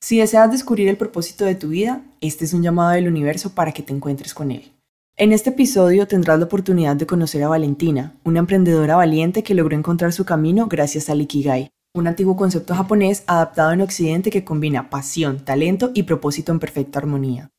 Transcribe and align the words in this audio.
Si 0.00 0.18
deseas 0.18 0.50
descubrir 0.50 0.88
el 0.88 0.96
propósito 0.96 1.44
de 1.44 1.56
tu 1.56 1.68
vida, 1.68 2.02
este 2.20 2.44
es 2.44 2.54
un 2.54 2.62
llamado 2.62 2.92
del 2.92 3.08
universo 3.08 3.54
para 3.54 3.72
que 3.72 3.82
te 3.82 3.92
encuentres 3.92 4.32
con 4.32 4.52
él. 4.52 4.72
En 5.16 5.32
este 5.32 5.50
episodio 5.50 6.06
tendrás 6.06 6.38
la 6.38 6.44
oportunidad 6.44 6.94
de 6.94 7.06
conocer 7.06 7.42
a 7.42 7.48
Valentina, 7.48 8.14
una 8.22 8.38
emprendedora 8.38 8.94
valiente 8.94 9.42
que 9.42 9.54
logró 9.54 9.76
encontrar 9.76 10.12
su 10.12 10.24
camino 10.24 10.68
gracias 10.68 11.10
al 11.10 11.20
Ikigai, 11.20 11.70
un 11.96 12.06
antiguo 12.06 12.36
concepto 12.36 12.76
japonés 12.76 13.24
adaptado 13.26 13.72
en 13.72 13.80
Occidente 13.80 14.30
que 14.30 14.44
combina 14.44 14.88
pasión, 14.88 15.44
talento 15.44 15.90
y 15.94 16.04
propósito 16.04 16.52
en 16.52 16.60
perfecta 16.60 17.00
armonía. 17.00 17.50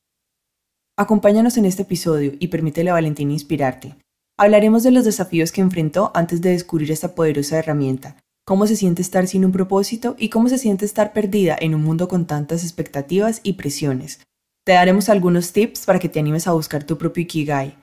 Acompáñanos 0.97 1.57
en 1.57 1.65
este 1.65 1.81
episodio 1.81 2.31
y 2.39 2.47
permítele 2.47 2.89
a 2.89 2.93
Valentina 2.93 3.33
inspirarte. 3.33 3.97
Hablaremos 4.37 4.83
de 4.83 4.91
los 4.91 5.03
desafíos 5.03 5.51
que 5.51 5.59
enfrentó 5.59 6.11
antes 6.15 6.39
de 6.41 6.51
descubrir 6.51 6.89
esta 6.91 7.13
poderosa 7.13 7.59
herramienta, 7.59 8.15
cómo 8.49 8.65
se 8.65 8.75
siente 8.75 9.03
estar 9.03 9.27
sin 9.27 9.45
un 9.45 9.51
propósito 9.51 10.15
y 10.17 10.29
cómo 10.29 10.49
se 10.49 10.57
siente 10.57 10.83
estar 10.83 11.13
perdida 11.13 11.55
en 11.61 11.75
un 11.75 11.83
mundo 11.83 12.07
con 12.07 12.25
tantas 12.25 12.63
expectativas 12.63 13.41
y 13.43 13.53
presiones. 13.53 14.21
Te 14.65 14.73
daremos 14.73 15.07
algunos 15.09 15.53
tips 15.53 15.85
para 15.85 15.99
que 15.99 16.09
te 16.09 16.19
animes 16.19 16.47
a 16.47 16.53
buscar 16.53 16.83
tu 16.83 16.97
propio 16.97 17.21
Ikigai. 17.21 17.77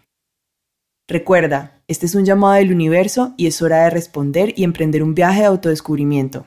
Recuerda, 1.06 1.80
este 1.86 2.06
es 2.06 2.16
un 2.16 2.24
llamado 2.24 2.54
del 2.54 2.72
universo 2.72 3.32
y 3.36 3.46
es 3.46 3.62
hora 3.62 3.84
de 3.84 3.90
responder 3.90 4.54
y 4.56 4.64
emprender 4.64 5.04
un 5.04 5.14
viaje 5.14 5.42
de 5.42 5.46
autodescubrimiento. 5.46 6.46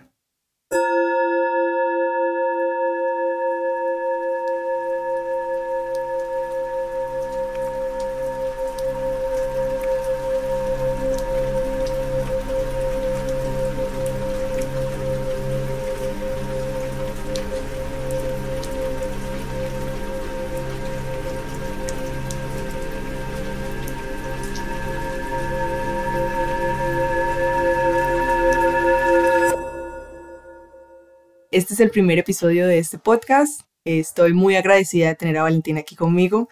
Es 31.80 31.85
el 31.85 31.91
primer 31.91 32.20
episodio 32.20 32.68
de 32.68 32.77
este 32.77 32.98
podcast. 32.98 33.62
Estoy 33.85 34.34
muy 34.34 34.58
agradecida 34.58 35.08
de 35.08 35.16
tener 35.16 35.38
a 35.38 35.44
Valentina 35.44 35.80
aquí 35.80 35.96
conmigo. 35.96 36.49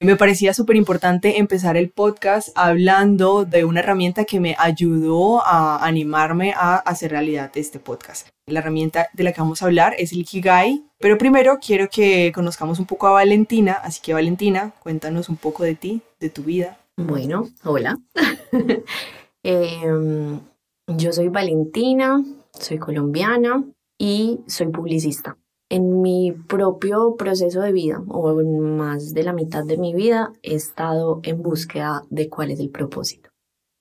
Me 0.00 0.16
parecía 0.16 0.54
súper 0.54 0.76
importante 0.76 1.38
empezar 1.38 1.76
el 1.76 1.90
podcast 1.90 2.48
hablando 2.54 3.44
de 3.44 3.66
una 3.66 3.80
herramienta 3.80 4.24
que 4.24 4.40
me 4.40 4.56
ayudó 4.58 5.44
a 5.44 5.84
animarme 5.84 6.54
a 6.56 6.76
hacer 6.76 7.10
realidad 7.10 7.50
este 7.56 7.78
podcast. 7.78 8.28
La 8.46 8.60
herramienta 8.60 9.08
de 9.12 9.24
la 9.24 9.32
que 9.32 9.42
vamos 9.42 9.60
a 9.60 9.66
hablar 9.66 9.94
es 9.98 10.12
el 10.12 10.20
Ikigai, 10.20 10.82
pero 10.98 11.18
primero 11.18 11.58
quiero 11.60 11.90
que 11.90 12.32
conozcamos 12.34 12.78
un 12.78 12.86
poco 12.86 13.06
a 13.06 13.12
Valentina, 13.12 13.74
así 13.74 14.00
que 14.00 14.14
Valentina, 14.14 14.72
cuéntanos 14.82 15.28
un 15.28 15.36
poco 15.36 15.62
de 15.62 15.74
ti, 15.74 16.00
de 16.20 16.30
tu 16.30 16.42
vida. 16.44 16.78
Bueno, 16.96 17.50
hola. 17.64 17.98
Em, 19.42 20.40
yo 20.86 21.12
soy 21.12 21.28
Valentina, 21.28 22.22
soy 22.52 22.78
colombiana, 22.78 23.62
y 24.00 24.40
soy 24.46 24.68
publicista. 24.68 25.36
En 25.68 26.00
mi 26.00 26.32
propio 26.32 27.14
proceso 27.16 27.60
de 27.60 27.70
vida, 27.70 28.02
o 28.08 28.40
en 28.40 28.76
más 28.76 29.12
de 29.12 29.22
la 29.22 29.34
mitad 29.34 29.64
de 29.64 29.76
mi 29.76 29.94
vida, 29.94 30.32
he 30.42 30.54
estado 30.54 31.20
en 31.22 31.42
búsqueda 31.42 32.02
de 32.08 32.28
cuál 32.28 32.50
es 32.50 32.58
el 32.58 32.70
propósito, 32.70 33.30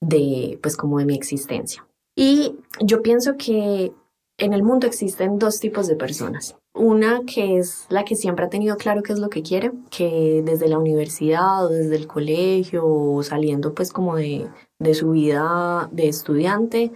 de, 0.02 0.60
pues 0.62 0.78
como 0.78 1.00
de 1.00 1.06
mi 1.06 1.16
existencia. 1.16 1.88
Y 2.16 2.58
yo 2.82 3.02
pienso 3.02 3.38
que 3.38 3.94
en 4.38 4.54
el 4.54 4.62
mundo 4.62 4.86
existen 4.88 5.40
dos 5.40 5.60
tipos 5.60 5.88
de 5.88 5.96
personas. 5.96 6.58
Una 6.76 7.22
que 7.26 7.58
es 7.58 7.88
la 7.90 8.04
que 8.04 8.16
siempre 8.16 8.46
ha 8.46 8.50
tenido 8.50 8.76
claro 8.76 9.02
qué 9.02 9.14
es 9.14 9.20
lo 9.20 9.30
que 9.30 9.42
quiere, 9.42 9.72
que 9.90 10.44
desde 10.46 10.68
la 10.68 10.78
universidad 10.78 11.66
o 11.66 11.70
desde 11.70 11.96
el 11.96 12.08
colegio 12.08 12.86
o 12.86 13.24
saliendo 13.24 13.74
pues 13.74 13.92
como 13.92 14.18
de, 14.18 14.48
de 14.80 14.94
su 14.94 15.12
vida 15.12 15.90
de 15.92 16.10
estudiante, 16.10 16.92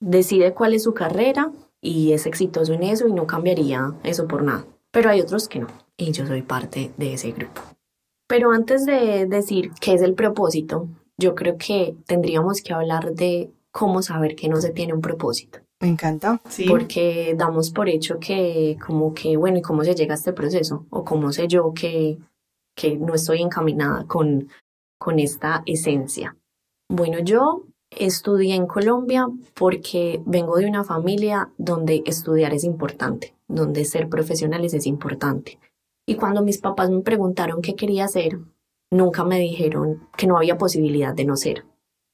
decide 0.00 0.54
cuál 0.54 0.74
es 0.74 0.84
su 0.84 0.94
carrera 0.94 1.52
y 1.80 2.12
es 2.12 2.26
exitoso 2.26 2.72
en 2.72 2.82
eso 2.82 3.06
y 3.08 3.12
no 3.12 3.26
cambiaría 3.26 3.94
eso 4.02 4.26
por 4.26 4.42
nada. 4.42 4.66
Pero 4.90 5.10
hay 5.10 5.20
otros 5.20 5.48
que 5.48 5.60
no 5.60 5.68
y 5.96 6.12
yo 6.12 6.26
soy 6.26 6.42
parte 6.42 6.92
de 6.96 7.14
ese 7.14 7.32
grupo. 7.32 7.62
Pero 8.28 8.50
antes 8.50 8.84
de 8.84 9.26
decir 9.26 9.70
qué 9.80 9.94
es 9.94 10.02
el 10.02 10.14
propósito, 10.14 10.88
yo 11.16 11.34
creo 11.34 11.56
que 11.58 11.96
tendríamos 12.06 12.60
que 12.60 12.74
hablar 12.74 13.14
de 13.14 13.50
cómo 13.70 14.02
saber 14.02 14.36
que 14.36 14.48
no 14.48 14.60
se 14.60 14.70
tiene 14.70 14.94
un 14.94 15.00
propósito. 15.00 15.60
Me 15.80 15.88
encanta, 15.88 16.40
sí. 16.48 16.64
Porque 16.66 17.34
damos 17.36 17.70
por 17.70 17.88
hecho 17.88 18.18
que 18.18 18.78
como 18.84 19.12
que, 19.14 19.36
bueno, 19.36 19.58
¿y 19.58 19.62
cómo 19.62 19.84
se 19.84 19.94
llega 19.94 20.14
a 20.14 20.16
este 20.16 20.32
proceso? 20.32 20.86
O 20.90 21.04
cómo 21.04 21.32
sé 21.32 21.48
yo 21.48 21.72
que, 21.74 22.18
que 22.74 22.96
no 22.96 23.14
estoy 23.14 23.42
encaminada 23.42 24.06
con, 24.06 24.48
con 24.98 25.18
esta 25.18 25.62
esencia. 25.66 26.36
Bueno, 26.88 27.18
yo 27.20 27.64
Estudié 27.98 28.54
en 28.54 28.66
Colombia 28.66 29.26
porque 29.54 30.20
vengo 30.26 30.56
de 30.56 30.66
una 30.66 30.84
familia 30.84 31.50
donde 31.56 32.02
estudiar 32.04 32.52
es 32.52 32.62
importante, 32.62 33.34
donde 33.48 33.86
ser 33.86 34.10
profesionales 34.10 34.74
es 34.74 34.86
importante. 34.86 35.58
Y 36.06 36.16
cuando 36.16 36.42
mis 36.42 36.58
papás 36.58 36.90
me 36.90 37.00
preguntaron 37.00 37.62
qué 37.62 37.74
quería 37.74 38.04
hacer, 38.04 38.38
nunca 38.90 39.24
me 39.24 39.38
dijeron 39.38 40.08
que 40.14 40.26
no 40.26 40.36
había 40.36 40.58
posibilidad 40.58 41.14
de 41.14 41.24
no 41.24 41.36
ser. 41.36 41.64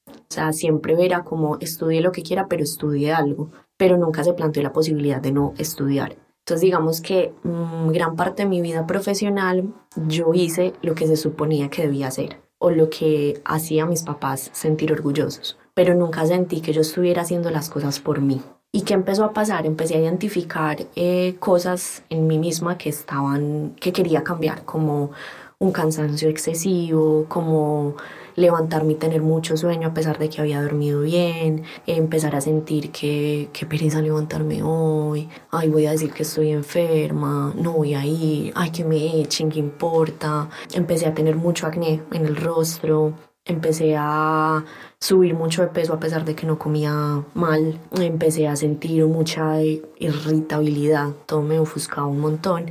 O 0.07 0.25
sea, 0.29 0.53
siempre 0.53 0.95
era 1.03 1.25
como 1.25 1.57
estudie 1.59 1.99
lo 1.99 2.13
que 2.13 2.23
quiera, 2.23 2.47
pero 2.47 2.63
estudie 2.63 3.11
algo, 3.11 3.51
pero 3.75 3.97
nunca 3.97 4.23
se 4.23 4.33
planteó 4.33 4.63
la 4.63 4.71
posibilidad 4.71 5.19
de 5.19 5.33
no 5.33 5.53
estudiar. 5.57 6.15
Entonces 6.39 6.61
digamos 6.61 7.01
que 7.01 7.33
mm, 7.43 7.89
gran 7.89 8.15
parte 8.15 8.43
de 8.43 8.49
mi 8.49 8.61
vida 8.61 8.87
profesional 8.87 9.73
yo 10.07 10.33
hice 10.33 10.73
lo 10.81 10.95
que 10.95 11.07
se 11.07 11.17
suponía 11.17 11.69
que 11.69 11.81
debía 11.81 12.07
hacer 12.07 12.41
o 12.57 12.71
lo 12.71 12.89
que 12.89 13.41
hacía 13.43 13.83
a 13.83 13.87
mis 13.87 14.03
papás 14.03 14.49
sentir 14.53 14.93
orgullosos 14.93 15.57
pero 15.73 15.95
nunca 15.95 16.25
sentí 16.25 16.61
que 16.61 16.73
yo 16.73 16.81
estuviera 16.81 17.23
haciendo 17.23 17.49
las 17.49 17.69
cosas 17.69 17.99
por 17.99 18.21
mí. 18.21 18.41
¿Y 18.71 18.81
qué 18.81 18.95
empezó 18.95 19.23
a 19.23 19.33
pasar? 19.33 19.65
Empecé 19.65 19.95
a 19.95 19.99
identificar 19.99 20.77
eh, 20.95 21.35
cosas 21.39 22.03
en 22.09 22.25
mí 22.25 22.39
misma 22.39 22.77
que 22.77 22.89
estaban, 22.89 23.75
que 23.79 23.93
quería 23.93 24.23
cambiar, 24.23 24.65
como 24.65 25.11
un 25.59 25.71
cansancio 25.71 26.27
excesivo, 26.27 27.25
como 27.29 27.95
levantarme 28.35 28.93
y 28.93 28.95
tener 28.95 29.21
mucho 29.21 29.55
sueño 29.57 29.89
a 29.89 29.93
pesar 29.93 30.17
de 30.17 30.27
que 30.29 30.41
había 30.41 30.61
dormido 30.61 31.01
bien, 31.01 31.63
empezar 31.85 32.35
a 32.35 32.41
sentir 32.41 32.91
que, 32.91 33.49
que 33.53 33.65
pereza 33.65 34.01
levantarme 34.01 34.63
hoy, 34.63 35.29
ay 35.51 35.69
voy 35.69 35.85
a 35.85 35.91
decir 35.91 36.11
que 36.11 36.23
estoy 36.23 36.49
enferma, 36.49 37.53
no 37.55 37.73
voy 37.73 37.93
a 37.93 38.05
ir, 38.05 38.53
ay 38.55 38.71
que 38.71 38.83
me 38.83 39.21
echen, 39.21 39.49
qué 39.49 39.59
importa. 39.59 40.49
Empecé 40.73 41.05
a 41.05 41.13
tener 41.13 41.35
mucho 41.35 41.67
acné 41.67 42.01
en 42.11 42.25
el 42.25 42.35
rostro, 42.35 43.13
empecé 43.45 43.95
a 43.97 44.63
subir 44.99 45.33
mucho 45.33 45.61
de 45.61 45.67
peso 45.67 45.93
a 45.93 45.99
pesar 45.99 46.25
de 46.25 46.35
que 46.35 46.47
no 46.47 46.57
comía 46.57 47.23
mal, 47.33 47.79
empecé 47.99 48.47
a 48.47 48.55
sentir 48.55 49.05
mucha 49.05 49.61
irritabilidad, 49.61 51.09
todo 51.25 51.41
me 51.41 51.59
ofuscaba 51.59 52.07
un 52.07 52.19
montón 52.19 52.67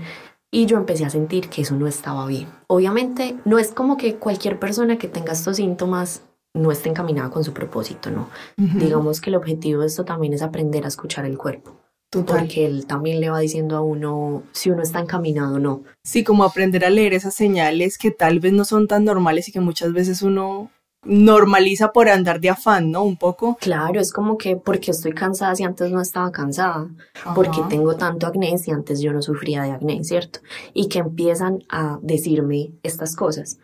y 0.50 0.66
yo 0.66 0.76
empecé 0.76 1.04
a 1.04 1.10
sentir 1.10 1.48
que 1.48 1.62
eso 1.62 1.74
no 1.76 1.86
estaba 1.86 2.26
bien. 2.26 2.48
Obviamente 2.68 3.36
no 3.44 3.58
es 3.58 3.72
como 3.72 3.96
que 3.96 4.16
cualquier 4.16 4.58
persona 4.58 4.98
que 4.98 5.08
tenga 5.08 5.32
estos 5.32 5.56
síntomas 5.56 6.22
no 6.54 6.70
esté 6.70 6.90
encaminada 6.90 7.30
con 7.30 7.44
su 7.44 7.52
propósito, 7.54 8.10
¿no? 8.10 8.28
Digamos 8.56 9.20
que 9.20 9.30
el 9.30 9.36
objetivo 9.36 9.80
de 9.80 9.86
esto 9.86 10.04
también 10.04 10.34
es 10.34 10.42
aprender 10.42 10.84
a 10.84 10.88
escuchar 10.88 11.24
el 11.24 11.38
cuerpo. 11.38 11.81
Porque 12.12 12.66
él 12.66 12.86
también 12.86 13.20
le 13.20 13.30
va 13.30 13.40
diciendo 13.40 13.76
a 13.76 13.80
uno 13.80 14.42
si 14.52 14.70
uno 14.70 14.82
está 14.82 15.00
encaminado 15.00 15.56
o 15.56 15.58
no. 15.58 15.82
Sí, 16.04 16.24
como 16.24 16.44
aprender 16.44 16.84
a 16.84 16.90
leer 16.90 17.14
esas 17.14 17.34
señales 17.34 17.96
que 17.96 18.10
tal 18.10 18.38
vez 18.38 18.52
no 18.52 18.66
son 18.66 18.86
tan 18.86 19.04
normales 19.04 19.48
y 19.48 19.52
que 19.52 19.60
muchas 19.60 19.92
veces 19.94 20.20
uno 20.20 20.70
normaliza 21.04 21.92
por 21.92 22.08
andar 22.08 22.40
de 22.40 22.50
afán, 22.50 22.90
¿no? 22.90 23.02
Un 23.02 23.16
poco. 23.16 23.56
Claro, 23.60 23.98
es 23.98 24.12
como 24.12 24.38
que 24.38 24.56
porque 24.56 24.90
estoy 24.90 25.12
cansada 25.12 25.54
si 25.54 25.64
antes 25.64 25.90
no 25.90 26.00
estaba 26.00 26.30
cansada, 26.30 26.88
porque 27.34 27.60
tengo 27.68 27.96
tanto 27.96 28.26
acné 28.26 28.58
si 28.58 28.70
antes 28.70 29.00
yo 29.00 29.12
no 29.12 29.22
sufría 29.22 29.62
de 29.62 29.72
acné, 29.72 30.04
¿cierto? 30.04 30.40
Y 30.72 30.88
que 30.88 31.00
empiezan 31.00 31.64
a 31.68 31.98
decirme 32.02 32.72
estas 32.82 33.16
cosas. 33.16 33.58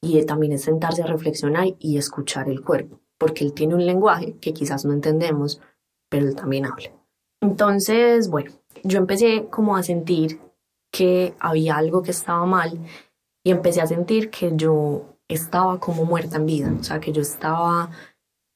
Y 0.00 0.24
también 0.24 0.52
es 0.52 0.62
sentarse 0.62 1.02
a 1.02 1.06
reflexionar 1.06 1.66
y 1.78 1.98
escuchar 1.98 2.48
el 2.48 2.62
cuerpo, 2.62 3.00
porque 3.18 3.44
él 3.44 3.52
tiene 3.52 3.74
un 3.74 3.84
lenguaje 3.84 4.36
que 4.40 4.54
quizás 4.54 4.84
no 4.84 4.92
entendemos, 4.92 5.60
pero 6.08 6.26
él 6.26 6.36
también 6.36 6.66
habla. 6.66 6.97
Entonces, 7.40 8.28
bueno, 8.28 8.52
yo 8.82 8.98
empecé 8.98 9.46
como 9.50 9.76
a 9.76 9.82
sentir 9.82 10.40
que 10.90 11.34
había 11.38 11.76
algo 11.76 12.02
que 12.02 12.10
estaba 12.10 12.44
mal 12.46 12.78
y 13.44 13.50
empecé 13.50 13.80
a 13.80 13.86
sentir 13.86 14.30
que 14.30 14.52
yo 14.54 15.04
estaba 15.28 15.78
como 15.78 16.04
muerta 16.04 16.36
en 16.36 16.46
vida, 16.46 16.74
o 16.78 16.82
sea, 16.82 17.00
que 17.00 17.12
yo 17.12 17.22
estaba 17.22 17.90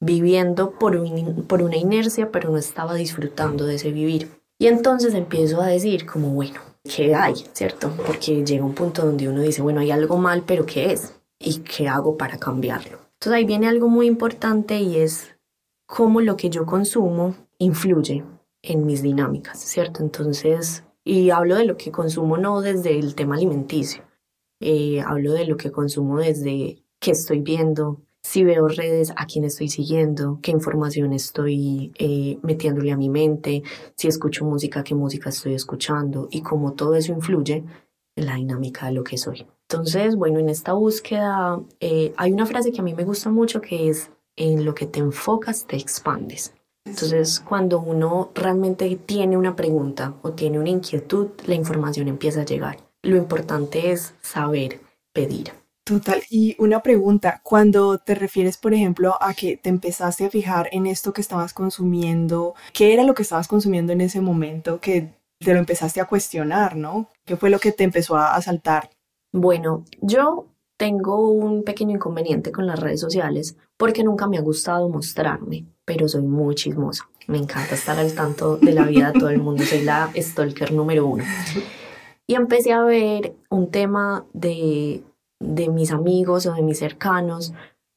viviendo 0.01 0.71
por, 0.71 0.95
una 0.95 1.77
inercia, 1.77 2.31
pero 2.31 2.49
no 2.49 2.57
estaba 2.57 2.95
disfrutando 2.95 3.65
de 3.65 3.75
ese 3.75 3.91
vivir. 3.91 4.29
Y 4.59 4.67
entonces 4.67 5.13
empiezo 5.13 5.61
a 5.61 5.67
decir 5.67 6.05
como, 6.05 6.29
bueno, 6.29 6.59
¿qué 6.83 7.15
hay? 7.15 7.35
¿Cierto? 7.53 7.91
Porque 8.05 8.43
llega 8.43 8.65
un 8.65 8.73
punto 8.73 9.05
donde 9.05 9.29
uno 9.29 9.41
dice, 9.41 9.61
bueno, 9.61 9.79
hay 9.79 9.91
algo 9.91 10.17
mal, 10.17 10.43
pero 10.45 10.65
¿qué 10.65 10.91
es? 10.91 11.15
¿Y 11.39 11.59
qué 11.59 11.87
hago 11.87 12.17
para 12.17 12.37
cambiarlo? 12.37 12.99
Entonces 13.13 13.33
ahí 13.33 13.45
viene 13.45 13.67
algo 13.67 13.87
muy 13.87 14.07
importante 14.07 14.79
y 14.79 14.97
es 14.97 15.35
cómo 15.85 16.19
lo 16.21 16.35
que 16.35 16.49
yo 16.49 16.65
consumo 16.65 17.35
influye 17.57 18.23
en 18.63 18.85
mis 18.85 19.03
dinámicas, 19.03 19.59
¿cierto? 19.59 20.01
Entonces, 20.01 20.83
Y 21.05 21.31
hablo 21.31 21.57
de 21.57 21.65
lo 21.65 21.75
que 21.75 21.91
consumo 21.91 22.37
no 22.37 22.61
desde 22.61 22.97
el 22.97 23.13
tema 23.13 23.35
alimenticio, 23.35 24.03
eh, 24.61 25.01
hablo 25.01 25.33
de 25.33 25.45
lo 25.45 25.57
que 25.57 25.69
consumo 25.69 26.17
desde 26.17 26.81
qué 26.99 27.11
estoy 27.11 27.41
viendo, 27.41 28.01
si 28.23 28.45
veo 28.45 28.69
redes, 28.69 29.11
a 29.17 29.25
quién 29.25 29.43
estoy 29.43 29.67
siguiendo, 29.67 30.39
qué 30.41 30.51
información 30.51 31.11
estoy 31.11 31.91
eh, 31.99 32.39
metiéndole 32.41 32.93
a 32.93 32.97
mi 32.97 33.09
mente, 33.09 33.63
si 33.97 34.07
escucho 34.07 34.45
música, 34.45 34.83
qué 34.83 34.95
música 34.95 35.29
estoy 35.29 35.55
escuchando 35.55 36.29
y 36.31 36.41
cómo 36.41 36.71
todo 36.71 36.95
eso 36.95 37.11
influye 37.11 37.65
en 38.15 38.25
la 38.25 38.35
dinámica 38.35 38.85
de 38.85 38.93
lo 38.93 39.03
que 39.03 39.17
soy. 39.17 39.45
Entonces, 39.69 40.15
bueno, 40.15 40.39
en 40.39 40.47
esta 40.47 40.71
búsqueda 40.71 41.61
eh, 41.81 42.13
hay 42.15 42.31
una 42.31 42.45
frase 42.45 42.71
que 42.71 42.79
a 42.79 42.83
mí 42.83 42.93
me 42.93 43.03
gusta 43.03 43.29
mucho 43.29 43.59
que 43.59 43.89
es, 43.89 44.09
en 44.37 44.63
lo 44.63 44.73
que 44.73 44.87
te 44.87 44.99
enfocas 44.99 45.67
te 45.67 45.75
expandes. 45.75 46.53
Entonces, 46.85 47.39
cuando 47.39 47.79
uno 47.79 48.31
realmente 48.35 48.95
tiene 49.05 49.37
una 49.37 49.55
pregunta 49.55 50.15
o 50.21 50.31
tiene 50.31 50.59
una 50.59 50.69
inquietud, 50.69 51.29
la 51.45 51.55
información 51.55 52.07
empieza 52.07 52.41
a 52.41 52.45
llegar. 52.45 52.77
Lo 53.01 53.17
importante 53.17 53.91
es 53.91 54.13
saber 54.21 54.81
pedir. 55.13 55.51
Total. 55.85 56.21
Y 56.29 56.55
una 56.59 56.81
pregunta, 56.81 57.41
cuando 57.43 57.97
te 57.97 58.15
refieres, 58.15 58.57
por 58.57 58.73
ejemplo, 58.73 59.15
a 59.19 59.33
que 59.33 59.57
te 59.57 59.69
empezaste 59.69 60.25
a 60.25 60.29
fijar 60.29 60.69
en 60.71 60.87
esto 60.87 61.11
que 61.11 61.19
estabas 61.19 61.53
consumiendo, 61.53 62.53
¿qué 62.73 62.93
era 62.93 63.03
lo 63.03 63.13
que 63.13 63.23
estabas 63.23 63.49
consumiendo 63.49 63.91
en 63.91 63.99
ese 63.99 64.21
momento 64.21 64.79
que 64.79 65.13
te 65.39 65.53
lo 65.53 65.59
empezaste 65.59 65.99
a 65.99 66.05
cuestionar, 66.05 66.77
¿no? 66.77 67.09
¿Qué 67.25 67.35
fue 67.35 67.49
lo 67.49 67.59
que 67.59 67.73
te 67.73 67.83
empezó 67.83 68.15
a 68.15 68.33
asaltar? 68.33 68.89
Bueno, 69.33 69.83
yo 70.01 70.47
tengo 70.77 71.29
un 71.29 71.63
pequeño 71.63 71.95
inconveniente 71.95 72.51
con 72.51 72.65
las 72.65 72.79
redes 72.79 73.01
sociales 73.01 73.57
porque 73.77 74.03
nunca 74.03 74.27
me 74.27 74.37
ha 74.37 74.41
gustado 74.41 74.87
mostrarme, 74.87 75.65
pero 75.85 76.07
soy 76.07 76.23
muy 76.23 76.55
chismosa. 76.55 77.09
Me 77.27 77.37
encanta 77.37 77.75
estar 77.75 77.97
al 77.97 78.13
tanto 78.13 78.57
de 78.57 78.73
la 78.73 78.85
vida 78.85 79.11
de 79.11 79.19
todo 79.19 79.29
el 79.29 79.39
mundo, 79.39 79.63
soy 79.63 79.83
la 79.83 80.11
stalker 80.15 80.71
número 80.73 81.05
uno. 81.05 81.23
Y 82.27 82.35
empecé 82.35 82.73
a 82.73 82.83
ver 82.83 83.35
un 83.49 83.69
tema 83.69 84.25
de, 84.33 85.03
de 85.39 85.69
mis 85.69 85.91
amigos 85.91 86.45
o 86.45 86.53
de 86.53 86.61
mis 86.61 86.79
cercanos 86.79 87.53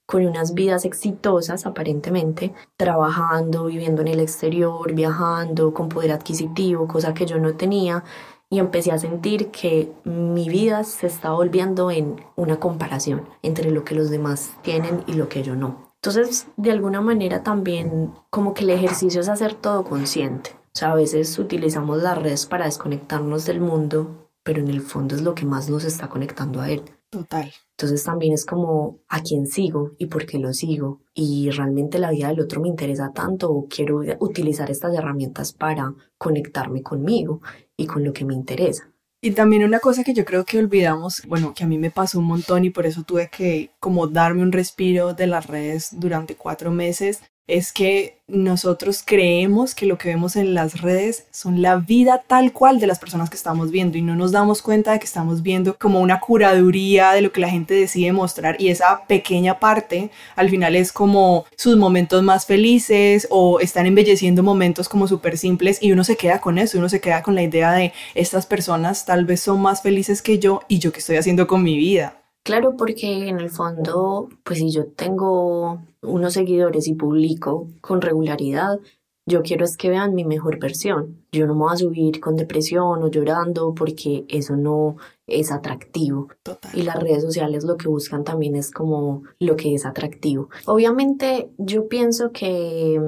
con 0.06 0.24
unas 0.24 0.54
vidas 0.54 0.84
exitosas 0.84 1.66
aparentemente, 1.66 2.52
trabajando, 2.76 3.66
viviendo 3.66 4.02
en 4.02 4.08
el 4.08 4.20
exterior, 4.20 4.92
viajando, 4.92 5.74
con 5.74 5.88
poder 5.88 6.12
adquisitivo, 6.12 6.86
cosa 6.86 7.12
que 7.12 7.26
yo 7.26 7.38
no 7.38 7.54
tenía, 7.54 8.04
y 8.48 8.60
empecé 8.60 8.92
a 8.92 8.98
sentir 8.98 9.50
que 9.50 9.90
mi 10.04 10.48
vida 10.48 10.84
se 10.84 11.08
estaba 11.08 11.34
volviendo 11.34 11.90
en 11.90 12.24
una 12.36 12.60
comparación 12.60 13.28
entre 13.42 13.72
lo 13.72 13.84
que 13.84 13.96
los 13.96 14.08
demás 14.08 14.52
tienen 14.62 15.02
y 15.08 15.14
lo 15.14 15.28
que 15.28 15.42
yo 15.42 15.56
no. 15.56 15.85
Entonces, 16.06 16.46
de 16.56 16.70
alguna 16.70 17.00
manera 17.00 17.42
también 17.42 18.12
como 18.30 18.54
que 18.54 18.62
el 18.62 18.70
ejercicio 18.70 19.20
es 19.20 19.28
hacer 19.28 19.54
todo 19.54 19.82
consciente. 19.82 20.50
O 20.54 20.78
sea, 20.78 20.92
a 20.92 20.94
veces 20.94 21.36
utilizamos 21.36 22.00
las 22.00 22.16
redes 22.16 22.46
para 22.46 22.66
desconectarnos 22.66 23.44
del 23.44 23.60
mundo, 23.60 24.30
pero 24.44 24.60
en 24.60 24.68
el 24.68 24.82
fondo 24.82 25.16
es 25.16 25.22
lo 25.22 25.34
que 25.34 25.44
más 25.44 25.68
nos 25.68 25.82
está 25.82 26.08
conectando 26.08 26.60
a 26.60 26.70
él. 26.70 26.82
Total. 27.10 27.52
Entonces 27.72 28.04
también 28.04 28.34
es 28.34 28.46
como 28.46 29.00
a 29.08 29.20
quién 29.20 29.48
sigo 29.48 29.96
y 29.98 30.06
por 30.06 30.26
qué 30.26 30.38
lo 30.38 30.52
sigo. 30.52 31.00
Y 31.12 31.50
realmente 31.50 31.98
la 31.98 32.12
vida 32.12 32.28
del 32.28 32.38
otro 32.38 32.60
me 32.60 32.68
interesa 32.68 33.10
tanto 33.12 33.50
o 33.50 33.66
quiero 33.66 34.02
utilizar 34.20 34.70
estas 34.70 34.94
herramientas 34.94 35.52
para 35.52 35.92
conectarme 36.18 36.84
conmigo 36.84 37.40
y 37.76 37.88
con 37.88 38.04
lo 38.04 38.12
que 38.12 38.24
me 38.24 38.34
interesa. 38.34 38.92
Y 39.22 39.30
también 39.32 39.64
una 39.64 39.80
cosa 39.80 40.04
que 40.04 40.14
yo 40.14 40.24
creo 40.24 40.44
que 40.44 40.58
olvidamos, 40.58 41.22
bueno, 41.26 41.54
que 41.54 41.64
a 41.64 41.66
mí 41.66 41.78
me 41.78 41.90
pasó 41.90 42.18
un 42.18 42.26
montón 42.26 42.64
y 42.64 42.70
por 42.70 42.86
eso 42.86 43.02
tuve 43.02 43.28
que 43.28 43.70
como 43.80 44.06
darme 44.06 44.42
un 44.42 44.52
respiro 44.52 45.14
de 45.14 45.26
las 45.26 45.46
redes 45.46 45.88
durante 45.92 46.36
cuatro 46.36 46.70
meses, 46.70 47.22
es 47.46 47.72
que 47.72 48.18
nosotros 48.28 49.02
creemos 49.04 49.76
que 49.76 49.86
lo 49.86 49.98
que 49.98 50.08
vemos 50.08 50.34
en 50.34 50.52
las 50.52 50.80
redes 50.80 51.26
son 51.30 51.62
la 51.62 51.76
vida 51.76 52.24
tal 52.26 52.52
cual 52.52 52.80
de 52.80 52.88
las 52.88 52.98
personas 52.98 53.30
que 53.30 53.36
estamos 53.36 53.70
viendo 53.70 53.98
y 53.98 54.02
no 54.02 54.16
nos 54.16 54.32
damos 54.32 54.62
cuenta 54.62 54.92
de 54.92 54.98
que 54.98 55.04
estamos 55.04 55.42
viendo 55.42 55.78
como 55.78 56.00
una 56.00 56.18
curaduría 56.18 57.12
de 57.12 57.20
lo 57.20 57.30
que 57.30 57.40
la 57.40 57.48
gente 57.48 57.74
decide 57.74 58.12
mostrar 58.12 58.60
y 58.60 58.70
esa 58.70 59.06
pequeña 59.06 59.60
parte 59.60 60.10
al 60.34 60.50
final 60.50 60.74
es 60.74 60.92
como 60.92 61.44
sus 61.56 61.76
momentos 61.76 62.24
más 62.24 62.46
felices 62.46 63.28
o 63.30 63.60
están 63.60 63.86
embelleciendo 63.86 64.42
momentos 64.42 64.88
como 64.88 65.06
súper 65.06 65.38
simples 65.38 65.78
y 65.80 65.92
uno 65.92 66.02
se 66.02 66.16
queda 66.16 66.40
con 66.40 66.58
eso, 66.58 66.78
uno 66.78 66.88
se 66.88 67.00
queda 67.00 67.22
con 67.22 67.36
la 67.36 67.42
idea 67.42 67.72
de 67.72 67.92
estas 68.16 68.44
personas 68.44 69.06
tal 69.06 69.24
vez 69.24 69.40
son 69.40 69.62
más 69.62 69.82
felices 69.82 70.20
que 70.20 70.40
yo 70.40 70.62
y 70.66 70.80
yo 70.80 70.92
qué 70.92 70.98
estoy 70.98 71.16
haciendo 71.16 71.46
con 71.46 71.62
mi 71.62 71.76
vida. 71.76 72.25
Claro, 72.46 72.76
porque 72.76 73.26
en 73.26 73.40
el 73.40 73.50
fondo, 73.50 74.28
pues 74.44 74.60
si 74.60 74.70
yo 74.70 74.86
tengo 74.86 75.80
unos 76.00 76.34
seguidores 76.34 76.86
y 76.86 76.94
publico 76.94 77.66
con 77.80 78.00
regularidad, 78.00 78.78
yo 79.26 79.42
quiero 79.42 79.64
es 79.64 79.76
que 79.76 79.90
vean 79.90 80.14
mi 80.14 80.24
mejor 80.24 80.60
versión. 80.60 81.24
Yo 81.32 81.48
no 81.48 81.54
me 81.54 81.62
voy 81.62 81.72
a 81.72 81.76
subir 81.76 82.20
con 82.20 82.36
depresión 82.36 83.02
o 83.02 83.08
llorando 83.08 83.74
porque 83.74 84.26
eso 84.28 84.54
no 84.54 84.96
es 85.26 85.50
atractivo. 85.50 86.28
Y 86.72 86.82
las 86.82 87.02
redes 87.02 87.24
sociales 87.24 87.64
lo 87.64 87.76
que 87.76 87.88
buscan 87.88 88.22
también 88.22 88.54
es 88.54 88.70
como 88.70 89.24
lo 89.40 89.56
que 89.56 89.74
es 89.74 89.84
atractivo. 89.84 90.48
Obviamente 90.66 91.50
yo 91.58 91.88
pienso 91.88 92.30
que 92.30 93.00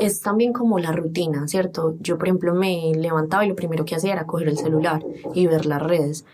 es 0.00 0.20
también 0.22 0.54
como 0.54 0.78
la 0.78 0.92
rutina, 0.92 1.46
¿cierto? 1.46 1.96
Yo, 2.00 2.16
por 2.16 2.28
ejemplo, 2.28 2.54
me 2.54 2.92
levantaba 2.94 3.44
y 3.44 3.48
lo 3.48 3.54
primero 3.54 3.84
que 3.84 3.94
hacía 3.94 4.14
era 4.14 4.26
coger 4.26 4.48
el 4.48 4.56
celular 4.56 5.04
y 5.34 5.46
ver 5.46 5.66
las 5.66 5.82
redes. 5.82 6.24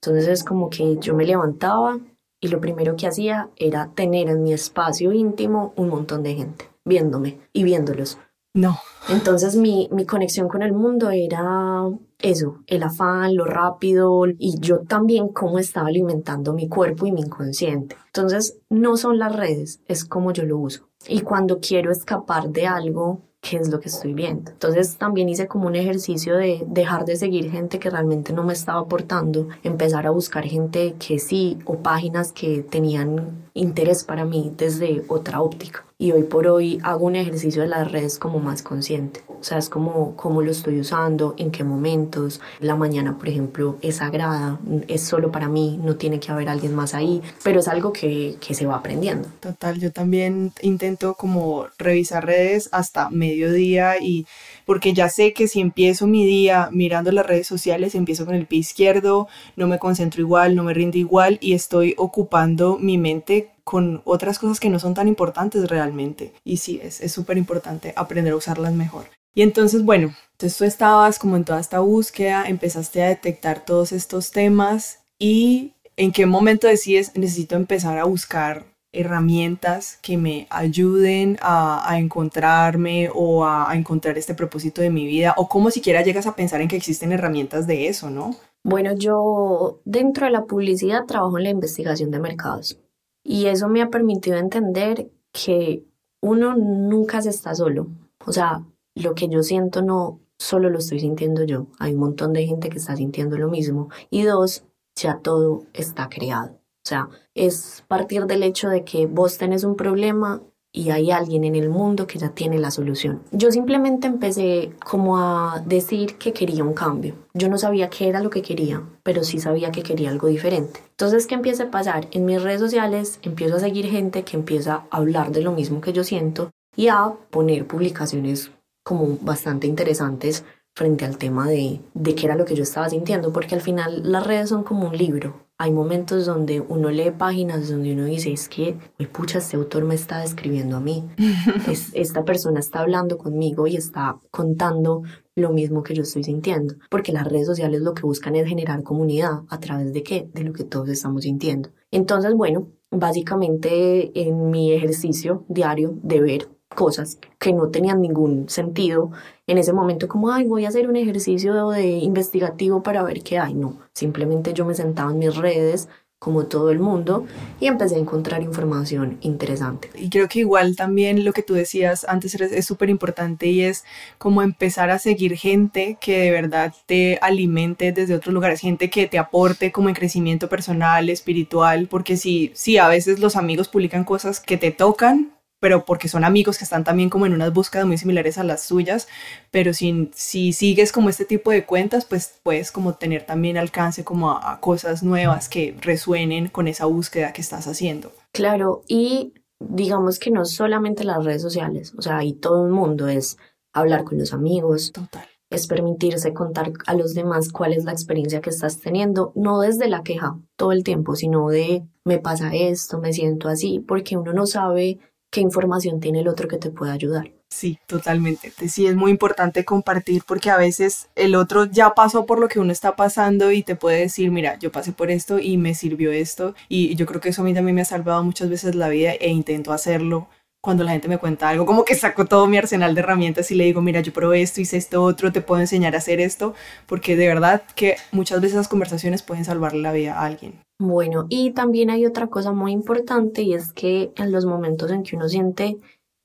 Entonces 0.00 0.28
es 0.28 0.44
como 0.44 0.70
que 0.70 0.96
yo 0.98 1.14
me 1.14 1.26
levantaba 1.26 1.98
y 2.40 2.48
lo 2.48 2.60
primero 2.60 2.96
que 2.96 3.06
hacía 3.06 3.50
era 3.56 3.90
tener 3.94 4.28
en 4.28 4.42
mi 4.42 4.52
espacio 4.52 5.12
íntimo 5.12 5.72
un 5.76 5.88
montón 5.88 6.22
de 6.22 6.34
gente 6.34 6.70
viéndome 6.84 7.40
y 7.52 7.64
viéndolos. 7.64 8.18
No. 8.54 8.78
Entonces 9.08 9.56
mi, 9.56 9.88
mi 9.92 10.04
conexión 10.04 10.48
con 10.48 10.62
el 10.62 10.72
mundo 10.72 11.10
era 11.10 11.88
eso, 12.18 12.58
el 12.66 12.82
afán, 12.82 13.36
lo 13.36 13.44
rápido 13.44 14.24
y 14.26 14.58
yo 14.58 14.80
también 14.80 15.28
cómo 15.28 15.58
estaba 15.58 15.88
alimentando 15.88 16.52
mi 16.52 16.68
cuerpo 16.68 17.06
y 17.06 17.12
mi 17.12 17.20
inconsciente. 17.20 17.96
Entonces 18.06 18.58
no 18.68 18.96
son 18.96 19.18
las 19.18 19.34
redes, 19.34 19.80
es 19.86 20.04
como 20.04 20.32
yo 20.32 20.44
lo 20.44 20.58
uso. 20.58 20.88
Y 21.06 21.20
cuando 21.20 21.60
quiero 21.60 21.92
escapar 21.92 22.48
de 22.50 22.66
algo, 22.66 23.22
qué 23.40 23.56
es 23.56 23.68
lo 23.68 23.80
que 23.80 23.88
estoy 23.88 24.14
viendo. 24.14 24.50
Entonces 24.50 24.96
también 24.96 25.28
hice 25.28 25.46
como 25.46 25.66
un 25.66 25.76
ejercicio 25.76 26.36
de 26.36 26.64
dejar 26.66 27.04
de 27.04 27.16
seguir 27.16 27.50
gente 27.50 27.78
que 27.78 27.90
realmente 27.90 28.32
no 28.32 28.42
me 28.42 28.52
estaba 28.52 28.80
aportando, 28.80 29.48
empezar 29.62 30.06
a 30.06 30.10
buscar 30.10 30.44
gente 30.44 30.94
que 30.98 31.18
sí 31.18 31.58
o 31.64 31.78
páginas 31.78 32.32
que 32.32 32.62
tenían 32.62 33.48
interés 33.54 34.04
para 34.04 34.24
mí 34.24 34.52
desde 34.56 35.04
otra 35.08 35.40
óptica. 35.40 35.87
Y 36.00 36.12
hoy 36.12 36.22
por 36.22 36.46
hoy 36.46 36.78
hago 36.84 37.06
un 37.06 37.16
ejercicio 37.16 37.62
de 37.62 37.66
las 37.66 37.90
redes 37.90 38.20
como 38.20 38.38
más 38.38 38.62
consciente. 38.62 39.20
O 39.28 39.42
sea, 39.42 39.58
es 39.58 39.68
como 39.68 40.14
cómo 40.14 40.42
lo 40.42 40.52
estoy 40.52 40.78
usando, 40.78 41.34
en 41.38 41.50
qué 41.50 41.64
momentos. 41.64 42.40
La 42.60 42.76
mañana, 42.76 43.18
por 43.18 43.28
ejemplo, 43.28 43.78
es 43.82 43.96
sagrada, 43.96 44.60
es 44.86 45.02
solo 45.02 45.32
para 45.32 45.48
mí, 45.48 45.76
no 45.82 45.96
tiene 45.96 46.20
que 46.20 46.30
haber 46.30 46.50
alguien 46.50 46.72
más 46.72 46.94
ahí, 46.94 47.20
pero 47.42 47.58
es 47.58 47.66
algo 47.66 47.92
que, 47.92 48.36
que 48.38 48.54
se 48.54 48.64
va 48.64 48.76
aprendiendo. 48.76 49.28
Total, 49.40 49.80
yo 49.80 49.90
también 49.90 50.52
intento 50.62 51.14
como 51.14 51.66
revisar 51.78 52.24
redes 52.24 52.68
hasta 52.70 53.10
mediodía 53.10 54.00
y 54.00 54.24
porque 54.66 54.92
ya 54.92 55.08
sé 55.08 55.32
que 55.32 55.48
si 55.48 55.60
empiezo 55.60 56.06
mi 56.06 56.24
día 56.24 56.68
mirando 56.70 57.10
las 57.10 57.26
redes 57.26 57.48
sociales, 57.48 57.96
empiezo 57.96 58.24
con 58.24 58.36
el 58.36 58.46
pie 58.46 58.60
izquierdo, 58.60 59.26
no 59.56 59.66
me 59.66 59.80
concentro 59.80 60.20
igual, 60.20 60.54
no 60.54 60.62
me 60.62 60.74
rinde 60.74 60.98
igual 60.98 61.38
y 61.40 61.54
estoy 61.54 61.96
ocupando 61.98 62.78
mi 62.78 62.98
mente 62.98 63.50
con 63.68 64.00
otras 64.06 64.38
cosas 64.38 64.60
que 64.60 64.70
no 64.70 64.78
son 64.78 64.94
tan 64.94 65.08
importantes 65.08 65.68
realmente. 65.68 66.32
Y 66.42 66.56
sí, 66.56 66.80
es 66.82 67.12
súper 67.12 67.36
importante 67.36 67.92
aprender 67.96 68.32
a 68.32 68.36
usarlas 68.36 68.72
mejor. 68.72 69.04
Y 69.34 69.42
entonces, 69.42 69.84
bueno, 69.84 70.14
entonces 70.32 70.56
tú 70.56 70.64
estabas 70.64 71.18
como 71.18 71.36
en 71.36 71.44
toda 71.44 71.60
esta 71.60 71.80
búsqueda, 71.80 72.46
empezaste 72.48 73.02
a 73.02 73.08
detectar 73.08 73.62
todos 73.64 73.92
estos 73.92 74.30
temas 74.30 75.00
y 75.18 75.74
en 75.98 76.12
qué 76.12 76.24
momento 76.24 76.66
decides 76.66 77.12
necesito 77.14 77.56
empezar 77.56 77.98
a 77.98 78.04
buscar 78.04 78.64
herramientas 78.90 79.98
que 80.00 80.16
me 80.16 80.46
ayuden 80.48 81.36
a, 81.42 81.98
encontrarme 81.98 83.10
o 83.14 83.44
a, 83.44 83.68
encontrar 83.74 84.16
este 84.16 84.34
propósito 84.34 84.80
de 84.80 84.88
mi 84.88 85.06
vida 85.06 85.34
o 85.36 85.46
cómo 85.46 85.70
siquiera 85.70 86.02
llegas 86.02 86.26
a 86.26 86.34
pensar 86.34 86.62
en 86.62 86.68
que 86.68 86.76
existen 86.76 87.12
herramientas 87.12 87.66
de 87.66 87.88
eso, 87.88 88.08
¿no? 88.08 88.34
Bueno, 88.64 88.94
yo 88.96 89.82
dentro 89.84 90.24
de 90.24 90.32
la 90.32 90.46
publicidad 90.46 91.04
trabajo 91.06 91.36
en 91.36 91.44
la 91.44 91.50
investigación 91.50 92.10
de 92.10 92.18
mercados 92.18 92.80
y 93.28 93.44
eso 93.48 93.68
me 93.68 93.82
ha 93.82 93.90
permitido 93.90 94.38
entender 94.38 95.10
que 95.32 95.84
uno 96.22 96.56
nunca 96.56 97.20
se 97.20 97.28
está 97.28 97.54
solo. 97.54 97.88
O 98.24 98.32
sea, 98.32 98.64
lo 98.94 99.14
que 99.14 99.28
yo 99.28 99.42
siento 99.42 99.82
no 99.82 100.20
solo 100.38 100.70
lo 100.70 100.78
estoy 100.78 101.00
sintiendo 101.00 101.44
yo, 101.44 101.66
hay 101.78 101.92
un 101.92 102.00
montón 102.00 102.32
de 102.32 102.46
gente 102.46 102.70
que 102.70 102.78
está 102.78 102.96
sintiendo 102.96 103.36
lo 103.36 103.48
mismo. 103.48 103.90
Y 104.08 104.22
dos, 104.22 104.64
ya 104.96 105.18
todo 105.18 105.64
está 105.74 106.08
creado. 106.08 106.52
O 106.52 106.88
sea, 106.88 107.10
es 107.34 107.84
partir 107.86 108.24
del 108.24 108.42
hecho 108.42 108.70
de 108.70 108.84
que 108.84 109.04
vos 109.04 109.36
tenés 109.36 109.62
un 109.62 109.76
problema 109.76 110.42
y 110.72 110.90
hay 110.90 111.10
alguien 111.10 111.44
en 111.44 111.56
el 111.56 111.68
mundo 111.70 112.06
que 112.06 112.18
ya 112.18 112.30
tiene 112.30 112.58
la 112.58 112.70
solución. 112.70 113.22
Yo 113.32 113.50
simplemente 113.50 114.06
empecé 114.06 114.72
como 114.84 115.18
a 115.18 115.62
decir 115.66 116.16
que 116.18 116.32
quería 116.32 116.64
un 116.64 116.74
cambio. 116.74 117.14
Yo 117.34 117.48
no 117.48 117.58
sabía 117.58 117.90
qué 117.90 118.08
era 118.08 118.20
lo 118.20 118.30
que 118.30 118.42
quería, 118.42 118.82
pero 119.02 119.24
sí 119.24 119.40
sabía 119.40 119.72
que 119.72 119.82
quería 119.82 120.10
algo 120.10 120.28
diferente. 120.28 120.80
Entonces, 120.90 121.26
¿qué 121.26 121.34
empieza 121.34 121.64
a 121.64 121.70
pasar? 121.70 122.08
En 122.10 122.24
mis 122.24 122.42
redes 122.42 122.60
sociales 122.60 123.18
empiezo 123.22 123.56
a 123.56 123.60
seguir 123.60 123.86
gente 123.86 124.24
que 124.24 124.36
empieza 124.36 124.86
a 124.90 124.96
hablar 124.96 125.32
de 125.32 125.42
lo 125.42 125.52
mismo 125.52 125.80
que 125.80 125.92
yo 125.92 126.04
siento 126.04 126.50
y 126.76 126.88
a 126.88 127.12
poner 127.30 127.66
publicaciones 127.66 128.50
como 128.84 129.18
bastante 129.20 129.66
interesantes 129.66 130.44
frente 130.76 131.04
al 131.04 131.18
tema 131.18 131.48
de, 131.48 131.80
de 131.94 132.14
qué 132.14 132.26
era 132.26 132.36
lo 132.36 132.44
que 132.44 132.54
yo 132.54 132.62
estaba 132.62 132.88
sintiendo, 132.88 133.32
porque 133.32 133.56
al 133.56 133.60
final 133.60 134.12
las 134.12 134.24
redes 134.24 134.48
son 134.50 134.62
como 134.62 134.86
un 134.86 134.96
libro. 134.96 135.47
Hay 135.60 135.72
momentos 135.72 136.24
donde 136.24 136.60
uno 136.60 136.88
lee 136.90 137.10
páginas 137.10 137.68
donde 137.68 137.92
uno 137.92 138.04
dice, 138.04 138.32
es 138.32 138.48
que, 138.48 138.78
pucha, 139.12 139.38
este 139.38 139.56
autor 139.56 139.84
me 139.84 139.96
está 139.96 140.20
describiendo 140.20 140.76
a 140.76 140.80
mí. 140.80 141.04
es, 141.68 141.90
esta 141.94 142.24
persona 142.24 142.60
está 142.60 142.78
hablando 142.78 143.18
conmigo 143.18 143.66
y 143.66 143.74
está 143.74 144.20
contando 144.30 145.02
lo 145.34 145.50
mismo 145.50 145.82
que 145.82 145.94
yo 145.94 146.02
estoy 146.02 146.22
sintiendo. 146.22 146.76
Porque 146.88 147.12
las 147.12 147.26
redes 147.26 147.46
sociales 147.46 147.80
lo 147.80 147.94
que 147.94 148.02
buscan 148.02 148.36
es 148.36 148.48
generar 148.48 148.84
comunidad 148.84 149.40
a 149.48 149.58
través 149.58 149.92
de 149.92 150.04
qué? 150.04 150.30
De 150.32 150.44
lo 150.44 150.52
que 150.52 150.62
todos 150.62 150.88
estamos 150.90 151.24
sintiendo. 151.24 151.70
Entonces, 151.90 152.34
bueno, 152.34 152.68
básicamente 152.92 154.12
en 154.28 154.50
mi 154.50 154.72
ejercicio 154.72 155.44
diario 155.48 155.98
de 156.02 156.20
ver 156.20 156.48
cosas 156.74 157.18
que 157.38 157.52
no 157.52 157.68
tenían 157.68 158.00
ningún 158.00 158.48
sentido 158.48 159.10
en 159.46 159.58
ese 159.58 159.72
momento 159.72 160.08
como, 160.08 160.30
ay, 160.30 160.44
voy 160.44 160.64
a 160.64 160.68
hacer 160.68 160.88
un 160.88 160.96
ejercicio 160.96 161.70
de 161.70 161.88
investigativo 161.88 162.82
para 162.82 163.02
ver 163.02 163.22
qué 163.22 163.38
hay. 163.38 163.54
No, 163.54 163.78
simplemente 163.94 164.52
yo 164.52 164.64
me 164.64 164.74
sentaba 164.74 165.10
en 165.10 165.18
mis 165.18 165.36
redes 165.36 165.88
como 166.18 166.46
todo 166.46 166.70
el 166.70 166.80
mundo 166.80 167.26
y 167.60 167.66
empecé 167.66 167.94
a 167.94 167.98
encontrar 167.98 168.42
información 168.42 169.18
interesante. 169.20 169.88
Y 169.94 170.10
creo 170.10 170.28
que 170.28 170.40
igual 170.40 170.74
también 170.74 171.24
lo 171.24 171.32
que 171.32 171.44
tú 171.44 171.54
decías 171.54 172.04
antes 172.08 172.34
es 172.34 172.66
súper 172.66 172.90
importante 172.90 173.46
y 173.46 173.62
es 173.62 173.84
como 174.18 174.42
empezar 174.42 174.90
a 174.90 174.98
seguir 174.98 175.36
gente 175.36 175.96
que 176.00 176.18
de 176.18 176.30
verdad 176.32 176.74
te 176.86 177.18
alimente 177.22 177.92
desde 177.92 178.16
otros 178.16 178.34
lugares, 178.34 178.60
gente 178.60 178.90
que 178.90 179.06
te 179.06 179.18
aporte 179.18 179.70
como 179.70 179.88
en 179.88 179.94
crecimiento 179.94 180.48
personal, 180.48 181.08
espiritual, 181.08 181.86
porque 181.88 182.16
si, 182.16 182.50
sí, 182.54 182.78
a 182.78 182.88
veces 182.88 183.20
los 183.20 183.36
amigos 183.36 183.68
publican 183.68 184.04
cosas 184.04 184.40
que 184.40 184.56
te 184.56 184.72
tocan, 184.72 185.37
pero 185.60 185.84
porque 185.84 186.08
son 186.08 186.24
amigos 186.24 186.58
que 186.58 186.64
están 186.64 186.84
también 186.84 187.10
como 187.10 187.26
en 187.26 187.32
unas 187.32 187.52
búsquedas 187.52 187.86
muy 187.86 187.98
similares 187.98 188.38
a 188.38 188.44
las 188.44 188.62
suyas, 188.62 189.08
pero 189.50 189.72
si, 189.74 190.10
si 190.14 190.52
sigues 190.52 190.92
como 190.92 191.08
este 191.08 191.24
tipo 191.24 191.50
de 191.50 191.64
cuentas, 191.64 192.04
pues 192.04 192.38
puedes 192.42 192.70
como 192.70 192.94
tener 192.94 193.24
también 193.24 193.56
alcance 193.56 194.04
como 194.04 194.30
a, 194.30 194.60
cosas 194.60 195.02
nuevas 195.02 195.48
que 195.48 195.76
resuenen 195.80 196.48
con 196.48 196.68
esa 196.68 196.86
búsqueda 196.86 197.32
que 197.32 197.40
estás 197.40 197.66
haciendo. 197.66 198.12
Claro, 198.32 198.82
y 198.86 199.34
digamos 199.60 200.18
que 200.18 200.30
no 200.30 200.44
solamente 200.44 201.04
las 201.04 201.24
redes 201.24 201.42
sociales, 201.42 201.94
o 201.96 202.02
sea, 202.02 202.18
ahí 202.18 202.32
todo 202.32 202.66
el 202.66 202.72
mundo 202.72 203.08
es 203.08 203.36
hablar 203.72 204.04
con 204.04 204.18
los 204.18 204.32
amigos. 204.32 204.92
Total. 204.92 205.26
Es 205.50 205.66
permitirse 205.66 206.34
contar 206.34 206.72
a 206.86 206.94
los 206.94 207.14
demás 207.14 207.50
cuál 207.50 207.72
es 207.72 207.84
la 207.84 207.92
experiencia 207.92 208.42
que 208.42 208.50
estás 208.50 208.80
teniendo, 208.80 209.32
no 209.34 209.60
desde 209.60 209.88
la 209.88 210.02
queja 210.02 210.38
todo 210.56 210.72
el 210.72 210.84
tiempo, 210.84 211.16
sino 211.16 211.48
de 211.48 211.88
me 212.04 212.18
pasa 212.18 212.54
esto, 212.54 212.98
me 212.98 213.14
siento 213.14 213.48
así, 213.48 213.80
porque 213.80 214.18
uno 214.18 214.34
no 214.34 214.46
sabe 214.46 214.98
qué 215.30 215.40
información 215.40 216.00
tiene 216.00 216.20
el 216.20 216.28
otro 216.28 216.48
que 216.48 216.58
te 216.58 216.70
pueda 216.70 216.92
ayudar. 216.92 217.32
Sí, 217.50 217.78
totalmente. 217.86 218.52
Sí, 218.68 218.86
es 218.86 218.94
muy 218.94 219.10
importante 219.10 219.64
compartir 219.64 220.22
porque 220.26 220.50
a 220.50 220.58
veces 220.58 221.08
el 221.14 221.34
otro 221.34 221.64
ya 221.64 221.94
pasó 221.94 222.26
por 222.26 222.38
lo 222.38 222.48
que 222.48 222.60
uno 222.60 222.72
está 222.72 222.94
pasando 222.94 223.52
y 223.52 223.62
te 223.62 223.74
puede 223.74 224.00
decir, 224.00 224.30
mira, 224.30 224.58
yo 224.58 224.70
pasé 224.70 224.92
por 224.92 225.10
esto 225.10 225.38
y 225.38 225.56
me 225.56 225.74
sirvió 225.74 226.12
esto. 226.12 226.54
Y 226.68 226.94
yo 226.94 227.06
creo 227.06 227.20
que 227.20 227.30
eso 227.30 227.42
a 227.42 227.44
mí 227.46 227.54
también 227.54 227.74
me 227.74 227.80
ha 227.82 227.86
salvado 227.86 228.22
muchas 228.22 228.50
veces 228.50 228.74
la 228.74 228.88
vida 228.90 229.12
e 229.12 229.30
intento 229.30 229.72
hacerlo 229.72 230.28
cuando 230.60 230.84
la 230.84 230.92
gente 230.92 231.08
me 231.08 231.18
cuenta 231.18 231.48
algo, 231.48 231.66
como 231.66 231.84
que 231.84 231.94
saco 231.94 232.24
todo 232.24 232.46
mi 232.46 232.56
arsenal 232.56 232.94
de 232.94 233.00
herramientas 233.00 233.50
y 233.50 233.54
le 233.54 233.64
digo, 233.64 233.80
mira, 233.80 234.00
yo 234.00 234.12
probé 234.12 234.42
esto, 234.42 234.60
hice 234.60 234.76
esto 234.76 235.02
otro, 235.02 235.32
te 235.32 235.40
puedo 235.40 235.60
enseñar 235.60 235.94
a 235.94 235.98
hacer 235.98 236.20
esto, 236.20 236.54
porque 236.86 237.16
de 237.16 237.28
verdad 237.28 237.62
que 237.74 237.96
muchas 238.12 238.40
veces 238.40 238.54
esas 238.54 238.68
conversaciones 238.68 239.22
pueden 239.22 239.44
salvarle 239.44 239.82
la 239.82 239.92
vida 239.92 240.18
a 240.18 240.24
alguien. 240.24 240.60
Bueno, 240.80 241.26
y 241.28 241.52
también 241.52 241.90
hay 241.90 242.06
otra 242.06 242.28
cosa 242.28 242.52
muy 242.52 242.72
importante 242.72 243.42
y 243.42 243.54
es 243.54 243.72
que 243.72 244.12
en 244.16 244.32
los 244.32 244.46
momentos 244.46 244.90
en 244.90 245.02
que 245.02 245.16
uno 245.16 245.28
siente 245.28 245.78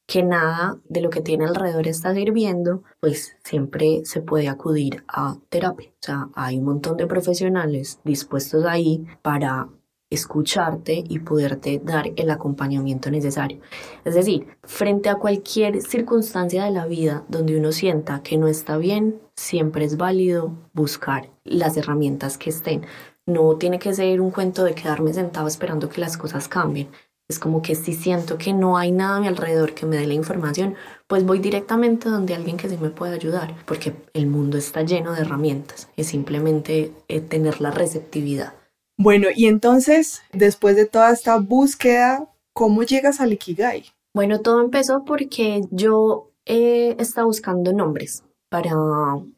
que 0.05 0.23
nada 0.23 0.79
de 0.89 1.01
lo 1.01 1.09
que 1.09 1.21
tiene 1.21 1.45
alrededor 1.45 1.87
está 1.87 2.13
sirviendo, 2.13 2.83
pues 2.99 3.37
siempre 3.43 4.01
se 4.03 4.21
puede 4.21 4.49
acudir 4.49 5.03
a 5.07 5.37
terapia. 5.49 5.89
O 5.89 6.05
sea, 6.05 6.29
hay 6.35 6.57
un 6.57 6.65
montón 6.65 6.97
de 6.97 7.07
profesionales 7.07 7.99
dispuestos 8.03 8.65
ahí 8.65 9.05
para 9.21 9.69
escucharte 10.15 11.03
y 11.07 11.19
poderte 11.19 11.81
dar 11.83 12.11
el 12.15 12.29
acompañamiento 12.29 13.09
necesario. 13.11 13.59
Es 14.05 14.15
decir, 14.15 14.47
frente 14.63 15.09
a 15.09 15.15
cualquier 15.15 15.81
circunstancia 15.81 16.63
de 16.65 16.71
la 16.71 16.85
vida 16.85 17.23
donde 17.27 17.57
uno 17.57 17.71
sienta 17.71 18.21
que 18.23 18.37
no 18.37 18.47
está 18.47 18.77
bien, 18.77 19.19
siempre 19.35 19.85
es 19.85 19.97
válido 19.97 20.53
buscar 20.73 21.29
las 21.43 21.77
herramientas 21.77 22.37
que 22.37 22.49
estén. 22.49 22.85
No 23.25 23.55
tiene 23.55 23.79
que 23.79 23.93
ser 23.93 24.19
un 24.21 24.31
cuento 24.31 24.63
de 24.63 24.75
quedarme 24.75 25.13
sentado 25.13 25.47
esperando 25.47 25.89
que 25.89 26.01
las 26.01 26.17
cosas 26.17 26.47
cambien. 26.47 26.89
Es 27.29 27.39
como 27.39 27.61
que 27.61 27.75
si 27.75 27.93
siento 27.93 28.37
que 28.37 28.53
no 28.53 28.77
hay 28.77 28.91
nada 28.91 29.17
a 29.17 29.19
mi 29.21 29.27
alrededor 29.27 29.73
que 29.73 29.85
me 29.85 29.95
dé 29.95 30.05
la 30.05 30.13
información, 30.13 30.75
pues 31.07 31.25
voy 31.25 31.39
directamente 31.39 32.09
donde 32.09 32.35
alguien 32.35 32.57
que 32.57 32.67
sí 32.67 32.77
me 32.77 32.89
pueda 32.89 33.13
ayudar, 33.13 33.55
porque 33.65 33.95
el 34.13 34.27
mundo 34.27 34.57
está 34.57 34.81
lleno 34.81 35.13
de 35.13 35.21
herramientas. 35.21 35.89
Es 35.95 36.07
simplemente 36.07 36.91
eh, 37.07 37.21
tener 37.21 37.61
la 37.61 37.71
receptividad. 37.71 38.53
Bueno, 38.97 39.27
y 39.35 39.47
entonces, 39.47 40.21
después 40.31 40.75
de 40.75 40.85
toda 40.85 41.11
esta 41.11 41.37
búsqueda, 41.37 42.29
¿cómo 42.53 42.83
llegas 42.83 43.19
al 43.19 43.33
Ikigai? 43.33 43.85
Bueno, 44.13 44.41
todo 44.41 44.61
empezó 44.61 45.03
porque 45.05 45.61
yo 45.71 46.31
eh, 46.45 46.95
estaba 46.99 47.25
buscando 47.25 47.73
nombres 47.73 48.23
para 48.49 48.75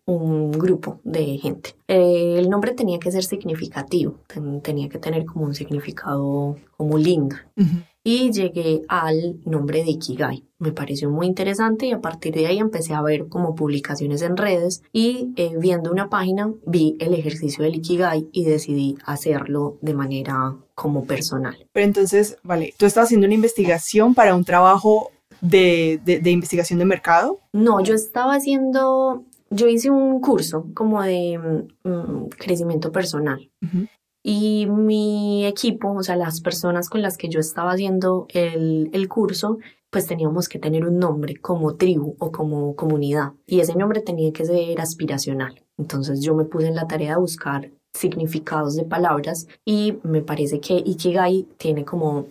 un 0.05 0.51
grupo 0.51 0.99
de 1.05 1.37
gente. 1.37 1.73
Eh, 1.87 2.35
el 2.37 2.49
nombre 2.49 2.73
tenía 2.73 2.99
que 2.99 3.11
ser 3.11 3.23
significativo, 3.23 4.19
tenía 4.61 4.89
que 4.89 4.99
tener 4.99 5.25
como 5.25 5.45
un 5.45 5.55
significado 5.55 6.57
como 6.75 6.97
lindo. 6.97 7.37
Y 8.07 8.31
llegué 8.31 8.83
al 8.87 9.39
nombre 9.45 9.83
de 9.83 9.89
Ikigai. 9.89 10.45
Me 10.59 10.71
pareció 10.71 11.09
muy 11.09 11.25
interesante 11.25 11.87
y 11.87 11.91
a 11.91 12.01
partir 12.01 12.35
de 12.35 12.45
ahí 12.45 12.59
empecé 12.59 12.93
a 12.93 13.01
ver 13.01 13.27
como 13.27 13.55
publicaciones 13.55 14.21
en 14.21 14.37
redes 14.37 14.83
y 14.93 15.33
eh, 15.35 15.55
viendo 15.57 15.91
una 15.91 16.07
página 16.07 16.53
vi 16.67 16.95
el 16.99 17.15
ejercicio 17.15 17.63
del 17.63 17.75
Ikigai 17.75 18.29
y 18.31 18.45
decidí 18.45 18.95
hacerlo 19.05 19.77
de 19.81 19.95
manera 19.95 20.55
como 20.75 21.05
personal. 21.05 21.57
Pero 21.73 21.85
entonces, 21.85 22.37
vale, 22.43 22.75
tú 22.77 22.85
estabas 22.85 23.07
haciendo 23.07 23.25
una 23.25 23.33
investigación 23.33 24.13
para 24.13 24.35
un 24.35 24.45
trabajo 24.45 25.09
de, 25.41 26.21
investigación 26.25 26.79
de 26.79 26.85
mercado? 26.85 27.39
No, 27.53 27.81
yo 27.81 27.95
estaba 27.95 28.35
haciendo, 28.35 29.23
yo 29.49 29.67
hice 29.67 29.89
un 29.89 30.19
curso 30.21 30.67
como 30.73 31.01
de 31.01 31.39
mm, 31.83 32.27
crecimiento 32.37 32.91
personal. 32.91 33.49
Y 34.27 34.65
mi 34.65 35.45
equipo, 35.45 35.93
o 35.93 36.01
sea, 36.01 36.15
las 36.15 36.41
personas 36.41 36.89
con 36.89 37.03
las 37.03 37.15
que 37.15 37.29
yo 37.29 37.39
estaba 37.39 37.73
haciendo 37.73 38.25
el, 38.29 38.89
el 38.91 39.07
curso, 39.07 39.59
pues 39.91 40.07
teníamos 40.07 40.49
que 40.49 40.57
tener 40.57 40.83
un 40.83 40.97
nombre 40.97 41.35
como 41.35 41.75
tribu 41.75 42.15
o 42.17 42.31
como 42.31 42.75
comunidad. 42.75 43.33
Y 43.45 43.59
ese 43.59 43.75
nombre 43.75 44.01
tenía 44.01 44.33
que 44.33 44.43
ser 44.43 44.81
aspiracional. 44.81 45.63
Entonces 45.77 46.21
yo 46.21 46.33
me 46.33 46.45
puse 46.45 46.65
en 46.65 46.75
la 46.75 46.87
tarea 46.87 47.11
de 47.11 47.19
buscar 47.19 47.69
significados 47.93 48.75
de 48.75 48.85
palabras 48.85 49.45
y 49.63 49.99
me 50.01 50.23
parece 50.23 50.59
que 50.59 50.73
Ikigai 50.73 51.43
tiene 51.57 51.85
como 51.85 52.25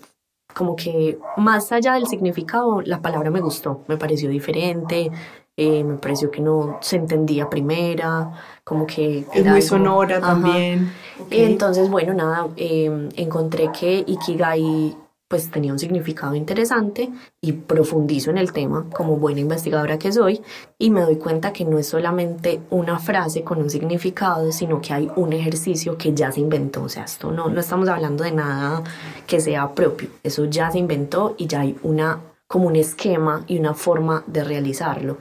como 0.53 0.77
que 0.77 1.19
más 1.37 1.73
allá 1.73 1.95
del 1.95 2.07
significado, 2.07 2.81
la 2.83 3.03
palabra 3.03 3.31
me 3.31 3.41
gustó, 3.41 3.83
me 3.89 3.97
pareció 3.97 4.29
diferente, 4.29 5.11
eh, 5.57 5.85
me 5.85 5.95
pareció 5.95 6.31
que 6.31 6.41
no 6.41 6.79
se 6.81 6.97
entendía 6.97 7.49
primera, 7.49 8.33
como 8.65 8.87
que... 8.87 9.25
Es 9.33 9.47
muy 9.47 9.63
sonora 9.63 10.21
también. 10.21 10.93
Entonces, 11.31 11.89
bueno, 11.89 12.13
nada, 12.13 12.49
eh, 12.57 13.09
encontré 13.17 13.71
que 13.73 14.05
Ikigai 14.07 14.97
pues 15.29 15.51
tenía 15.51 15.73
un 15.73 15.79
significado 15.79 16.35
interesante 16.35 17.11
y 17.41 17.53
profundizo 17.53 18.31
en 18.31 18.39
el 18.39 18.53
tema 18.53 18.87
como 18.95 19.17
buena 19.17 19.41
investigadora 19.41 19.99
que 19.99 20.13
soy 20.13 20.43
y 20.79 20.91
me 20.91 21.01
doy 21.01 21.17
cuenta 21.17 21.53
que 21.53 21.65
no 21.65 21.79
es 21.79 21.89
solamente 21.89 22.61
una 22.71 22.99
frase 22.99 23.43
con 23.43 23.59
un 23.59 23.71
significado, 23.71 24.53
sino 24.53 24.81
que 24.81 24.93
hay 24.93 25.11
un 25.17 25.33
ejercicio 25.33 25.97
que 25.97 26.13
ya 26.15 26.31
se 26.31 26.41
inventó, 26.41 26.83
o 26.83 26.89
sea, 26.89 27.05
esto 27.05 27.33
no, 27.33 27.49
no 27.49 27.61
estamos 27.61 27.89
hablando 27.89 28.23
de 28.23 28.33
nada 28.33 28.83
que 29.27 29.41
sea 29.41 29.73
propio, 29.73 30.09
eso 30.23 30.45
ya 30.45 30.71
se 30.71 30.79
inventó 30.79 31.35
y 31.39 31.47
ya 31.47 31.61
hay 31.61 31.77
una 31.83 32.21
como 32.47 32.69
un 32.69 32.77
esquema 32.77 33.43
y 33.49 33.59
una 33.59 33.75
forma 33.75 34.23
de 34.27 34.45
realizarlo. 34.45 35.17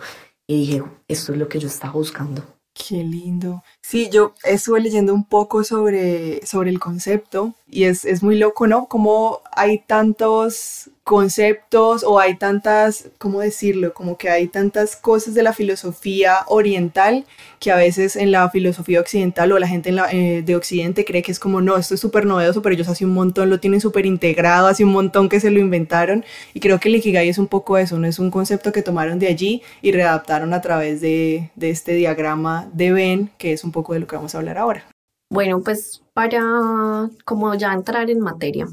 Y 0.47 0.65
dije, 0.65 0.83
esto 1.07 1.31
es 1.31 1.37
lo 1.37 1.47
que 1.47 1.59
yo 1.59 1.67
estaba 1.67 1.93
buscando. 1.93 2.43
Qué 2.73 3.03
lindo. 3.03 3.63
Sí, 3.85 4.09
yo 4.09 4.33
estuve 4.45 4.79
leyendo 4.79 5.13
un 5.13 5.25
poco 5.25 5.63
sobre, 5.65 6.43
sobre 6.45 6.69
el 6.69 6.79
concepto 6.79 7.53
y 7.69 7.83
es, 7.83 8.05
es 8.05 8.23
muy 8.23 8.37
loco, 8.37 8.65
¿no? 8.65 8.87
Como 8.87 9.41
hay 9.51 9.79
tantos 9.79 10.89
conceptos 11.03 12.03
o 12.05 12.17
hay 12.17 12.37
tantas, 12.37 13.09
¿cómo 13.17 13.41
decirlo? 13.41 13.93
Como 13.93 14.17
que 14.17 14.29
hay 14.29 14.47
tantas 14.47 14.95
cosas 14.95 15.33
de 15.33 15.43
la 15.43 15.51
filosofía 15.51 16.37
oriental 16.47 17.25
que 17.59 17.71
a 17.71 17.75
veces 17.75 18.15
en 18.15 18.31
la 18.31 18.49
filosofía 18.49 19.01
occidental 19.01 19.51
o 19.51 19.59
la 19.59 19.67
gente 19.67 19.89
en 19.89 19.97
la, 19.97 20.09
eh, 20.11 20.43
de 20.43 20.55
Occidente 20.55 21.03
cree 21.03 21.21
que 21.21 21.33
es 21.33 21.39
como, 21.39 21.59
no, 21.59 21.75
esto 21.75 21.95
es 21.95 21.99
súper 21.99 22.25
novedoso, 22.25 22.61
pero 22.61 22.75
ellos 22.75 22.87
hace 22.87 23.03
un 23.03 23.13
montón 23.13 23.49
lo 23.49 23.59
tienen 23.59 23.81
súper 23.81 24.05
integrado, 24.05 24.67
hace 24.67 24.85
un 24.85 24.93
montón 24.93 25.27
que 25.27 25.41
se 25.41 25.51
lo 25.51 25.59
inventaron 25.59 26.23
y 26.53 26.61
creo 26.61 26.79
que 26.79 26.87
el 26.87 26.95
Ikigai 26.95 27.27
es 27.27 27.37
un 27.37 27.47
poco 27.47 27.77
eso, 27.77 27.99
no 27.99 28.07
es 28.07 28.17
un 28.19 28.31
concepto 28.31 28.71
que 28.71 28.81
tomaron 28.81 29.19
de 29.19 29.27
allí 29.27 29.61
y 29.81 29.91
readaptaron 29.91 30.53
a 30.53 30.61
través 30.61 31.01
de, 31.01 31.49
de 31.55 31.69
este 31.69 31.95
diagrama 31.95 32.69
de 32.73 32.93
Ben, 32.93 33.29
que 33.37 33.51
es 33.51 33.65
un 33.65 33.72
poco 33.73 33.91
de 33.91 33.99
lo 33.99 34.07
que 34.07 34.15
vamos 34.15 34.33
a 34.33 34.37
hablar 34.37 34.57
ahora. 34.57 34.85
Bueno, 35.29 35.61
pues 35.61 36.01
para 36.13 37.09
como 37.25 37.53
ya 37.55 37.73
entrar 37.73 38.09
en 38.09 38.21
materia, 38.21 38.67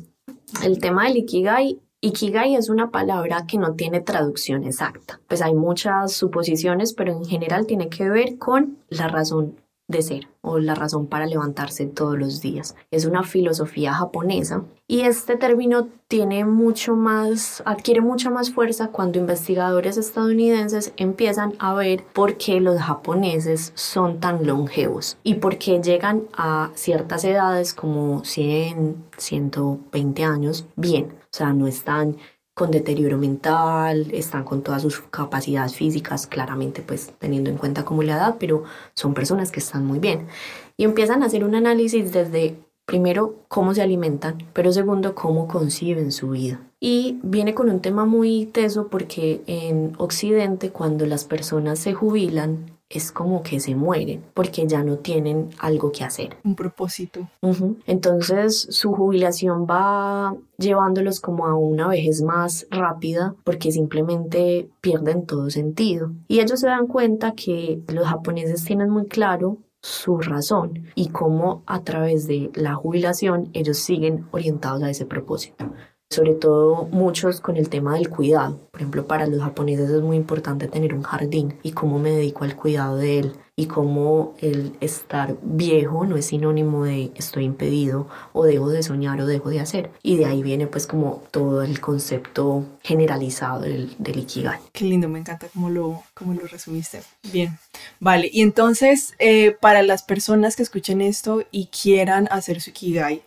el 0.63 0.79
tema 0.79 1.09
del 1.09 1.17
Ikigai 1.17 1.81
Ikigai 2.03 2.55
es 2.55 2.71
una 2.71 2.91
palabra 2.91 3.47
que 3.47 3.59
no 3.59 3.75
tiene 3.75 4.01
traducción 4.01 4.65
exacta. 4.65 5.21
Pues 5.29 5.43
hay 5.43 5.53
muchas 5.53 6.13
suposiciones, 6.13 6.95
pero 6.95 7.13
en 7.13 7.27
general 7.27 7.67
tiene 7.67 7.91
que 7.91 8.09
ver 8.09 8.39
con 8.39 8.79
la 8.89 9.09
razón 9.09 9.61
de 9.91 10.03
ser 10.03 10.29
o 10.43 10.59
la 10.59 10.75
razón 10.75 11.07
para 11.07 11.27
levantarse 11.27 11.87
todos 11.87 12.19
los 12.19 12.41
días. 12.41 12.77
Es 12.91 13.05
una 13.05 13.23
filosofía 13.23 13.93
japonesa 13.93 14.65
y 14.87 15.03
este 15.03 15.37
término 15.37 15.89
tiene 16.09 16.45
mucho 16.45 16.97
más, 16.97 17.63
adquiere 17.67 18.01
mucha 18.01 18.31
más 18.31 18.51
fuerza 18.51 18.89
cuando 18.89 19.19
investigadores 19.19 19.97
estadounidenses 19.97 20.93
empiezan 20.97 21.55
a 21.59 21.75
ver 21.75 22.05
por 22.13 22.37
qué 22.37 22.61
los 22.61 22.81
japoneses 22.81 23.73
son 23.75 24.21
tan 24.21 24.47
longevos 24.47 25.19
y 25.23 25.35
por 25.35 25.59
qué 25.59 25.81
llegan 25.81 26.23
a 26.33 26.71
ciertas 26.75 27.25
edades 27.25 27.75
como 27.75 28.25
100, 28.25 28.97
120 29.17 30.25
años 30.25 30.67
bien. 30.77 31.13
O 31.25 31.37
sea, 31.37 31.53
no 31.53 31.67
están 31.67 32.17
con 32.61 32.71
deterioro 32.71 33.17
mental, 33.17 34.11
están 34.13 34.45
con 34.45 34.61
todas 34.61 34.83
sus 34.83 35.01
capacidades 35.01 35.75
físicas, 35.75 36.27
claramente 36.27 36.83
pues 36.83 37.11
teniendo 37.19 37.49
en 37.49 37.57
cuenta 37.57 37.87
como 37.87 38.03
la 38.03 38.17
edad, 38.17 38.37
pero 38.39 38.65
son 38.93 39.15
personas 39.15 39.51
que 39.51 39.61
están 39.61 39.87
muy 39.87 39.99
bien. 39.99 40.27
Y 40.77 40.85
empiezan 40.85 41.23
a 41.23 41.27
hacer 41.27 41.43
un 41.43 41.55
análisis 41.55 42.13
desde, 42.13 42.59
primero, 42.85 43.37
cómo 43.49 43.73
se 43.73 43.81
alimentan, 43.81 44.37
pero 44.53 44.73
segundo, 44.73 45.15
cómo 45.15 45.49
conciben 45.49 46.13
su 46.13 46.29
vida. 46.33 46.61
Y 46.81 47.19
viene 47.23 47.55
con 47.55 47.71
un 47.71 47.81
tema 47.81 48.05
muy 48.05 48.45
teso 48.45 48.89
porque 48.89 49.41
en 49.47 49.95
Occidente, 49.97 50.69
cuando 50.69 51.07
las 51.07 51.25
personas 51.25 51.79
se 51.79 51.95
jubilan, 51.95 52.70
es 52.91 53.13
como 53.13 53.43
que 53.43 53.61
se 53.61 53.75
mueren 53.75 54.25
porque 54.35 54.67
ya 54.67 54.83
no 54.83 54.99
tienen 54.99 55.51
algo 55.59 55.93
que 55.93 56.05
hacer. 56.05 56.37
Un 56.45 56.57
propósito. 56.57 57.29
Entonces 57.87 58.67
su 58.71 58.93
jubilación 58.93 59.65
va 59.65 60.37
llevándolos 60.59 61.21
como 61.21 61.47
a 61.47 61.55
una 61.55 61.89
vejez 61.89 62.21
más 62.23 62.67
rápida 62.71 63.35
porque 63.45 63.71
simplemente 63.71 64.69
pierden 64.81 65.25
todo 65.25 65.49
sentido. 65.51 66.13
Y 66.27 66.41
ellos 66.41 66.61
se 66.61 66.67
dan 66.67 66.89
cuenta 66.89 67.35
que 67.35 67.81
los 67.89 68.07
japoneses 68.07 68.65
tienen 68.65 68.91
muy 68.91 69.07
claro 69.07 69.59
su 69.83 70.19
razón 70.19 70.89
y 70.95 71.09
cómo 71.09 71.63
a 71.67 71.83
través 71.83 72.27
de 72.27 72.51
la 72.55 72.75
jubilación 72.75 73.49
ellos 73.55 73.79
siguen 73.79 74.27
orientados 74.31 74.83
a 74.83 74.91
ese 74.91 75.07
propósito 75.07 75.73
sobre 76.11 76.35
todo 76.35 76.89
muchos 76.91 77.41
con 77.41 77.57
el 77.57 77.69
tema 77.69 77.95
del 77.95 78.11
cuidado. 78.11 78.59
Por 78.73 78.81
ejemplo, 78.81 79.07
para 79.07 79.29
los 79.29 79.41
japoneses 79.41 79.91
es 79.91 80.03
muy 80.03 80.17
importante 80.17 80.67
tener 80.67 80.93
un 80.93 81.03
jardín 81.03 81.55
y 81.63 81.71
cómo 81.71 82.01
me 82.01 82.11
dedico 82.11 82.43
al 82.43 82.57
cuidado 82.57 82.97
de 82.97 83.21
él 83.21 83.33
y 83.55 83.67
cómo 83.67 84.35
el 84.41 84.73
estar 84.81 85.37
viejo 85.43 86.07
no 86.07 86.17
es 86.17 86.27
sinónimo 86.27 86.85
de 86.85 87.13
estoy 87.15 87.45
impedido 87.45 88.09
o 88.33 88.45
dejo 88.45 88.71
de 88.71 88.83
soñar 88.83 89.21
o 89.21 89.27
dejo 89.27 89.51
de 89.51 89.61
hacer. 89.61 89.91
Y 90.03 90.17
de 90.17 90.25
ahí 90.25 90.43
viene 90.43 90.67
pues 90.67 90.89
como 90.89 91.23
todo 91.31 91.63
el 91.63 91.81
concepto 91.81 92.65
generalizado 92.83 93.61
del, 93.61 93.95
del 93.99 94.19
Ikigai. 94.19 94.59
Qué 94.73 94.87
lindo, 94.87 95.09
me 95.09 95.21
encanta 95.21 95.47
cómo 95.53 95.71
lo, 95.71 96.03
cómo 96.15 96.35
lo 96.35 96.47
resumiste. 96.49 97.03
Bien, 97.33 97.57
vale. 98.01 98.29
Y 98.33 98.43
entonces, 98.43 99.15
eh, 99.21 99.57
para 99.61 99.83
las 99.83 100.03
personas 100.03 100.57
que 100.57 100.65
escuchen 100.65 101.03
esto 101.03 101.45
y 101.53 101.67
quieran 101.67 102.27
hacer 102.33 102.61
su 102.61 102.71
Ikigai, 102.71 103.23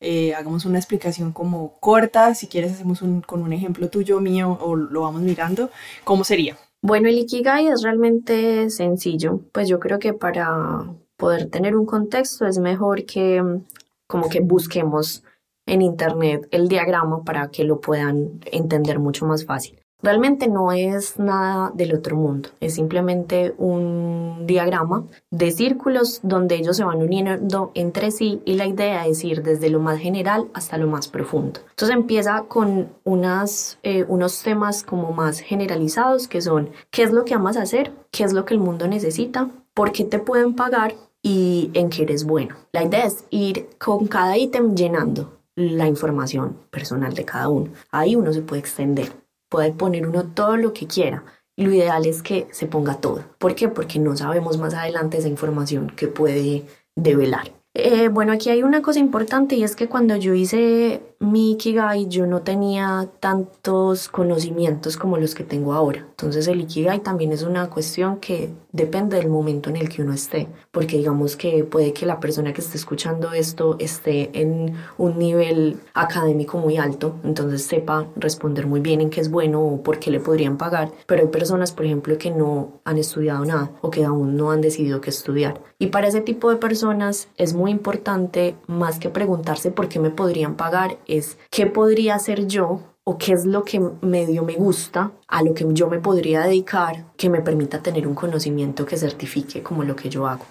eh, 0.00 0.34
hagamos 0.34 0.64
una 0.64 0.78
explicación 0.78 1.32
como 1.32 1.78
corta, 1.80 2.34
si 2.34 2.46
quieres 2.46 2.72
hacemos 2.72 3.02
un, 3.02 3.20
con 3.20 3.42
un 3.42 3.52
ejemplo 3.52 3.88
tuyo, 3.88 4.20
mío, 4.20 4.58
o 4.60 4.76
lo 4.76 5.02
vamos 5.02 5.22
mirando, 5.22 5.70
¿cómo 6.04 6.24
sería? 6.24 6.56
Bueno, 6.80 7.08
el 7.08 7.18
Ikigai 7.18 7.66
es 7.66 7.82
realmente 7.82 8.70
sencillo, 8.70 9.40
pues 9.52 9.68
yo 9.68 9.80
creo 9.80 9.98
que 9.98 10.12
para 10.12 10.84
poder 11.16 11.50
tener 11.50 11.76
un 11.76 11.86
contexto 11.86 12.46
es 12.46 12.58
mejor 12.58 13.04
que 13.04 13.42
como 14.06 14.28
que 14.28 14.40
busquemos 14.40 15.24
en 15.66 15.82
internet 15.82 16.48
el 16.50 16.68
diagrama 16.68 17.24
para 17.24 17.50
que 17.50 17.64
lo 17.64 17.80
puedan 17.80 18.40
entender 18.50 18.98
mucho 18.98 19.26
más 19.26 19.44
fácil. 19.44 19.80
Realmente 20.00 20.46
no 20.46 20.70
es 20.70 21.18
nada 21.18 21.72
del 21.74 21.92
otro 21.92 22.14
mundo, 22.14 22.50
es 22.60 22.74
simplemente 22.74 23.52
un 23.58 24.44
diagrama 24.46 25.04
de 25.32 25.50
círculos 25.50 26.20
donde 26.22 26.54
ellos 26.54 26.76
se 26.76 26.84
van 26.84 27.02
uniendo 27.02 27.72
entre 27.74 28.12
sí 28.12 28.40
y 28.44 28.54
la 28.54 28.68
idea 28.68 29.08
es 29.08 29.24
ir 29.24 29.42
desde 29.42 29.70
lo 29.70 29.80
más 29.80 29.98
general 29.98 30.46
hasta 30.54 30.78
lo 30.78 30.86
más 30.86 31.08
profundo. 31.08 31.58
Entonces 31.70 31.96
empieza 31.96 32.44
con 32.46 32.90
unas, 33.02 33.80
eh, 33.82 34.04
unos 34.06 34.40
temas 34.44 34.84
como 34.84 35.10
más 35.10 35.40
generalizados 35.40 36.28
que 36.28 36.42
son 36.42 36.70
qué 36.92 37.02
es 37.02 37.10
lo 37.10 37.24
que 37.24 37.34
amas 37.34 37.56
hacer, 37.56 37.92
qué 38.12 38.22
es 38.22 38.32
lo 38.32 38.44
que 38.44 38.54
el 38.54 38.60
mundo 38.60 38.86
necesita, 38.86 39.50
por 39.74 39.90
qué 39.90 40.04
te 40.04 40.20
pueden 40.20 40.54
pagar 40.54 40.94
y 41.22 41.72
en 41.74 41.90
qué 41.90 42.04
eres 42.04 42.24
bueno. 42.24 42.54
La 42.70 42.84
idea 42.84 43.04
es 43.04 43.24
ir 43.30 43.68
con 43.78 44.06
cada 44.06 44.38
ítem 44.38 44.76
llenando 44.76 45.40
la 45.56 45.88
información 45.88 46.56
personal 46.70 47.14
de 47.14 47.24
cada 47.24 47.48
uno. 47.48 47.72
Ahí 47.90 48.14
uno 48.14 48.32
se 48.32 48.42
puede 48.42 48.60
extender 48.60 49.10
puede 49.48 49.72
poner 49.72 50.06
uno 50.06 50.24
todo 50.32 50.56
lo 50.56 50.72
que 50.72 50.86
quiera. 50.86 51.24
Lo 51.56 51.72
ideal 51.72 52.06
es 52.06 52.22
que 52.22 52.46
se 52.52 52.66
ponga 52.66 53.00
todo. 53.00 53.24
¿Por 53.38 53.54
qué? 53.54 53.68
Porque 53.68 53.98
no 53.98 54.16
sabemos 54.16 54.58
más 54.58 54.74
adelante 54.74 55.18
esa 55.18 55.28
información 55.28 55.90
que 55.90 56.06
puede 56.08 56.64
develar. 56.96 57.57
Eh, 57.80 58.08
bueno, 58.08 58.32
aquí 58.32 58.50
hay 58.50 58.64
una 58.64 58.82
cosa 58.82 58.98
importante 58.98 59.54
y 59.54 59.62
es 59.62 59.76
que 59.76 59.86
cuando 59.86 60.16
yo 60.16 60.34
hice 60.34 61.00
mi 61.20 61.52
Ikigai 61.52 62.08
yo 62.08 62.26
no 62.26 62.42
tenía 62.42 63.08
tantos 63.20 64.08
conocimientos 64.08 64.96
como 64.96 65.16
los 65.16 65.36
que 65.36 65.44
tengo 65.44 65.72
ahora. 65.72 66.00
Entonces 66.10 66.48
el 66.48 66.60
Ikigai 66.60 67.00
también 67.00 67.32
es 67.32 67.42
una 67.42 67.70
cuestión 67.70 68.18
que 68.18 68.50
depende 68.72 69.16
del 69.16 69.28
momento 69.28 69.70
en 69.70 69.76
el 69.76 69.88
que 69.88 70.02
uno 70.02 70.12
esté, 70.12 70.48
porque 70.70 70.96
digamos 70.96 71.36
que 71.36 71.64
puede 71.64 71.92
que 71.92 72.06
la 72.06 72.20
persona 72.20 72.52
que 72.52 72.60
esté 72.60 72.76
escuchando 72.76 73.32
esto 73.32 73.76
esté 73.78 74.30
en 74.40 74.74
un 74.96 75.18
nivel 75.18 75.78
académico 75.94 76.58
muy 76.58 76.76
alto, 76.76 77.14
entonces 77.24 77.62
sepa 77.62 78.06
responder 78.16 78.66
muy 78.66 78.80
bien 78.80 79.00
en 79.00 79.10
qué 79.10 79.20
es 79.20 79.30
bueno 79.30 79.62
o 79.62 79.82
por 79.82 79.98
qué 79.98 80.10
le 80.10 80.20
podrían 80.20 80.56
pagar, 80.56 80.92
pero 81.06 81.22
hay 81.22 81.28
personas, 81.28 81.72
por 81.72 81.86
ejemplo, 81.86 82.18
que 82.18 82.30
no 82.30 82.80
han 82.84 82.98
estudiado 82.98 83.44
nada 83.44 83.70
o 83.80 83.90
que 83.90 84.04
aún 84.04 84.36
no 84.36 84.50
han 84.50 84.60
decidido 84.60 85.00
qué 85.00 85.10
estudiar. 85.10 85.60
Y 85.80 85.88
para 85.88 86.08
ese 86.08 86.20
tipo 86.20 86.50
de 86.50 86.56
personas 86.56 87.28
es 87.36 87.54
muy 87.54 87.67
importante, 87.70 88.56
más 88.66 88.98
que 88.98 89.10
preguntarse 89.10 89.70
por 89.70 89.88
qué 89.88 90.00
me 90.00 90.10
podrían 90.10 90.56
pagar, 90.56 90.98
es 91.06 91.38
qué 91.50 91.66
podría 91.66 92.14
hacer 92.14 92.46
yo 92.46 92.80
o 93.04 93.16
qué 93.16 93.32
es 93.32 93.46
lo 93.46 93.64
que 93.64 93.80
medio 94.02 94.44
me 94.44 94.56
gusta, 94.56 95.12
a 95.28 95.42
lo 95.42 95.54
que 95.54 95.64
yo 95.70 95.88
me 95.88 95.98
podría 95.98 96.42
dedicar, 96.42 97.06
que 97.16 97.30
me 97.30 97.40
permita 97.40 97.80
tener 97.80 98.06
un 98.06 98.14
conocimiento 98.14 98.84
que 98.84 98.98
certifique 98.98 99.62
como 99.62 99.82
lo 99.82 99.96
que 99.96 100.10
yo 100.10 100.26
hago. 100.26 100.44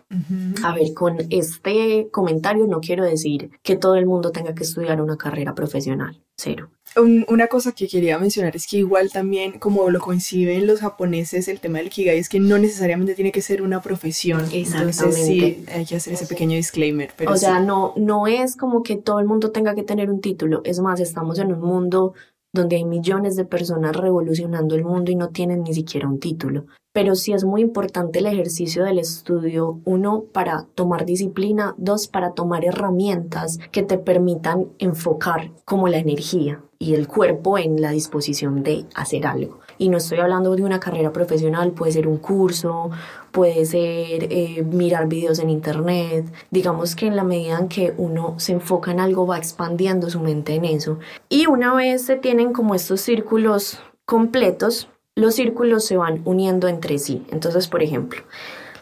A 0.63 0.73
ver, 0.73 0.91
con 0.95 1.17
este 1.29 2.09
comentario 2.11 2.65
no 2.65 2.79
quiero 2.79 3.05
decir 3.05 3.51
que 3.61 3.75
todo 3.75 3.93
el 3.93 4.07
mundo 4.07 4.31
tenga 4.31 4.55
que 4.55 4.63
estudiar 4.63 4.99
una 5.01 5.17
carrera 5.17 5.53
profesional, 5.53 6.19
cero. 6.35 6.71
Una 6.99 7.47
cosa 7.47 7.71
que 7.71 7.87
quería 7.87 8.17
mencionar 8.17 8.55
es 8.55 8.67
que 8.67 8.77
igual 8.77 9.11
también 9.11 9.59
como 9.59 9.89
lo 9.89 9.99
coinciden 9.99 10.67
los 10.67 10.79
japoneses, 10.79 11.47
el 11.47 11.59
tema 11.59 11.77
del 11.77 11.87
Ikigai 11.87 12.17
es 12.17 12.29
que 12.29 12.39
no 12.39 12.57
necesariamente 12.57 13.15
tiene 13.15 13.31
que 13.31 13.41
ser 13.41 13.61
una 13.61 13.81
profesión. 13.81 14.43
Entonces 14.51 15.15
sí, 15.15 15.65
hay 15.71 15.85
que 15.85 15.95
hacer 15.95 16.13
ese 16.13 16.25
pequeño 16.25 16.55
disclaimer. 16.55 17.11
Pero 17.15 17.31
o 17.31 17.37
sea, 17.37 17.59
no, 17.59 17.93
no 17.95 18.27
es 18.27 18.55
como 18.55 18.83
que 18.83 18.97
todo 18.97 19.19
el 19.19 19.25
mundo 19.25 19.51
tenga 19.51 19.75
que 19.75 19.83
tener 19.83 20.09
un 20.09 20.21
título. 20.21 20.61
Es 20.63 20.79
más, 20.79 20.99
estamos 20.99 21.39
en 21.39 21.53
un 21.53 21.61
mundo 21.61 22.13
donde 22.53 22.77
hay 22.77 22.85
millones 22.85 23.35
de 23.35 23.45
personas 23.45 23.95
revolucionando 23.95 24.75
el 24.75 24.83
mundo 24.83 25.11
y 25.11 25.15
no 25.15 25.29
tienen 25.29 25.63
ni 25.63 25.73
siquiera 25.73 26.07
un 26.07 26.19
título. 26.19 26.65
Pero 26.93 27.13
sí 27.13 27.33
es 27.33 27.43
muy 27.43 27.61
importante 27.61 28.19
el 28.19 28.25
ejercicio 28.25 28.83
del 28.83 28.97
estudio, 28.97 29.81
uno, 29.85 30.23
para 30.33 30.65
tomar 30.73 31.05
disciplina, 31.05 31.75
dos, 31.77 32.07
para 32.07 32.33
tomar 32.33 32.65
herramientas 32.65 33.59
que 33.71 33.83
te 33.83 33.99
permitan 33.99 34.69
enfocar 34.79 35.51
como 35.65 35.87
la 35.89 35.99
energía 35.99 36.63
y 36.79 36.93
el 36.93 37.07
cuerpo 37.07 37.57
en 37.57 37.81
la 37.81 37.91
disposición 37.91 38.63
de 38.63 38.85
hacer 38.95 39.25
algo. 39.25 39.59
Y 39.77 39.89
no 39.89 39.97
estoy 39.97 40.19
hablando 40.19 40.55
de 40.55 40.63
una 40.63 40.79
carrera 40.79 41.11
profesional, 41.11 41.71
puede 41.71 41.91
ser 41.91 42.07
un 42.07 42.17
curso, 42.17 42.89
puede 43.31 43.65
ser 43.65 44.27
eh, 44.31 44.63
mirar 44.63 45.07
videos 45.07 45.39
en 45.39 45.49
internet. 45.49 46.25
Digamos 46.49 46.95
que 46.95 47.07
en 47.07 47.15
la 47.15 47.23
medida 47.23 47.59
en 47.59 47.67
que 47.67 47.93
uno 47.97 48.35
se 48.37 48.53
enfoca 48.53 48.91
en 48.91 48.99
algo 48.99 49.27
va 49.27 49.37
expandiendo 49.37 50.09
su 50.09 50.19
mente 50.19 50.55
en 50.55 50.65
eso. 50.65 50.99
Y 51.29 51.47
una 51.47 51.73
vez 51.73 52.03
se 52.03 52.15
tienen 52.15 52.53
como 52.53 52.75
estos 52.75 53.01
círculos 53.01 53.79
completos, 54.05 54.89
los 55.15 55.35
círculos 55.35 55.85
se 55.85 55.97
van 55.97 56.21
uniendo 56.25 56.67
entre 56.67 56.97
sí. 56.99 57.25
Entonces, 57.31 57.67
por 57.67 57.83
ejemplo, 57.83 58.21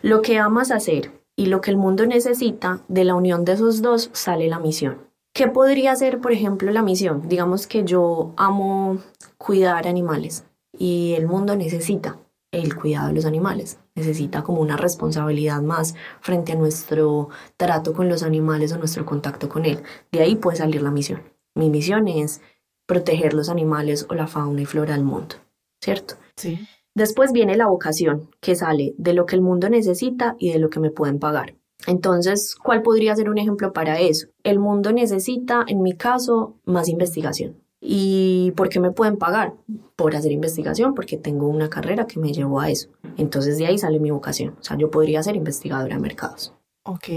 lo 0.02 0.22
que 0.22 0.38
amas 0.38 0.72
hacer 0.72 1.12
y 1.36 1.48
lo 1.48 1.62
que 1.62 1.72
el 1.72 1.78
mundo 1.78 2.06
necesita, 2.06 2.82
de 2.88 3.04
la 3.04 3.16
unión 3.16 3.44
de 3.44 3.54
esos 3.54 3.82
dos 3.82 4.10
sale 4.14 4.48
la 4.48 4.60
misión. 4.60 4.98
¿Qué 5.36 5.50
podría 5.50 5.94
ser, 5.98 6.22
por 6.22 6.32
ejemplo, 6.32 6.72
la 6.72 6.82
misión? 6.82 7.28
Digamos 7.28 7.68
que 7.68 7.84
yo 7.84 8.34
amo 8.38 9.00
cuidar 9.38 9.86
animales 9.86 10.46
y 10.72 11.12
el 11.18 11.28
mundo 11.28 11.58
necesita 11.58 12.18
el 12.54 12.74
cuidado 12.74 13.10
de 13.10 13.16
los 13.16 13.26
animales, 13.26 13.78
necesita 13.96 14.44
como 14.44 14.62
una 14.62 14.78
responsabilidad 14.78 15.62
más 15.62 15.94
frente 16.22 16.54
a 16.54 16.56
nuestro 16.56 17.28
trato 17.58 17.92
con 17.92 18.08
los 18.08 18.24
animales 18.24 18.72
o 18.72 18.78
nuestro 18.78 19.06
contacto 19.06 19.50
con 19.50 19.66
él. 19.66 19.84
De 20.10 20.22
ahí 20.22 20.38
puede 20.38 20.56
salir 20.56 20.82
la 20.82 20.92
misión. 20.92 21.22
Mi 21.54 21.70
misión 21.70 22.08
es 22.08 22.40
proteger 22.88 23.34
los 23.34 23.50
animales 23.50 24.06
o 24.10 24.16
la 24.16 24.28
fauna 24.28 24.62
y 24.62 24.66
flora 24.66 24.94
del 24.94 25.04
mundo, 25.04 25.36
¿cierto? 25.84 26.16
Sí. 26.38 26.66
Después 26.96 27.34
viene 27.34 27.58
la 27.58 27.68
vocación, 27.68 28.30
que 28.40 28.56
sale 28.56 28.96
de 28.98 29.14
lo 29.14 29.26
que 29.26 29.36
el 29.36 29.42
mundo 29.42 29.68
necesita 29.68 30.38
y 30.40 30.54
de 30.54 30.60
lo 30.60 30.70
que 30.70 30.80
me 30.80 30.92
pueden 30.92 31.20
pagar. 31.20 31.56
Entonces, 31.88 32.56
¿cuál 32.56 32.82
podría 32.82 33.16
ser 33.16 33.30
un 33.30 33.38
ejemplo 33.38 33.74
para 33.74 34.00
eso? 34.00 34.28
El 34.44 34.60
mundo 34.60 34.92
necesita, 34.92 35.64
en 35.68 35.82
mi 35.82 35.94
caso, 35.94 36.56
más 36.66 36.90
investigación 36.90 37.66
¿Y 37.88 38.52
por 38.56 38.70
qué 38.70 38.80
me 38.80 38.92
pueden 38.92 39.18
pagar? 39.18 39.54
Por 39.96 40.16
hacer 40.16 40.32
investigación, 40.32 40.96
porque 40.96 41.18
tengo 41.18 41.48
una 41.48 41.70
carrera 41.70 42.08
que 42.08 42.20
me 42.20 42.34
llevó 42.34 42.60
a 42.60 42.72
eso. 42.72 42.90
Entonces 43.16 43.60
de 43.60 43.68
ahí 43.68 43.78
sale 43.78 44.00
mi 44.00 44.10
vocación. 44.10 44.56
O 44.60 44.64
sea, 44.64 44.76
yo 44.76 44.90
podría 44.90 45.22
ser 45.22 45.36
investigadora 45.36 45.94
de 45.94 46.02
mercados. 46.02 46.52
Ok. 46.84 47.10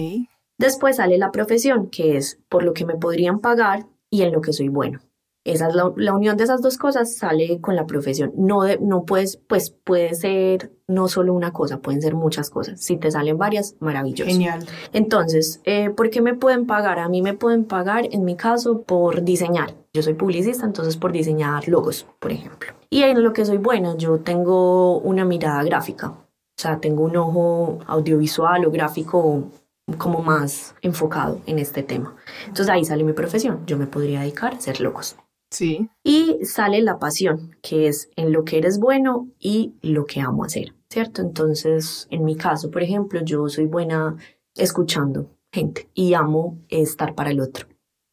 Después 0.58 0.96
sale 0.96 1.16
la 1.16 1.30
profesión, 1.30 1.88
que 1.88 2.18
es 2.18 2.38
por 2.50 2.64
lo 2.64 2.74
que 2.74 2.84
me 2.84 2.96
podrían 2.96 3.40
pagar 3.40 3.86
y 4.10 4.22
en 4.22 4.32
lo 4.32 4.42
que 4.42 4.52
soy 4.52 4.68
bueno. 4.68 5.00
Esa 5.52 5.68
es 5.68 5.74
la, 5.74 6.14
unión 6.14 6.36
de 6.36 6.44
esas 6.44 6.60
dos 6.60 6.76
cosas 6.76 7.16
sale 7.16 7.58
con 7.62 7.74
la 7.74 7.86
profesión. 7.86 8.32
No, 8.36 8.64
no 8.80 9.04
puedes, 9.04 9.38
pues 9.38 9.70
puede 9.70 10.14
ser 10.14 10.72
no 10.86 11.08
solo 11.08 11.32
una 11.32 11.52
cosa, 11.54 11.78
pueden 11.78 12.02
ser 12.02 12.14
muchas 12.14 12.50
cosas. 12.50 12.80
Si 12.82 12.98
te 12.98 13.10
salen 13.10 13.38
varias, 13.38 13.74
maravilloso. 13.80 14.30
Genial. 14.30 14.66
Entonces, 14.92 15.62
eh, 15.64 15.88
¿por 15.88 16.10
qué 16.10 16.20
me 16.20 16.34
pueden 16.34 16.66
pagar? 16.66 16.98
A 16.98 17.08
mí 17.08 17.22
me 17.22 17.32
pueden 17.32 17.64
pagar, 17.64 18.08
en 18.10 18.26
mi 18.26 18.36
caso, 18.36 18.82
por 18.82 19.22
diseñar. 19.22 19.74
Yo 19.94 20.02
soy 20.02 20.12
publicista, 20.12 20.66
entonces 20.66 20.98
por 20.98 21.12
diseñar 21.12 21.66
logos, 21.66 22.06
por 22.18 22.30
ejemplo. 22.30 22.74
Y 22.90 23.04
en 23.04 23.22
lo 23.22 23.32
que 23.32 23.46
soy 23.46 23.56
buena, 23.56 23.96
yo 23.96 24.18
tengo 24.18 24.98
una 24.98 25.24
mirada 25.24 25.62
gráfica. 25.62 26.08
O 26.10 26.60
sea, 26.60 26.78
tengo 26.78 27.04
un 27.04 27.16
ojo 27.16 27.78
audiovisual 27.86 28.66
o 28.66 28.70
gráfico 28.70 29.44
como 29.96 30.20
más 30.20 30.74
enfocado 30.82 31.40
en 31.46 31.58
este 31.58 31.82
tema. 31.82 32.14
Entonces 32.42 32.68
ahí 32.68 32.84
sale 32.84 33.02
mi 33.02 33.14
profesión. 33.14 33.64
Yo 33.66 33.78
me 33.78 33.86
podría 33.86 34.20
dedicar 34.20 34.52
a 34.52 34.56
hacer 34.58 34.82
logos. 34.82 35.16
Sí. 35.50 35.88
Y 36.02 36.38
sale 36.44 36.82
la 36.82 36.98
pasión, 36.98 37.56
que 37.62 37.88
es 37.88 38.10
en 38.16 38.32
lo 38.32 38.44
que 38.44 38.58
eres 38.58 38.78
bueno 38.78 39.28
y 39.38 39.74
lo 39.82 40.04
que 40.04 40.20
amo 40.20 40.44
hacer, 40.44 40.74
¿cierto? 40.90 41.22
Entonces, 41.22 42.06
en 42.10 42.24
mi 42.24 42.36
caso, 42.36 42.70
por 42.70 42.82
ejemplo, 42.82 43.20
yo 43.22 43.48
soy 43.48 43.66
buena 43.66 44.16
escuchando 44.54 45.30
gente 45.52 45.88
y 45.94 46.14
amo 46.14 46.58
estar 46.68 47.14
para 47.14 47.30
el 47.30 47.40
otro. 47.40 47.66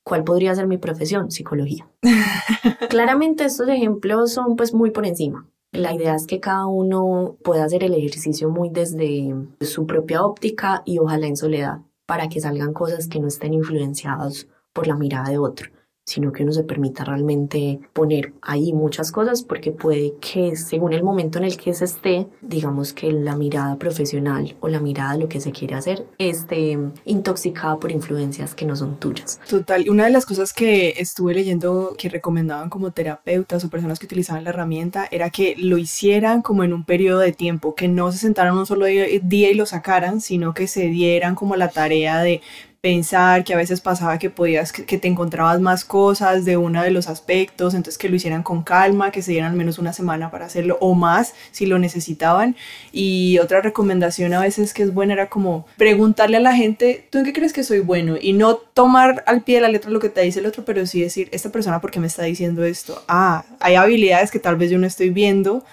¿Cuál 0.03 0.23
podría 0.23 0.55
ser 0.55 0.67
mi 0.67 0.77
profesión? 0.77 1.31
Psicología. 1.31 1.89
Claramente 2.89 3.45
estos 3.45 3.67
ejemplos 3.67 4.31
son 4.31 4.55
pues 4.55 4.73
muy 4.73 4.91
por 4.91 5.05
encima. 5.05 5.49
La 5.71 5.93
idea 5.93 6.15
es 6.15 6.27
que 6.27 6.39
cada 6.39 6.67
uno 6.67 7.37
pueda 7.43 7.65
hacer 7.65 7.83
el 7.83 7.93
ejercicio 7.95 8.49
muy 8.49 8.69
desde 8.69 9.35
su 9.59 9.85
propia 9.85 10.23
óptica 10.23 10.83
y 10.85 10.99
ojalá 10.99 11.27
en 11.27 11.35
soledad, 11.35 11.79
para 12.05 12.29
que 12.29 12.39
salgan 12.39 12.71
cosas 12.71 13.09
que 13.09 13.19
no 13.19 13.27
estén 13.27 13.53
influenciadas 13.53 14.47
por 14.71 14.87
la 14.87 14.95
mirada 14.95 15.29
de 15.29 15.37
otro 15.37 15.74
sino 16.05 16.31
que 16.31 16.43
uno 16.43 16.51
se 16.51 16.63
permita 16.63 17.03
realmente 17.03 17.79
poner 17.91 18.33
ahí 18.41 18.73
muchas 18.73 19.11
cosas 19.11 19.41
porque 19.41 19.71
puede 19.71 20.13
que 20.21 20.55
según 20.55 20.93
el 20.93 21.03
momento 21.03 21.39
en 21.39 21.45
el 21.45 21.57
que 21.57 21.73
se 21.73 21.85
esté, 21.85 22.27
digamos 22.41 22.93
que 22.93 23.11
la 23.11 23.35
mirada 23.35 23.77
profesional 23.77 24.55
o 24.59 24.67
la 24.67 24.79
mirada 24.79 25.13
de 25.13 25.19
lo 25.19 25.29
que 25.29 25.39
se 25.39 25.51
quiere 25.51 25.75
hacer 25.75 26.05
esté 26.19 26.77
intoxicada 27.05 27.79
por 27.79 27.91
influencias 27.91 28.53
que 28.53 28.65
no 28.65 28.75
son 28.75 28.99
tuyas. 28.99 29.39
Total, 29.49 29.89
una 29.89 30.05
de 30.05 30.11
las 30.11 30.25
cosas 30.25 30.53
que 30.53 30.93
estuve 30.97 31.33
leyendo 31.33 31.95
que 31.97 32.07
recomendaban 32.09 32.69
como 32.69 32.91
terapeutas 32.91 33.63
o 33.63 33.69
personas 33.69 33.97
que 33.97 34.05
utilizaban 34.05 34.43
la 34.43 34.51
herramienta 34.51 35.07
era 35.09 35.31
que 35.31 35.55
lo 35.57 35.77
hicieran 35.77 36.43
como 36.43 36.63
en 36.63 36.73
un 36.73 36.85
periodo 36.85 37.19
de 37.19 37.31
tiempo, 37.31 37.73
que 37.73 37.87
no 37.87 38.11
se 38.11 38.19
sentaran 38.19 38.55
un 38.55 38.67
solo 38.67 38.85
día 38.85 39.49
y 39.49 39.53
lo 39.55 39.65
sacaran, 39.65 40.21
sino 40.21 40.53
que 40.53 40.67
se 40.67 40.87
dieran 40.87 41.33
como 41.33 41.55
la 41.55 41.69
tarea 41.69 42.21
de 42.21 42.41
pensar 42.85 43.43
que 43.43 43.55
a 43.55 43.57
veces 43.57 43.81
pasaba 43.81 44.19
que 44.19 44.29
podías, 44.29 44.71
que, 44.71 44.99
te 44.99 45.07
encontrabas 45.07 45.59
más 45.59 45.83
cosas 45.83 46.45
de 46.45 46.55
uno 46.55 46.83
de 46.83 46.91
los 46.91 47.07
aspectos, 47.07 47.73
entonces 47.73 47.97
que 47.97 48.09
lo 48.09 48.15
hicieran 48.15 48.43
con 48.43 48.61
calma, 48.61 49.09
que 49.09 49.23
se 49.23 49.31
dieran 49.31 49.53
al 49.53 49.57
menos 49.57 49.79
una 49.79 49.91
semana 49.91 50.29
para 50.29 50.45
hacerlo 50.45 50.77
o 50.81 50.93
más 50.93 51.33
si 51.49 51.65
lo 51.65 51.79
necesitaban. 51.79 52.55
Y 52.91 53.39
otra 53.39 53.61
recomendación 53.61 54.35
a 54.35 54.39
veces 54.39 54.71
que 54.71 54.83
es 54.83 54.93
buena 54.93 55.13
era 55.13 55.29
como 55.29 55.65
preguntarle 55.77 56.37
a 56.37 56.41
la 56.41 56.55
gente, 56.55 57.07
¿tú 57.09 57.17
en 57.17 57.25
qué 57.25 57.33
crees 57.33 57.53
que 57.53 57.63
soy 57.63 57.79
bueno? 57.79 58.17
Y 58.21 58.33
no 58.33 58.53
tomar 58.53 59.23
al 59.25 59.41
pie 59.41 59.55
de 59.55 59.61
la 59.61 59.69
letra 59.69 59.89
lo 59.89 59.99
que 59.99 60.09
te 60.09 60.21
dice 60.21 60.39
el 60.39 60.45
otro, 60.45 60.63
pero 60.63 60.85
sí 60.85 61.01
decir, 61.01 61.27
esta 61.31 61.51
persona, 61.51 61.81
¿por 61.81 61.89
qué 61.89 61.99
me 61.99 62.05
está 62.05 62.21
diciendo 62.21 62.63
esto? 62.63 63.03
Ah, 63.07 63.45
hay 63.61 63.73
habilidades 63.73 64.29
que 64.29 64.37
tal 64.37 64.57
vez 64.57 64.69
yo 64.69 64.77
no 64.77 64.85
estoy 64.85 65.09
viendo 65.09 65.65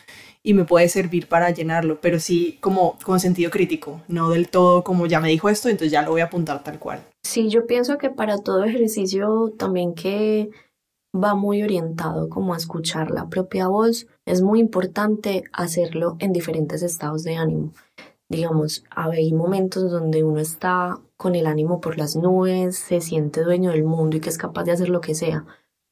y 0.44 0.54
me 0.54 0.64
puede 0.64 0.88
servir 0.88 1.28
para 1.28 1.50
llenarlo, 1.50 2.00
pero 2.00 2.18
sí 2.18 2.58
como 2.60 2.98
con 3.04 3.20
sentido 3.20 3.50
crítico, 3.50 4.02
no 4.08 4.30
del 4.30 4.48
todo 4.48 4.82
como 4.82 5.06
ya 5.06 5.20
me 5.20 5.28
dijo 5.28 5.48
esto, 5.48 5.68
entonces 5.68 5.92
ya 5.92 6.02
lo 6.02 6.10
voy 6.10 6.20
a 6.20 6.24
apuntar 6.24 6.62
tal 6.64 6.78
cual. 6.78 7.00
Sí, 7.22 7.48
yo 7.48 7.66
pienso 7.66 7.98
que 7.98 8.10
para 8.10 8.38
todo 8.38 8.64
ejercicio 8.64 9.52
también 9.56 9.94
que 9.94 10.50
va 11.14 11.34
muy 11.34 11.62
orientado 11.62 12.28
como 12.28 12.54
a 12.54 12.56
escuchar 12.56 13.10
la 13.10 13.28
propia 13.28 13.68
voz, 13.68 14.06
es 14.26 14.42
muy 14.42 14.60
importante 14.60 15.44
hacerlo 15.52 16.16
en 16.18 16.32
diferentes 16.32 16.82
estados 16.82 17.22
de 17.22 17.36
ánimo. 17.36 17.72
Digamos, 18.28 18.84
hay 18.90 19.32
momentos 19.32 19.90
donde 19.90 20.24
uno 20.24 20.40
está 20.40 20.98
con 21.16 21.34
el 21.34 21.46
ánimo 21.46 21.80
por 21.80 21.98
las 21.98 22.16
nubes, 22.16 22.76
se 22.76 23.00
siente 23.00 23.42
dueño 23.42 23.70
del 23.70 23.84
mundo 23.84 24.16
y 24.16 24.20
que 24.20 24.30
es 24.30 24.38
capaz 24.38 24.64
de 24.64 24.72
hacer 24.72 24.88
lo 24.88 25.02
que 25.02 25.14
sea, 25.14 25.44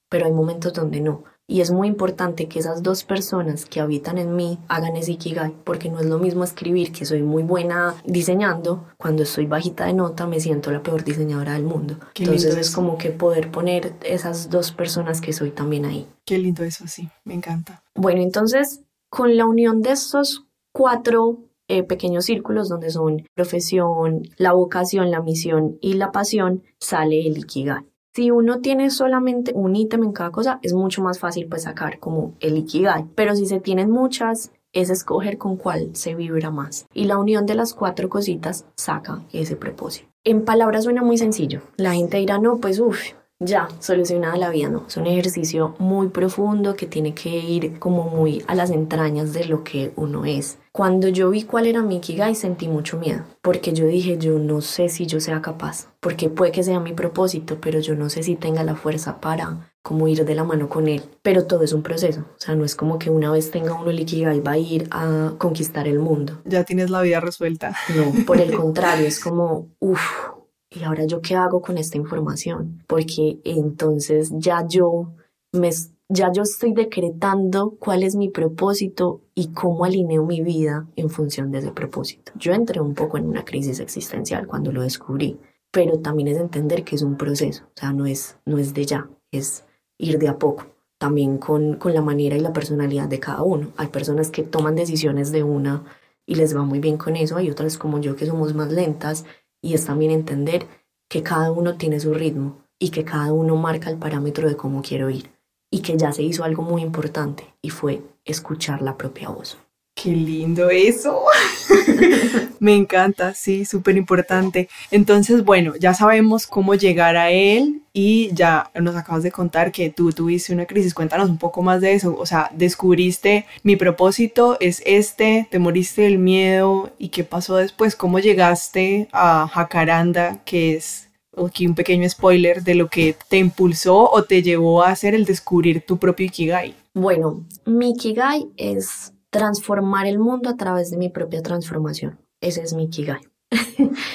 pero 0.09 0.27
hay 0.27 0.33
momentos 0.33 0.73
donde 0.73 1.01
no. 1.01 1.25
Y 1.51 1.63
es 1.63 1.73
muy 1.73 1.89
importante 1.89 2.47
que 2.47 2.61
esas 2.61 2.85
dos 2.85 3.03
personas 3.03 3.65
que 3.65 3.81
habitan 3.81 4.19
en 4.19 4.37
mí 4.37 4.61
hagan 4.69 4.95
ese 4.95 5.13
ikigai, 5.13 5.53
porque 5.65 5.91
no 5.91 5.99
es 5.99 6.07
lo 6.07 6.21
mismo 6.21 6.45
escribir 6.45 6.93
que 6.93 7.05
soy 7.05 7.23
muy 7.23 7.43
buena 7.43 7.97
diseñando, 8.05 8.87
cuando 8.97 9.25
estoy 9.25 9.47
bajita 9.47 9.87
de 9.87 9.95
nota 9.95 10.29
me 10.29 10.39
siento 10.39 10.71
la 10.71 10.81
peor 10.81 11.03
diseñadora 11.03 11.55
del 11.55 11.65
mundo. 11.65 11.97
Entonces 12.15 12.57
es 12.57 12.71
como 12.71 12.99
que 12.99 13.11
poder 13.11 13.51
poner 13.51 13.95
esas 14.05 14.49
dos 14.49 14.71
personas 14.71 15.21
que 15.21 15.33
soy 15.33 15.51
también 15.51 15.87
ahí. 15.87 16.07
Qué 16.25 16.39
lindo 16.39 16.63
eso, 16.63 16.87
sí, 16.87 17.09
me 17.25 17.35
encanta. 17.35 17.83
Bueno, 17.97 18.23
entonces 18.23 18.83
con 19.09 19.37
la 19.37 19.45
unión 19.45 19.83
de 19.83 19.91
estos 19.91 20.47
cuatro 20.71 21.41
eh, 21.67 21.83
pequeños 21.83 22.27
círculos 22.27 22.69
donde 22.69 22.91
son 22.91 23.27
profesión, 23.35 24.23
la 24.37 24.53
vocación, 24.53 25.11
la 25.11 25.21
misión 25.21 25.79
y 25.81 25.95
la 25.95 26.13
pasión, 26.13 26.63
sale 26.79 27.27
el 27.27 27.39
ikigai. 27.39 27.91
Si 28.13 28.33
uno 28.33 28.61
tiene 28.61 28.91
solamente 28.91 29.53
un 29.55 29.77
ítem 29.77 30.03
en 30.03 30.13
cada 30.13 30.31
cosa, 30.31 30.59
es 30.63 30.73
mucho 30.73 31.01
más 31.01 31.21
fácil 31.21 31.47
pues 31.49 31.63
sacar 31.63 32.01
como 32.01 32.35
el 32.41 32.57
Ikigai. 32.59 33.07
Pero 33.15 33.37
si 33.37 33.47
se 33.47 33.61
tienen 33.61 33.91
muchas, 33.91 34.51
es 34.73 34.91
escoger 34.91 35.39
con 35.39 35.57
cuál 35.57 35.91
se 35.95 36.17
vibra 36.17 36.51
más. 36.51 36.87
Y 36.93 37.05
la 37.05 37.19
unión 37.19 37.47
de 37.47 37.55
las 37.55 37.73
cuatro 37.73 38.09
cositas 38.09 38.67
saca 38.77 39.23
ese 39.33 39.55
propósito. 39.55 40.09
En 40.25 40.45
palabras 40.45 40.85
suena 40.85 41.03
muy 41.03 41.19
sencillo. 41.19 41.63
La 41.77 41.93
gente 41.93 42.19
dirá, 42.19 42.39
no, 42.39 42.59
pues 42.59 42.81
uff, 42.81 43.01
ya, 43.43 43.69
solucionada 43.79 44.37
la 44.37 44.51
vida, 44.51 44.69
no. 44.69 44.85
Es 44.87 44.99
un 44.99 45.07
ejercicio 45.07 45.75
muy 45.79 46.09
profundo 46.09 46.77
que 46.77 46.87
tiene 46.87 47.15
que 47.15 47.31
ir 47.31 47.79
como 47.79 48.05
muy 48.05 48.45
a 48.47 48.55
las 48.55 48.71
entrañas 48.71 49.33
de 49.33 49.47
lo 49.47 49.65
que 49.65 49.93
uno 49.97 50.27
es. 50.27 50.59
Cuando 50.73 51.09
yo 51.09 51.31
vi 51.31 51.45
cuál 51.45 51.67
era 51.67 51.83
mi 51.83 51.97
Ikigai 51.97 52.35
sentí 52.35 52.69
mucho 52.69 52.99
miedo, 52.99 53.23
porque 53.41 53.73
yo 53.73 53.87
dije, 53.87 54.19
yo 54.19 54.39
no 54.39 54.61
sé 54.61 54.91
si 54.91 55.07
yo 55.07 55.21
sea 55.21 55.41
capaz, 55.41 55.89
porque 56.01 56.29
puede 56.29 56.53
que 56.53 56.63
sea 56.63 56.81
mi 56.81 56.93
propósito, 56.93 57.57
pero 57.63 57.81
yo 57.81 57.95
no 57.97 58.11
sé 58.11 58.23
si 58.23 58.37
tenga 58.37 58.63
la 58.63 58.77
fuerza 58.77 59.23
para 59.23 59.71
como 59.83 60.07
ir 60.07 60.27
de 60.27 60.35
la 60.35 60.45
mano 60.45 60.69
con 60.69 60.87
él. 60.87 61.03
Pero 61.23 61.47
todo 61.47 61.63
es 61.63 61.73
un 61.73 61.83
proceso, 61.83 62.21
o 62.21 62.41
sea, 62.41 62.55
no 62.55 62.67
es 62.67 62.77
como 62.77 62.99
que 62.99 63.09
una 63.09 63.33
vez 63.33 63.51
tenga 63.51 63.73
uno 63.73 63.91
el 63.91 64.01
Ikigai 64.01 64.41
va 64.41 64.53
a 64.53 64.59
ir 64.59 64.87
a 64.91 65.33
conquistar 65.39 65.89
el 65.89 65.99
mundo. 65.99 66.43
Ya 66.45 66.65
tienes 66.65 66.91
la 66.91 67.01
vida 67.01 67.21
resuelta. 67.21 67.75
No, 67.97 68.25
por 68.27 68.39
el 68.39 68.53
contrario, 68.57 69.07
es 69.07 69.19
como, 69.19 69.71
uff, 69.81 70.31
¿y 70.71 70.85
ahora 70.85 71.05
yo 71.05 71.21
qué 71.21 71.35
hago 71.35 71.61
con 71.61 71.79
esta 71.79 71.99
información? 71.99 72.83
Porque 72.87 73.41
entonces 73.45 74.33
ya 74.39 74.67
yo 74.67 75.13
me 75.53 75.71
ya 76.13 76.33
yo 76.33 76.43
estoy 76.43 76.75
decretando 76.75 77.77
cuál 77.79 78.03
es 78.03 78.17
mi 78.17 78.29
propósito 78.31 79.23
y 79.33 79.53
cómo 79.53 79.85
alineo 79.85 80.27
mi 80.27 80.41
vida 80.41 80.89
en 80.97 81.09
función 81.09 81.53
de 81.53 81.59
ese 81.59 81.71
propósito. 81.71 82.33
Yo 82.35 82.53
entré 82.53 82.81
un 82.81 82.95
poco 82.95 83.17
en 83.17 83.27
una 83.27 83.45
crisis 83.45 83.79
existencial 83.79 84.49
cuando 84.49 84.73
lo 84.73 84.83
descubrí, 84.83 85.39
pero 85.71 86.01
también 86.01 86.29
es 86.29 86.39
entender 86.39 86.83
que 86.83 86.97
es 86.97 87.03
un 87.03 87.17
proceso, 87.17 87.65
o 87.65 87.73
sea, 87.77 87.93
no 87.93 88.07
es, 88.07 88.37
no 88.45 88.59
es 88.59 88.75
de 88.75 88.87
ya, 88.87 89.09
es 89.31 89.65
ir 89.99 90.19
de 90.19 90.27
a 90.27 90.37
poco, 90.37 90.67
también 90.99 91.39
con, 91.39 91.77
con 91.77 91.95
la 91.95 92.03
manera 92.03 92.37
y 92.37 92.41
la 92.41 92.53
personalidad 92.53 93.09
de 93.09 93.21
cada 93.21 93.45
uno. 93.45 93.69
Hay 93.77 93.87
personas 93.87 94.33
que 94.33 94.43
toman 94.43 94.75
decisiones 94.75 95.31
de 95.31 95.45
una 95.45 95.85
y 96.27 96.35
les 96.35 96.57
va 96.57 96.63
muy 96.63 96.81
bien 96.81 96.97
con 96.97 97.15
eso, 97.15 97.37
hay 97.37 97.51
otras 97.51 97.79
como 97.79 98.01
yo 98.01 98.17
que 98.17 98.27
somos 98.27 98.53
más 98.55 98.73
lentas 98.73 99.25
y 99.63 99.75
es 99.75 99.87
también 99.87 100.11
entender 100.11 100.67
que 101.09 101.23
cada 101.23 101.51
uno 101.51 101.77
tiene 101.77 102.01
su 102.01 102.15
ritmo 102.15 102.65
y 102.79 102.91
que 102.91 103.05
cada 103.05 103.33
uno 103.33 103.57
marca 103.57 103.91
el 103.91 103.99
parámetro 103.99 104.49
de 104.49 104.57
cómo 104.57 104.83
quiero 104.83 105.11
ir 105.11 105.31
y 105.71 105.83
que 105.83 105.97
ya 105.97 106.13
se 106.13 106.23
hizo 106.23 106.45
algo 106.45 106.63
muy 106.63 106.83
importante 106.83 107.55
y 107.63 107.71
fue 107.71 108.03
escuchar 108.25 108.83
la 108.83 108.97
propia 108.97 109.29
voz. 109.29 109.59
Qué 110.03 110.11
lindo 110.11 110.71
eso. 110.71 111.25
Me 112.61 112.75
encanta, 112.75 113.35
sí, 113.35 113.67
súper 113.67 113.97
importante. 113.99 114.69
Entonces, 114.91 115.45
bueno, 115.45 115.75
ya 115.77 115.93
sabemos 115.93 116.47
cómo 116.47 116.75
llegar 116.75 117.17
a 117.17 117.31
él 117.31 117.83
y 117.93 118.31
ya 118.33 118.71
nos 118.81 118.97
acabas 118.97 119.23
de 119.23 119.31
contar 119.31 119.73
que 119.73 119.91
tú 119.91 120.11
tuviste 120.13 120.55
una 120.55 120.65
crisis. 120.65 120.95
Cuéntanos 120.95 121.29
un 121.29 121.37
poco 121.37 121.63
más 121.63 121.83
de 121.83 121.93
eso. 121.93 122.17
O 122.19 122.25
sea, 122.25 122.51
descubriste 122.55 123.45
mi 123.63 123.77
propósito 123.77 124.57
es 124.61 124.83
este, 124.87 125.49
te 125.51 125.59
moriste 125.59 126.03
del 126.03 126.19
miedo 126.19 126.93
y 126.99 127.09
qué 127.09 127.25
pasó 127.25 127.57
después. 127.57 127.95
¿Cómo 127.95 128.21
llegaste 128.21 129.09
a 129.13 129.49
Jacaranda, 129.49 130.41
que 130.47 130.77
es 130.77 131.09
aquí 131.37 131.67
un 131.67 131.75
pequeño 131.75 132.09
spoiler 132.09 132.63
de 132.63 132.75
lo 132.75 132.89
que 132.89 133.17
te 133.29 133.39
impulsó 133.39 134.11
o 134.11 134.25
te 134.25 134.43
llevó 134.43 134.83
a 134.83 134.91
hacer 134.91 135.15
el 135.15 135.25
descubrir 135.25 135.85
tu 135.85 135.99
propio 135.99 136.27
Ikigai. 136.27 136.75
Bueno, 136.95 137.45
mi 137.67 137.91
Ikigai 137.91 138.49
es 138.57 139.13
transformar 139.31 140.07
el 140.07 140.19
mundo 140.19 140.51
a 140.51 140.57
través 140.57 140.91
de 140.91 140.97
mi 140.97 141.09
propia 141.09 141.43
transformación. 141.43 142.19
Ese 142.41 142.63
es 142.63 142.75
mi 142.75 142.85
Ikigai. 142.85 143.21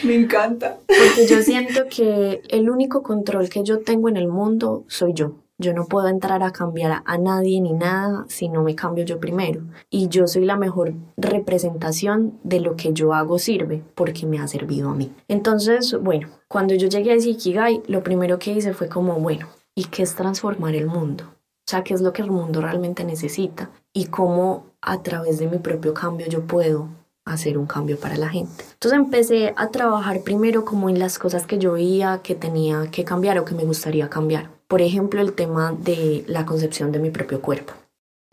Me 0.03 0.15
encanta. 0.15 0.77
Porque 0.87 1.27
yo 1.27 1.41
siento 1.41 1.85
que 1.89 2.41
el 2.49 2.69
único 2.69 3.03
control 3.03 3.49
que 3.49 3.63
yo 3.63 3.79
tengo 3.79 4.09
en 4.09 4.17
el 4.17 4.27
mundo 4.27 4.85
soy 4.87 5.13
yo. 5.13 5.35
Yo 5.57 5.73
no 5.73 5.85
puedo 5.85 6.09
entrar 6.09 6.43
a 6.43 6.51
cambiar 6.51 7.01
a 7.05 7.17
nadie 7.17 7.61
ni 7.61 7.71
nada 7.71 8.25
si 8.27 8.49
no 8.49 8.61
me 8.61 8.75
cambio 8.75 9.05
yo 9.05 9.21
primero. 9.21 9.61
Y 9.89 10.09
yo 10.09 10.27
soy 10.27 10.43
la 10.43 10.57
mejor 10.57 10.93
representación 11.15 12.37
de 12.43 12.59
lo 12.59 12.75
que 12.75 12.91
yo 12.91 13.13
hago 13.13 13.39
sirve 13.39 13.81
porque 13.95 14.25
me 14.25 14.39
ha 14.39 14.47
servido 14.49 14.89
a 14.89 14.95
mí. 14.95 15.13
Entonces, 15.29 15.97
bueno, 16.01 16.27
cuando 16.49 16.75
yo 16.75 16.89
llegué 16.89 17.13
a 17.13 17.15
Ikigai, 17.15 17.83
lo 17.87 18.03
primero 18.03 18.37
que 18.37 18.51
hice 18.51 18.73
fue 18.73 18.89
como, 18.89 19.15
bueno, 19.19 19.47
¿y 19.75 19.85
qué 19.85 20.03
es 20.03 20.15
transformar 20.15 20.75
el 20.75 20.87
mundo? 20.87 21.23
O 21.23 21.67
sea, 21.67 21.83
¿qué 21.83 21.93
es 21.93 22.01
lo 22.01 22.11
que 22.11 22.21
el 22.21 22.31
mundo 22.31 22.61
realmente 22.61 23.05
necesita? 23.05 23.71
Y 23.97 24.07
cómo 24.07 24.65
a 24.81 25.01
través 25.01 25.39
de 25.39 25.47
mi 25.47 25.57
propio 25.57 25.93
cambio 25.93 26.27
yo 26.27 26.45
puedo 26.45 26.89
hacer 27.23 27.57
un 27.57 27.65
cambio 27.65 27.97
para 27.97 28.17
la 28.17 28.27
gente. 28.27 28.65
Entonces 28.73 28.99
empecé 28.99 29.53
a 29.55 29.69
trabajar 29.69 30.21
primero 30.21 30.65
como 30.65 30.89
en 30.89 30.99
las 30.99 31.17
cosas 31.17 31.47
que 31.47 31.57
yo 31.57 31.71
veía 31.71 32.19
que 32.21 32.35
tenía 32.35 32.91
que 32.91 33.05
cambiar 33.05 33.39
o 33.39 33.45
que 33.45 33.55
me 33.55 33.63
gustaría 33.63 34.09
cambiar. 34.09 34.51
Por 34.67 34.81
ejemplo, 34.81 35.21
el 35.21 35.33
tema 35.33 35.71
de 35.71 36.25
la 36.27 36.45
concepción 36.45 36.91
de 36.91 36.99
mi 36.99 37.09
propio 37.09 37.41
cuerpo. 37.41 37.73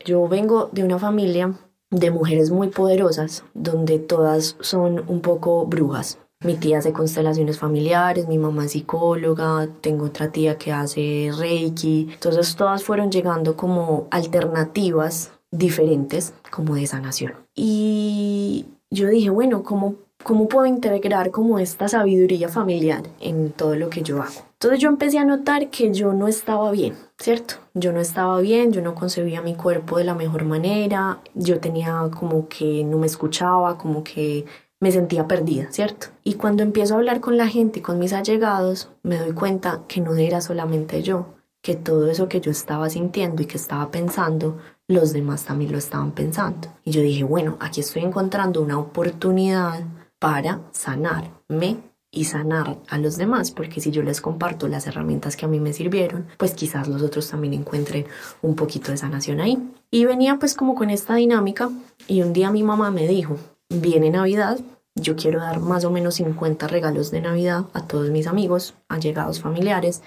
Yo 0.04 0.26
vengo 0.28 0.68
de 0.72 0.82
una 0.82 0.98
familia 0.98 1.54
de 1.90 2.10
mujeres 2.10 2.50
muy 2.50 2.68
poderosas, 2.68 3.44
donde 3.54 4.00
todas 4.00 4.56
son 4.60 5.04
un 5.08 5.20
poco 5.20 5.64
brujas. 5.66 6.18
Mi 6.44 6.56
tía 6.56 6.78
hace 6.78 6.92
constelaciones 6.92 7.58
familiares, 7.58 8.26
mi 8.26 8.36
mamá 8.36 8.64
es 8.64 8.72
psicóloga, 8.72 9.68
tengo 9.80 10.06
otra 10.06 10.32
tía 10.32 10.58
que 10.58 10.72
hace 10.72 11.30
reiki. 11.38 12.08
Entonces 12.14 12.56
todas 12.56 12.82
fueron 12.82 13.12
llegando 13.12 13.56
como 13.56 14.08
alternativas 14.10 15.30
diferentes 15.52 16.34
como 16.50 16.74
de 16.74 16.86
sanación. 16.88 17.34
Y 17.54 18.66
yo 18.90 19.08
dije, 19.08 19.30
bueno, 19.30 19.62
¿cómo, 19.62 19.94
¿cómo 20.24 20.48
puedo 20.48 20.66
integrar 20.66 21.30
como 21.30 21.60
esta 21.60 21.86
sabiduría 21.86 22.48
familiar 22.48 23.04
en 23.20 23.52
todo 23.52 23.76
lo 23.76 23.88
que 23.88 24.02
yo 24.02 24.20
hago? 24.20 24.42
Entonces 24.54 24.80
yo 24.80 24.88
empecé 24.88 25.18
a 25.18 25.24
notar 25.24 25.70
que 25.70 25.92
yo 25.92 26.12
no 26.12 26.26
estaba 26.26 26.70
bien, 26.72 26.94
¿cierto? 27.18 27.54
Yo 27.74 27.92
no 27.92 28.00
estaba 28.00 28.40
bien, 28.40 28.72
yo 28.72 28.80
no 28.80 28.94
concebía 28.94 29.42
mi 29.42 29.54
cuerpo 29.54 29.98
de 29.98 30.04
la 30.04 30.14
mejor 30.14 30.44
manera, 30.44 31.20
yo 31.34 31.60
tenía 31.60 32.08
como 32.18 32.48
que 32.48 32.82
no 32.84 32.98
me 32.98 33.06
escuchaba, 33.06 33.76
como 33.76 34.02
que 34.02 34.46
me 34.80 34.90
sentía 34.90 35.28
perdida, 35.28 35.68
¿cierto? 35.70 36.08
Y 36.24 36.34
cuando 36.34 36.62
empiezo 36.62 36.94
a 36.94 36.98
hablar 36.98 37.20
con 37.20 37.36
la 37.36 37.46
gente 37.46 37.78
y 37.78 37.82
con 37.82 37.98
mis 37.98 38.12
allegados, 38.12 38.90
me 39.02 39.16
doy 39.16 39.32
cuenta 39.32 39.82
que 39.86 40.00
no 40.00 40.14
era 40.16 40.40
solamente 40.40 41.02
yo, 41.02 41.26
que 41.60 41.76
todo 41.76 42.10
eso 42.10 42.28
que 42.28 42.40
yo 42.40 42.50
estaba 42.50 42.90
sintiendo 42.90 43.42
y 43.42 43.46
que 43.46 43.56
estaba 43.56 43.90
pensando 43.90 44.58
los 44.88 45.12
demás 45.12 45.44
también 45.44 45.72
lo 45.72 45.78
estaban 45.78 46.12
pensando. 46.12 46.68
Y 46.84 46.90
yo 46.90 47.00
dije, 47.00 47.24
bueno, 47.24 47.56
aquí 47.60 47.80
estoy 47.80 48.02
encontrando 48.02 48.62
una 48.62 48.78
oportunidad 48.78 49.84
para 50.18 50.60
sanarme 50.72 51.78
y 52.14 52.24
sanar 52.24 52.78
a 52.88 52.98
los 52.98 53.16
demás, 53.16 53.50
porque 53.50 53.80
si 53.80 53.90
yo 53.90 54.02
les 54.02 54.20
comparto 54.20 54.68
las 54.68 54.86
herramientas 54.86 55.34
que 55.34 55.46
a 55.46 55.48
mí 55.48 55.60
me 55.60 55.72
sirvieron, 55.72 56.26
pues 56.36 56.52
quizás 56.52 56.86
los 56.86 57.02
otros 57.02 57.28
también 57.30 57.54
encuentren 57.54 58.04
un 58.42 58.54
poquito 58.54 58.90
de 58.90 58.98
sanación 58.98 59.40
ahí. 59.40 59.58
Y 59.90 60.04
venía 60.04 60.38
pues 60.38 60.54
como 60.54 60.74
con 60.74 60.90
esta 60.90 61.14
dinámica 61.14 61.70
y 62.06 62.20
un 62.20 62.34
día 62.34 62.50
mi 62.50 62.62
mamá 62.62 62.90
me 62.90 63.08
dijo, 63.08 63.38
viene 63.70 64.10
Navidad, 64.10 64.60
yo 64.94 65.16
quiero 65.16 65.40
dar 65.40 65.60
más 65.60 65.86
o 65.86 65.90
menos 65.90 66.16
50 66.16 66.68
regalos 66.68 67.10
de 67.10 67.22
Navidad 67.22 67.64
a 67.72 67.86
todos 67.86 68.10
mis 68.10 68.26
amigos, 68.26 68.74
allegados 68.88 69.40
familiares, 69.40 70.02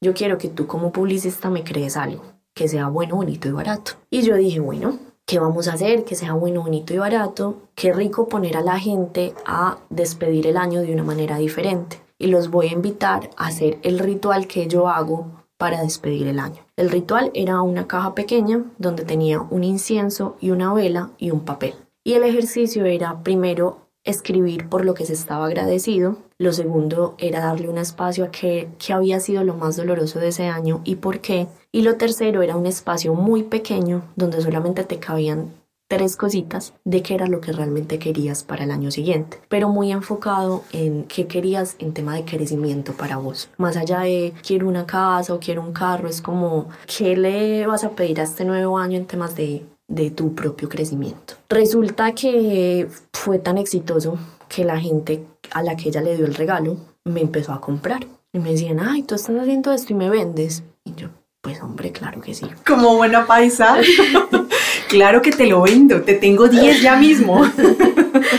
yo 0.00 0.14
quiero 0.14 0.38
que 0.38 0.48
tú 0.48 0.68
como 0.68 0.92
publicista 0.92 1.50
me 1.50 1.64
crees 1.64 1.96
algo 1.96 2.37
que 2.58 2.66
sea 2.66 2.88
bueno, 2.88 3.14
bonito 3.14 3.46
y 3.46 3.52
barato. 3.52 3.92
Y 4.10 4.22
yo 4.22 4.34
dije, 4.34 4.58
bueno, 4.58 4.98
¿qué 5.26 5.38
vamos 5.38 5.68
a 5.68 5.74
hacer? 5.74 6.04
Que 6.04 6.16
sea 6.16 6.32
bueno, 6.32 6.62
bonito 6.62 6.92
y 6.92 6.98
barato. 6.98 7.54
Qué 7.76 7.92
rico 7.92 8.26
poner 8.26 8.56
a 8.56 8.62
la 8.62 8.80
gente 8.80 9.32
a 9.46 9.78
despedir 9.90 10.48
el 10.48 10.56
año 10.56 10.80
de 10.80 10.92
una 10.92 11.04
manera 11.04 11.38
diferente. 11.38 12.02
Y 12.18 12.26
los 12.26 12.50
voy 12.50 12.66
a 12.66 12.72
invitar 12.72 13.30
a 13.36 13.46
hacer 13.46 13.78
el 13.84 14.00
ritual 14.00 14.48
que 14.48 14.66
yo 14.66 14.88
hago 14.88 15.44
para 15.56 15.82
despedir 15.82 16.26
el 16.26 16.40
año. 16.40 16.66
El 16.76 16.90
ritual 16.90 17.30
era 17.32 17.62
una 17.62 17.86
caja 17.86 18.16
pequeña 18.16 18.64
donde 18.78 19.04
tenía 19.04 19.40
un 19.40 19.62
incienso 19.62 20.34
y 20.40 20.50
una 20.50 20.74
vela 20.74 21.10
y 21.16 21.30
un 21.30 21.44
papel. 21.44 21.74
Y 22.02 22.14
el 22.14 22.24
ejercicio 22.24 22.86
era 22.86 23.22
primero 23.22 23.86
escribir 24.02 24.68
por 24.68 24.84
lo 24.84 24.94
que 24.94 25.06
se 25.06 25.12
estaba 25.12 25.46
agradecido. 25.46 26.16
Lo 26.38 26.52
segundo 26.52 27.16
era 27.18 27.40
darle 27.40 27.68
un 27.68 27.78
espacio 27.78 28.24
a 28.24 28.30
qué, 28.30 28.68
qué 28.78 28.92
había 28.92 29.18
sido 29.18 29.42
lo 29.42 29.54
más 29.54 29.76
doloroso 29.76 30.20
de 30.20 30.28
ese 30.28 30.46
año 30.46 30.80
y 30.84 30.96
por 30.96 31.18
qué. 31.18 31.48
Y 31.72 31.82
lo 31.82 31.96
tercero 31.96 32.42
era 32.42 32.56
un 32.56 32.66
espacio 32.66 33.12
muy 33.14 33.42
pequeño 33.42 34.02
donde 34.14 34.40
solamente 34.40 34.84
te 34.84 35.00
cabían 35.00 35.52
tres 35.88 36.16
cositas 36.16 36.74
de 36.84 37.02
qué 37.02 37.14
era 37.14 37.26
lo 37.26 37.40
que 37.40 37.52
realmente 37.52 37.98
querías 37.98 38.44
para 38.44 38.62
el 38.62 38.70
año 38.70 38.92
siguiente, 38.92 39.40
pero 39.48 39.68
muy 39.68 39.90
enfocado 39.90 40.62
en 40.72 41.04
qué 41.04 41.26
querías 41.26 41.74
en 41.80 41.92
tema 41.92 42.14
de 42.14 42.24
crecimiento 42.24 42.92
para 42.92 43.16
vos. 43.16 43.50
Más 43.56 43.76
allá 43.76 44.00
de 44.00 44.32
quiero 44.46 44.68
una 44.68 44.86
casa 44.86 45.34
o 45.34 45.40
quiero 45.40 45.62
un 45.62 45.72
carro, 45.72 46.08
es 46.08 46.22
como 46.22 46.68
qué 46.86 47.16
le 47.16 47.66
vas 47.66 47.82
a 47.82 47.90
pedir 47.90 48.20
a 48.20 48.24
este 48.24 48.44
nuevo 48.44 48.78
año 48.78 48.96
en 48.96 49.06
temas 49.06 49.34
de 49.34 49.64
de 49.88 50.10
tu 50.10 50.34
propio 50.34 50.68
crecimiento. 50.68 51.34
Resulta 51.48 52.12
que 52.12 52.88
fue 53.12 53.38
tan 53.38 53.58
exitoso 53.58 54.18
que 54.48 54.64
la 54.64 54.78
gente 54.78 55.24
a 55.52 55.62
la 55.62 55.76
que 55.76 55.88
ella 55.88 56.00
le 56.00 56.16
dio 56.16 56.26
el 56.26 56.34
regalo 56.34 56.76
me 57.08 57.20
empezó 57.20 57.52
a 57.52 57.60
comprar. 57.60 58.06
Y 58.32 58.38
me 58.38 58.52
decían, 58.52 58.80
ay, 58.80 59.02
tú 59.02 59.14
estás 59.14 59.36
haciendo 59.36 59.72
esto 59.72 59.92
y 59.92 59.96
me 59.96 60.10
vendes. 60.10 60.62
Y 60.84 60.94
yo, 60.94 61.08
pues 61.40 61.62
hombre, 61.62 61.92
claro 61.92 62.20
que 62.20 62.34
sí. 62.34 62.46
Como 62.66 62.96
buena 62.96 63.26
paisa. 63.26 63.78
claro 64.88 65.22
que 65.22 65.32
te 65.32 65.46
lo 65.46 65.62
vendo, 65.62 66.02
te 66.02 66.14
tengo 66.14 66.48
10 66.48 66.82
ya 66.82 66.96
mismo. 66.96 67.42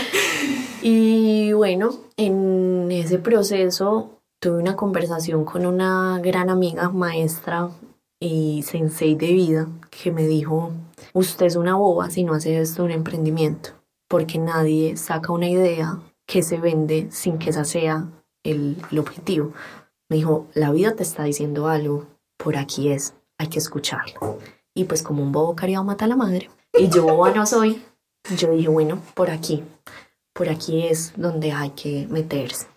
y 0.82 1.52
bueno, 1.52 1.90
en 2.16 2.90
ese 2.92 3.18
proceso 3.18 4.20
tuve 4.40 4.58
una 4.58 4.76
conversación 4.76 5.44
con 5.44 5.66
una 5.66 6.20
gran 6.22 6.50
amiga, 6.50 6.88
maestra 6.88 7.70
y 8.20 8.62
sensei 8.62 9.14
de 9.14 9.32
vida, 9.32 9.68
que 9.90 10.12
me 10.12 10.26
dijo, 10.26 10.72
usted 11.14 11.46
es 11.46 11.56
una 11.56 11.74
boba 11.74 12.10
si 12.10 12.22
no 12.22 12.34
hace 12.34 12.60
esto 12.60 12.84
un 12.84 12.90
emprendimiento, 12.90 13.70
porque 14.08 14.38
nadie 14.38 14.96
saca 14.96 15.32
una 15.32 15.48
idea 15.48 15.98
que 16.30 16.44
se 16.44 16.58
vende 16.58 17.08
sin 17.10 17.38
que 17.38 17.50
esa 17.50 17.64
sea 17.64 18.08
el, 18.44 18.76
objetivo. 18.96 19.52
Me 20.08 20.16
dijo, 20.16 20.46
la 20.54 20.70
vida 20.70 20.94
te 20.94 21.02
está 21.02 21.24
diciendo 21.24 21.66
algo, 21.66 22.06
por 22.36 22.56
aquí 22.56 22.92
es, 22.92 23.14
hay 23.36 23.48
que 23.48 23.58
escucharlo. 23.58 24.38
Y 24.72 24.84
pues 24.84 25.02
como 25.02 25.24
un 25.24 25.32
bobo 25.32 25.56
cariado 25.56 25.82
mata 25.82 26.04
a 26.04 26.08
la 26.08 26.14
madre, 26.14 26.48
y 26.72 26.88
yo 26.88 27.02
boba 27.02 27.32
no 27.32 27.44
soy, 27.46 27.82
yo 28.36 28.52
dije, 28.52 28.68
bueno, 28.68 29.02
por 29.14 29.28
aquí, 29.28 29.64
por 30.32 30.48
aquí 30.48 30.86
es 30.86 31.12
donde 31.16 31.50
hay 31.50 31.70
que 31.70 32.06
meterse. 32.08 32.68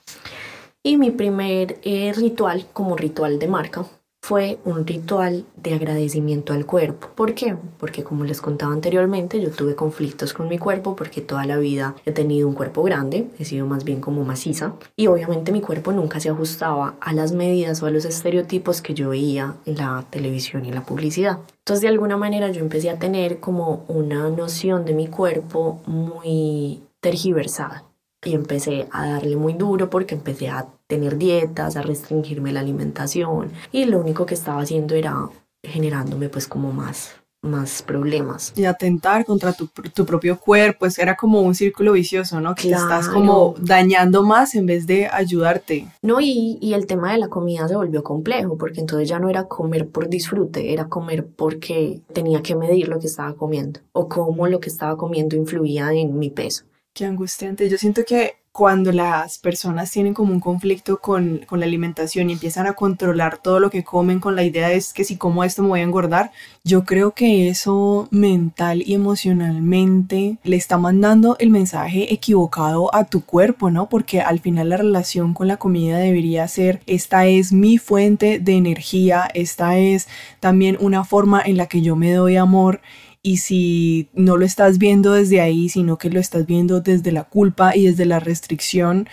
Y 0.82 0.98
mi 0.98 1.12
primer 1.12 1.80
eh, 1.84 2.12
ritual, 2.12 2.66
como 2.74 2.96
ritual 2.96 3.38
de 3.38 3.48
marca, 3.48 3.86
fue 4.24 4.58
un 4.64 4.88
ritual 4.88 5.44
de 5.58 5.74
agradecimiento 5.74 6.54
al 6.54 6.66
cuerpo. 6.66 7.10
¿Por 7.14 7.34
qué? 7.34 7.58
Porque 7.78 8.06
como 8.06 8.24
les 8.24 8.40
contaba 8.40 8.72
anteriormente, 8.72 9.42
yo 9.42 9.52
tuve 9.52 9.76
conflictos 9.76 10.34
con 10.34 10.48
mi 10.48 10.58
cuerpo 10.58 10.96
porque 10.96 11.20
toda 11.20 11.46
la 11.46 11.58
vida 11.58 11.94
he 12.06 12.14
tenido 12.14 12.48
un 12.48 12.54
cuerpo 12.54 12.84
grande, 12.84 13.28
he 13.38 13.44
sido 13.44 13.68
más 13.68 13.84
bien 13.84 14.00
como 14.00 14.24
maciza 14.24 14.76
y 14.96 15.08
obviamente 15.08 15.52
mi 15.52 15.60
cuerpo 15.60 15.92
nunca 15.92 16.22
se 16.22 16.30
ajustaba 16.30 16.96
a 17.02 17.12
las 17.12 17.34
medidas 17.34 17.84
o 17.84 17.86
a 17.86 17.92
los 17.92 18.06
estereotipos 18.06 18.82
que 18.82 18.94
yo 18.94 19.10
veía 19.10 19.56
en 19.66 19.76
la 19.76 20.06
televisión 20.10 20.66
y 20.66 20.72
la 20.72 20.86
publicidad. 20.86 21.40
Entonces 21.58 21.82
de 21.82 21.90
alguna 21.90 22.16
manera 22.16 22.50
yo 22.50 22.62
empecé 22.62 22.92
a 22.92 23.00
tener 23.00 23.42
como 23.42 23.84
una 23.90 24.30
noción 24.30 24.86
de 24.86 24.94
mi 24.94 25.08
cuerpo 25.08 25.82
muy 25.86 26.82
tergiversada 27.02 27.84
y 28.24 28.36
empecé 28.36 28.88
a 28.92 29.06
darle 29.06 29.36
muy 29.36 29.52
duro 29.52 29.90
porque 29.90 30.16
empecé 30.16 30.48
a 30.48 30.68
tener 30.88 31.18
dietas, 31.18 31.76
a 31.76 31.82
restringirme 31.82 32.52
la 32.52 32.60
alimentación 32.60 33.52
y 33.72 33.86
lo 33.86 34.00
único 34.00 34.26
que 34.26 34.36
estaba 34.36 34.62
haciendo 34.62 34.96
era 34.96 35.30
generándome 35.64 36.30
pues 36.30 36.48
como 36.48 36.72
más 36.72 37.16
más 37.44 37.82
problemas. 37.82 38.54
Y 38.56 38.66
atentar 38.66 39.26
contra 39.26 39.54
tu, 39.54 39.68
tu 39.68 40.06
propio 40.06 40.40
cuerpo, 40.40 40.80
pues 40.80 40.98
era 40.98 41.16
como 41.16 41.42
un 41.42 41.54
círculo 41.54 41.92
vicioso, 41.92 42.40
¿no? 42.40 42.56
Que 42.56 42.72
estás 42.72 43.10
como 43.10 43.54
dañando 43.60 44.24
más 44.24 44.56
en 44.56 44.66
vez 44.66 44.88
de 44.88 45.08
ayudarte. 45.08 45.88
No, 46.02 46.20
y, 46.22 46.58
y 46.62 46.74
el 46.74 46.88
tema 46.88 47.12
de 47.12 47.20
la 47.20 47.28
comida 47.28 47.68
se 47.68 47.76
volvió 47.76 48.02
complejo, 48.04 48.58
porque 48.58 48.80
entonces 48.80 49.08
ya 49.10 49.20
no 49.20 49.30
era 49.30 49.48
comer 49.48 49.90
por 49.90 50.10
disfrute, 50.10 50.74
era 50.74 50.88
comer 50.88 51.28
porque 51.28 52.02
tenía 52.14 52.42
que 52.42 52.56
medir 52.56 52.88
lo 52.88 53.00
que 53.00 53.08
estaba 53.08 53.34
comiendo 53.34 53.82
o 53.92 54.08
cómo 54.08 54.48
lo 54.48 54.60
que 54.60 54.70
estaba 54.70 54.98
comiendo 54.98 55.36
influía 55.36 55.92
en 55.92 56.18
mi 56.18 56.30
peso. 56.30 56.64
Qué 56.94 57.06
angustiante. 57.06 57.68
Yo 57.70 57.78
siento 57.80 58.04
que 58.06 58.36
cuando 58.52 58.92
las 58.92 59.40
personas 59.40 59.90
tienen 59.90 60.14
como 60.14 60.32
un 60.32 60.40
conflicto 60.40 61.00
con, 61.00 61.40
con, 61.48 61.60
la 61.60 61.66
alimentación 61.66 62.30
y 62.30 62.34
empiezan 62.34 62.68
a 62.68 62.74
controlar 62.74 63.40
todo 63.40 63.60
lo 63.60 63.72
que 63.72 63.84
comen 63.84 64.20
con 64.20 64.36
la 64.36 64.44
idea 64.44 64.70
de 64.70 64.80
que 64.94 65.04
si 65.04 65.18
como 65.18 65.44
esto 65.44 65.64
me 65.64 65.70
voy 65.70 65.80
a 65.80 65.84
engordar, 65.84 66.32
yo 66.64 66.86
creo 66.86 67.16
que 67.16 67.50
eso 67.50 68.08
mental 68.12 68.84
y 68.86 68.94
emocionalmente 68.94 70.38
le 70.44 70.56
está 70.56 70.78
mandando 70.78 71.36
el 71.40 71.50
mensaje 71.50 72.14
equivocado 72.14 72.94
a 72.94 73.06
tu 73.06 73.26
cuerpo, 73.26 73.72
¿no? 73.72 73.90
Porque 73.90 74.22
al 74.22 74.40
final 74.40 74.70
la 74.70 74.78
relación 74.78 75.34
con 75.34 75.48
la 75.48 75.58
comida 75.58 75.98
debería 75.98 76.48
ser, 76.48 76.84
esta 76.86 77.26
es 77.26 77.52
mi 77.52 77.80
fuente 77.80 78.38
de 78.38 78.54
energía, 78.54 79.28
esta 79.34 79.80
es 79.80 80.08
también 80.40 80.78
una 80.80 81.04
forma 81.06 81.42
en 81.44 81.58
la 81.58 81.66
que 81.66 81.82
yo 81.82 81.96
me 81.96 82.14
doy 82.14 82.36
amor 82.36 82.82
y 83.24 83.38
si 83.38 84.10
no 84.14 84.38
lo 84.38 84.46
estás 84.46 84.78
viendo 84.78 85.14
desde 85.14 85.40
ahí, 85.40 85.70
sino 85.70 85.98
que 85.98 86.10
lo 86.10 86.20
estás 86.20 86.46
viendo 86.46 86.82
desde 86.82 87.14
la 87.14 87.24
culpa 87.24 87.76
y 87.76 87.88
desde 87.88 88.06
la 88.06 88.20
restricción, 88.20 89.08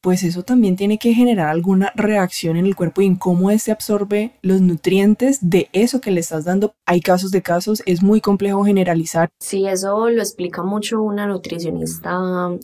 pues 0.00 0.22
eso 0.22 0.42
también 0.42 0.76
tiene 0.76 0.98
que 0.98 1.14
generar 1.14 1.48
alguna 1.48 1.92
reacción 1.94 2.56
en 2.56 2.66
el 2.66 2.74
cuerpo 2.74 3.02
y 3.02 3.06
en 3.06 3.16
cómo 3.16 3.50
éste 3.50 3.70
absorbe 3.70 4.32
los 4.42 4.60
nutrientes 4.60 5.38
de 5.48 5.68
eso 5.72 6.00
que 6.00 6.10
le 6.10 6.20
estás 6.20 6.44
dando. 6.44 6.74
Hay 6.86 7.00
casos 7.00 7.30
de 7.30 7.42
casos, 7.42 7.82
es 7.86 8.02
muy 8.02 8.20
complejo 8.20 8.64
generalizar. 8.64 9.30
Sí, 9.40 9.66
eso 9.66 10.10
lo 10.10 10.20
explica 10.20 10.62
mucho 10.62 11.00
una 11.00 11.26
nutricionista 11.26 12.18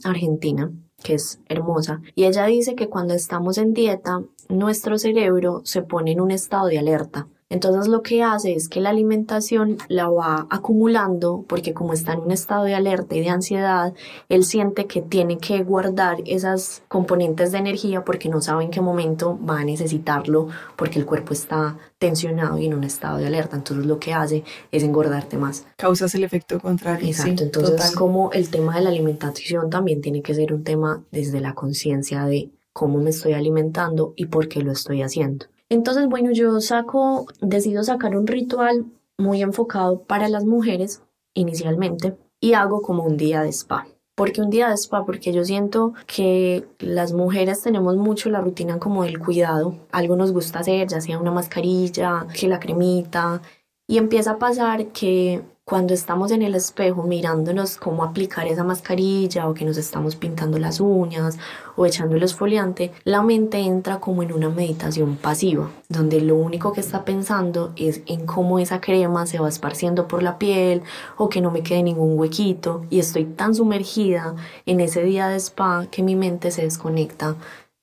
argentina 0.05 0.71
que 1.03 1.15
es 1.15 1.41
hermosa, 1.49 2.03
y 2.15 2.25
ella 2.25 2.45
dice 2.45 2.75
que 2.75 2.91
cuando 2.91 3.15
estamos 3.15 3.57
en 3.57 3.73
dieta, 3.73 4.23
nuestro 4.51 4.99
cerebro 4.99 5.63
se 5.65 5.81
pone 5.81 6.13
en 6.13 6.21
un 6.21 6.31
estado 6.31 6.67
de 6.67 6.79
alerta. 6.79 7.27
Entonces 7.51 7.89
lo 7.89 8.03
que 8.03 8.23
hace 8.23 8.55
es 8.55 8.69
que 8.69 8.81
la 8.81 8.91
alimentación 8.91 9.77
la 9.89 10.09
va 10.09 10.47
acumulando 10.51 11.45
porque 11.49 11.75
como 11.75 11.93
está 11.93 12.13
en 12.13 12.21
un 12.21 12.31
estado 12.31 12.63
de 12.63 12.77
alerta 12.77 13.17
y 13.17 13.21
de 13.21 13.29
ansiedad, 13.29 13.93
él 14.29 14.45
siente 14.45 14.87
que 14.87 15.03
tiene 15.03 15.39
que 15.39 15.65
guardar 15.65 16.19
esas 16.27 16.83
componentes 16.87 17.51
de 17.51 17.59
energía 17.59 18.05
porque 18.05 18.29
no 18.29 18.41
sabe 18.41 18.63
en 18.63 18.71
qué 18.71 18.81
momento 18.81 19.37
va 19.45 19.59
a 19.59 19.65
necesitarlo 19.65 20.47
porque 20.77 21.01
el 21.01 21.07
cuerpo 21.07 21.33
está 21.33 21.77
tensionado 21.99 22.57
y 22.57 22.67
en 22.67 22.75
un 22.75 22.85
estado 22.85 23.19
de 23.19 23.27
alerta. 23.27 23.57
Entonces 23.57 23.85
lo 23.85 23.99
que 23.99 24.15
hace 24.15 24.45
es 24.71 24.85
engordarte 24.85 25.37
más. 25.37 25.67
Causas 25.77 26.15
el 26.15 26.23
efecto 26.23 26.61
contrario. 26.61 27.05
Exacto. 27.05 27.43
Entonces 27.43 27.91
como 27.97 28.31
el 28.31 28.49
tema 28.49 28.77
de 28.77 28.83
la 28.83 28.91
alimentación 28.91 29.71
también 29.71 30.01
tiene 30.01 30.23
que 30.23 30.35
ser 30.35 30.55
un 30.55 30.63
tema 30.63 31.03
desde 31.11 31.41
la 31.41 31.55
conciencia 31.55 32.25
de 32.27 32.53
cómo 32.73 32.99
me 32.99 33.11
estoy 33.11 33.33
alimentando 33.33 34.15
y 34.15 34.27
por 34.27 34.47
qué 34.47 34.63
lo 34.63 34.71
estoy 34.71 35.03
haciendo. 35.03 35.47
Entonces, 35.71 36.09
bueno, 36.09 36.33
yo 36.33 36.61
saco, 36.61 37.27
decido 37.41 37.85
sacar 37.85 38.17
un 38.17 38.27
ritual 38.27 38.87
muy 39.17 39.41
enfocado 39.41 40.03
para 40.03 40.29
las 40.29 40.45
mujeres 40.45 41.03
inicialmente 41.33 42.17
y 42.41 42.55
hago 42.55 42.83
como 42.83 43.05
un 43.05 43.17
día 43.17 43.43
de 43.43 43.51
spa. 43.51 43.87
¿Por 44.17 44.33
qué 44.33 44.43
un 44.43 44.51
día 44.51 44.69
de 44.69 44.75
spa? 44.75 45.07
Porque 45.07 45.33
yo 45.33 45.45
siento 45.45 45.95
que 46.07 46.67
las 46.81 47.13
mujeres 47.13 47.63
tenemos 47.63 47.97
mucho 47.97 48.29
la 48.31 48.41
rutina 48.41 48.79
como 48.79 49.05
del 49.05 49.19
cuidado. 49.19 49.77
Algo 49.93 50.17
nos 50.17 50.33
gusta 50.33 50.59
hacer, 50.59 50.89
ya 50.89 51.01
sea 51.01 51.19
una 51.19 51.31
mascarilla, 51.31 52.27
que 52.39 52.49
la 52.49 52.61
cremita. 52.61 53.41
Y 53.87 53.97
empieza 53.99 54.33
a 54.33 54.39
pasar 54.39 54.89
que 54.89 55.43
cuando 55.71 55.95
estamos 55.95 56.33
en 56.33 56.43
el 56.43 56.57
espejo 56.57 57.05
mirándonos 57.05 57.77
cómo 57.77 58.03
aplicar 58.03 58.49
esa 58.49 58.65
mascarilla 58.65 59.49
o 59.49 59.55
que 59.55 59.65
nos 59.65 59.77
estamos 59.77 60.17
pintando 60.17 60.59
las 60.59 60.81
uñas 60.81 61.39
o 61.77 61.87
echando 61.87 62.17
el 62.17 62.25
esfoliante, 62.25 62.91
la 63.05 63.23
mente 63.23 63.59
entra 63.59 64.01
como 64.01 64.25
en 64.25 64.33
una 64.33 64.49
meditación 64.49 65.15
pasiva, 65.15 65.71
donde 65.89 66.21
lo 66.23 66.35
único 66.35 66.73
que 66.73 66.81
está 66.81 67.05
pensando 67.05 67.73
es 67.77 68.03
en 68.07 68.27
cómo 68.27 68.59
esa 68.59 68.81
crema 68.81 69.27
se 69.27 69.39
va 69.39 69.49
esparciendo 69.49 70.09
por 70.09 70.25
la 70.25 70.39
piel 70.39 70.83
o 71.17 71.29
que 71.29 71.41
no 71.41 71.53
me 71.53 71.63
quede 71.63 71.85
ningún 71.85 72.19
huequito 72.19 72.85
y 72.91 72.99
estoy 72.99 73.25
tan 73.25 73.55
sumergida 73.55 74.35
en 74.67 74.81
ese 74.81 75.05
día 75.05 75.29
de 75.29 75.37
spa 75.37 75.87
que 75.89 76.03
mi 76.03 76.17
mente 76.17 76.51
se 76.51 76.63
desconecta 76.63 77.37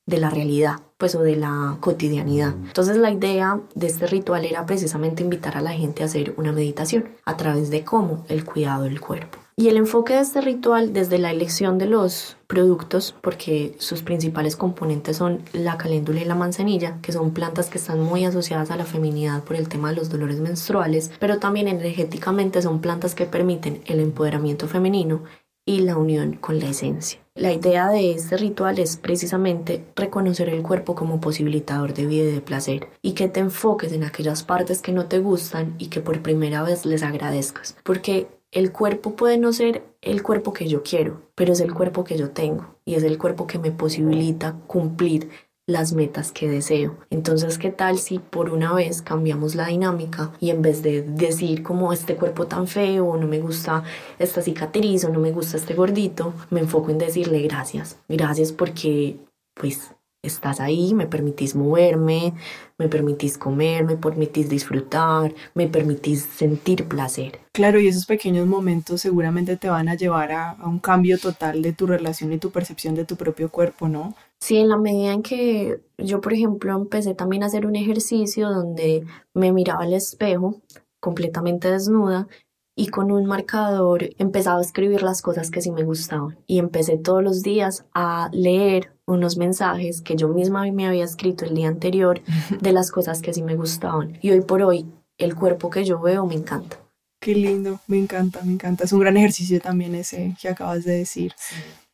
de 0.04 0.18
la 0.18 0.28
realidad, 0.28 0.80
pues 0.98 1.14
o 1.14 1.22
de 1.22 1.36
la 1.36 1.78
cotidianidad. 1.80 2.54
Entonces 2.66 2.98
la 2.98 3.10
idea 3.10 3.60
de 3.74 3.86
este 3.86 4.06
ritual 4.06 4.44
era 4.44 4.66
precisamente 4.66 5.22
invitar 5.22 5.56
a 5.56 5.62
la 5.62 5.72
gente 5.72 6.02
a 6.02 6.06
hacer 6.06 6.34
una 6.36 6.52
meditación 6.52 7.08
a 7.24 7.36
través 7.36 7.70
de 7.70 7.84
cómo 7.84 8.24
el 8.28 8.44
cuidado 8.44 8.82
del 8.82 9.00
cuerpo. 9.00 9.38
Y 9.56 9.66
el 9.66 9.76
enfoque 9.76 10.14
de 10.14 10.20
este 10.20 10.40
ritual 10.40 10.92
desde 10.92 11.18
la 11.18 11.32
elección 11.32 11.78
de 11.78 11.86
los 11.86 12.36
productos, 12.46 13.16
porque 13.20 13.74
sus 13.78 14.02
principales 14.02 14.54
componentes 14.54 15.16
son 15.16 15.42
la 15.52 15.76
caléndula 15.76 16.20
y 16.20 16.24
la 16.24 16.36
manzanilla, 16.36 16.98
que 17.02 17.10
son 17.10 17.32
plantas 17.32 17.68
que 17.68 17.78
están 17.78 18.00
muy 18.00 18.24
asociadas 18.24 18.70
a 18.70 18.76
la 18.76 18.84
feminidad 18.84 19.42
por 19.42 19.56
el 19.56 19.68
tema 19.68 19.90
de 19.90 19.96
los 19.96 20.10
dolores 20.10 20.38
menstruales, 20.38 21.10
pero 21.18 21.40
también 21.40 21.66
energéticamente 21.66 22.62
son 22.62 22.80
plantas 22.80 23.16
que 23.16 23.26
permiten 23.26 23.82
el 23.86 23.98
empoderamiento 23.98 24.68
femenino 24.68 25.24
y 25.66 25.80
la 25.80 25.96
unión 25.96 26.34
con 26.34 26.60
la 26.60 26.68
esencia. 26.68 27.18
La 27.38 27.52
idea 27.52 27.88
de 27.88 28.10
este 28.10 28.36
ritual 28.36 28.80
es 28.80 28.96
precisamente 28.96 29.84
reconocer 29.94 30.48
el 30.48 30.60
cuerpo 30.60 30.96
como 30.96 31.20
posibilitador 31.20 31.94
de 31.94 32.04
vida 32.04 32.24
y 32.24 32.32
de 32.32 32.40
placer 32.40 32.88
y 33.00 33.12
que 33.12 33.28
te 33.28 33.38
enfoques 33.38 33.92
en 33.92 34.02
aquellas 34.02 34.42
partes 34.42 34.82
que 34.82 34.90
no 34.90 35.06
te 35.06 35.20
gustan 35.20 35.76
y 35.78 35.86
que 35.86 36.00
por 36.00 36.20
primera 36.20 36.64
vez 36.64 36.84
les 36.84 37.04
agradezcas. 37.04 37.76
Porque 37.84 38.26
el 38.50 38.72
cuerpo 38.72 39.14
puede 39.14 39.38
no 39.38 39.52
ser 39.52 39.84
el 40.02 40.24
cuerpo 40.24 40.52
que 40.52 40.66
yo 40.66 40.82
quiero, 40.82 41.22
pero 41.36 41.52
es 41.52 41.60
el 41.60 41.72
cuerpo 41.72 42.02
que 42.02 42.18
yo 42.18 42.30
tengo 42.30 42.74
y 42.84 42.96
es 42.96 43.04
el 43.04 43.18
cuerpo 43.18 43.46
que 43.46 43.60
me 43.60 43.70
posibilita 43.70 44.56
cumplir 44.66 45.28
las 45.68 45.92
metas 45.92 46.32
que 46.32 46.48
deseo. 46.48 46.96
Entonces, 47.10 47.58
¿qué 47.58 47.70
tal 47.70 47.98
si 47.98 48.18
por 48.18 48.48
una 48.48 48.72
vez 48.72 49.02
cambiamos 49.02 49.54
la 49.54 49.66
dinámica 49.66 50.32
y 50.40 50.48
en 50.48 50.62
vez 50.62 50.82
de 50.82 51.02
decir 51.02 51.62
como 51.62 51.92
este 51.92 52.16
cuerpo 52.16 52.46
tan 52.46 52.66
feo 52.66 53.18
no 53.18 53.28
me 53.28 53.38
gusta 53.38 53.84
esta 54.18 54.40
cicatriz 54.40 55.04
o 55.04 55.10
no 55.10 55.20
me 55.20 55.30
gusta 55.30 55.58
este 55.58 55.74
gordito, 55.74 56.32
me 56.48 56.60
enfoco 56.60 56.90
en 56.90 56.96
decirle 56.96 57.42
gracias. 57.42 57.98
Gracias 58.08 58.50
porque 58.50 59.18
pues 59.52 59.92
estás 60.22 60.58
ahí, 60.60 60.94
me 60.94 61.06
permitís 61.06 61.54
moverme, 61.54 62.32
me 62.78 62.88
permitís 62.88 63.36
comer, 63.36 63.84
me 63.84 63.96
permitís 63.96 64.48
disfrutar, 64.48 65.34
me 65.54 65.68
permitís 65.68 66.22
sentir 66.22 66.86
placer. 66.88 67.40
Claro, 67.52 67.78
y 67.78 67.88
esos 67.88 68.06
pequeños 68.06 68.46
momentos 68.46 69.02
seguramente 69.02 69.58
te 69.58 69.68
van 69.68 69.88
a 69.88 69.96
llevar 69.96 70.32
a, 70.32 70.50
a, 70.52 70.66
un 70.66 70.78
cambio 70.78 71.18
total 71.18 71.60
de 71.60 71.72
tu 71.74 71.86
relación 71.86 72.32
y 72.32 72.38
tu 72.38 72.50
percepción 72.50 72.94
de 72.94 73.04
tu 73.04 73.16
propio 73.16 73.50
cuerpo, 73.50 73.88
¿no? 73.88 74.14
Sí, 74.40 74.56
en 74.56 74.68
la 74.68 74.76
medida 74.76 75.12
en 75.12 75.22
que 75.22 75.80
yo, 75.98 76.20
por 76.20 76.32
ejemplo, 76.32 76.74
empecé 76.74 77.14
también 77.14 77.42
a 77.42 77.46
hacer 77.46 77.66
un 77.66 77.76
ejercicio 77.76 78.50
donde 78.50 79.04
me 79.34 79.52
miraba 79.52 79.82
al 79.82 79.94
espejo 79.94 80.60
completamente 81.00 81.70
desnuda 81.70 82.28
y 82.76 82.88
con 82.88 83.10
un 83.10 83.26
marcador 83.26 84.10
empezaba 84.18 84.60
a 84.60 84.62
escribir 84.62 85.02
las 85.02 85.20
cosas 85.20 85.50
que 85.50 85.60
sí 85.60 85.72
me 85.72 85.82
gustaban 85.82 86.38
y 86.46 86.60
empecé 86.60 86.96
todos 86.96 87.24
los 87.24 87.42
días 87.42 87.84
a 87.92 88.30
leer 88.32 88.92
unos 89.04 89.36
mensajes 89.36 90.00
que 90.00 90.14
yo 90.14 90.28
misma 90.28 90.70
me 90.70 90.86
había 90.86 91.04
escrito 91.04 91.44
el 91.44 91.54
día 91.54 91.66
anterior 91.66 92.20
de 92.60 92.72
las 92.72 92.92
cosas 92.92 93.20
que 93.20 93.34
sí 93.34 93.42
me 93.42 93.56
gustaban 93.56 94.18
y 94.22 94.30
hoy 94.30 94.42
por 94.42 94.62
hoy 94.62 94.86
el 95.18 95.34
cuerpo 95.34 95.70
que 95.70 95.84
yo 95.84 96.00
veo 96.00 96.24
me 96.24 96.36
encanta. 96.36 96.78
Qué 97.20 97.34
lindo, 97.34 97.80
me 97.88 97.98
encanta, 97.98 98.42
me 98.44 98.52
encanta. 98.52 98.84
Es 98.84 98.92
un 98.92 99.00
gran 99.00 99.16
ejercicio 99.16 99.60
también 99.60 99.96
ese 99.96 100.36
que 100.40 100.48
acabas 100.48 100.84
de 100.84 100.92
decir. 100.92 101.32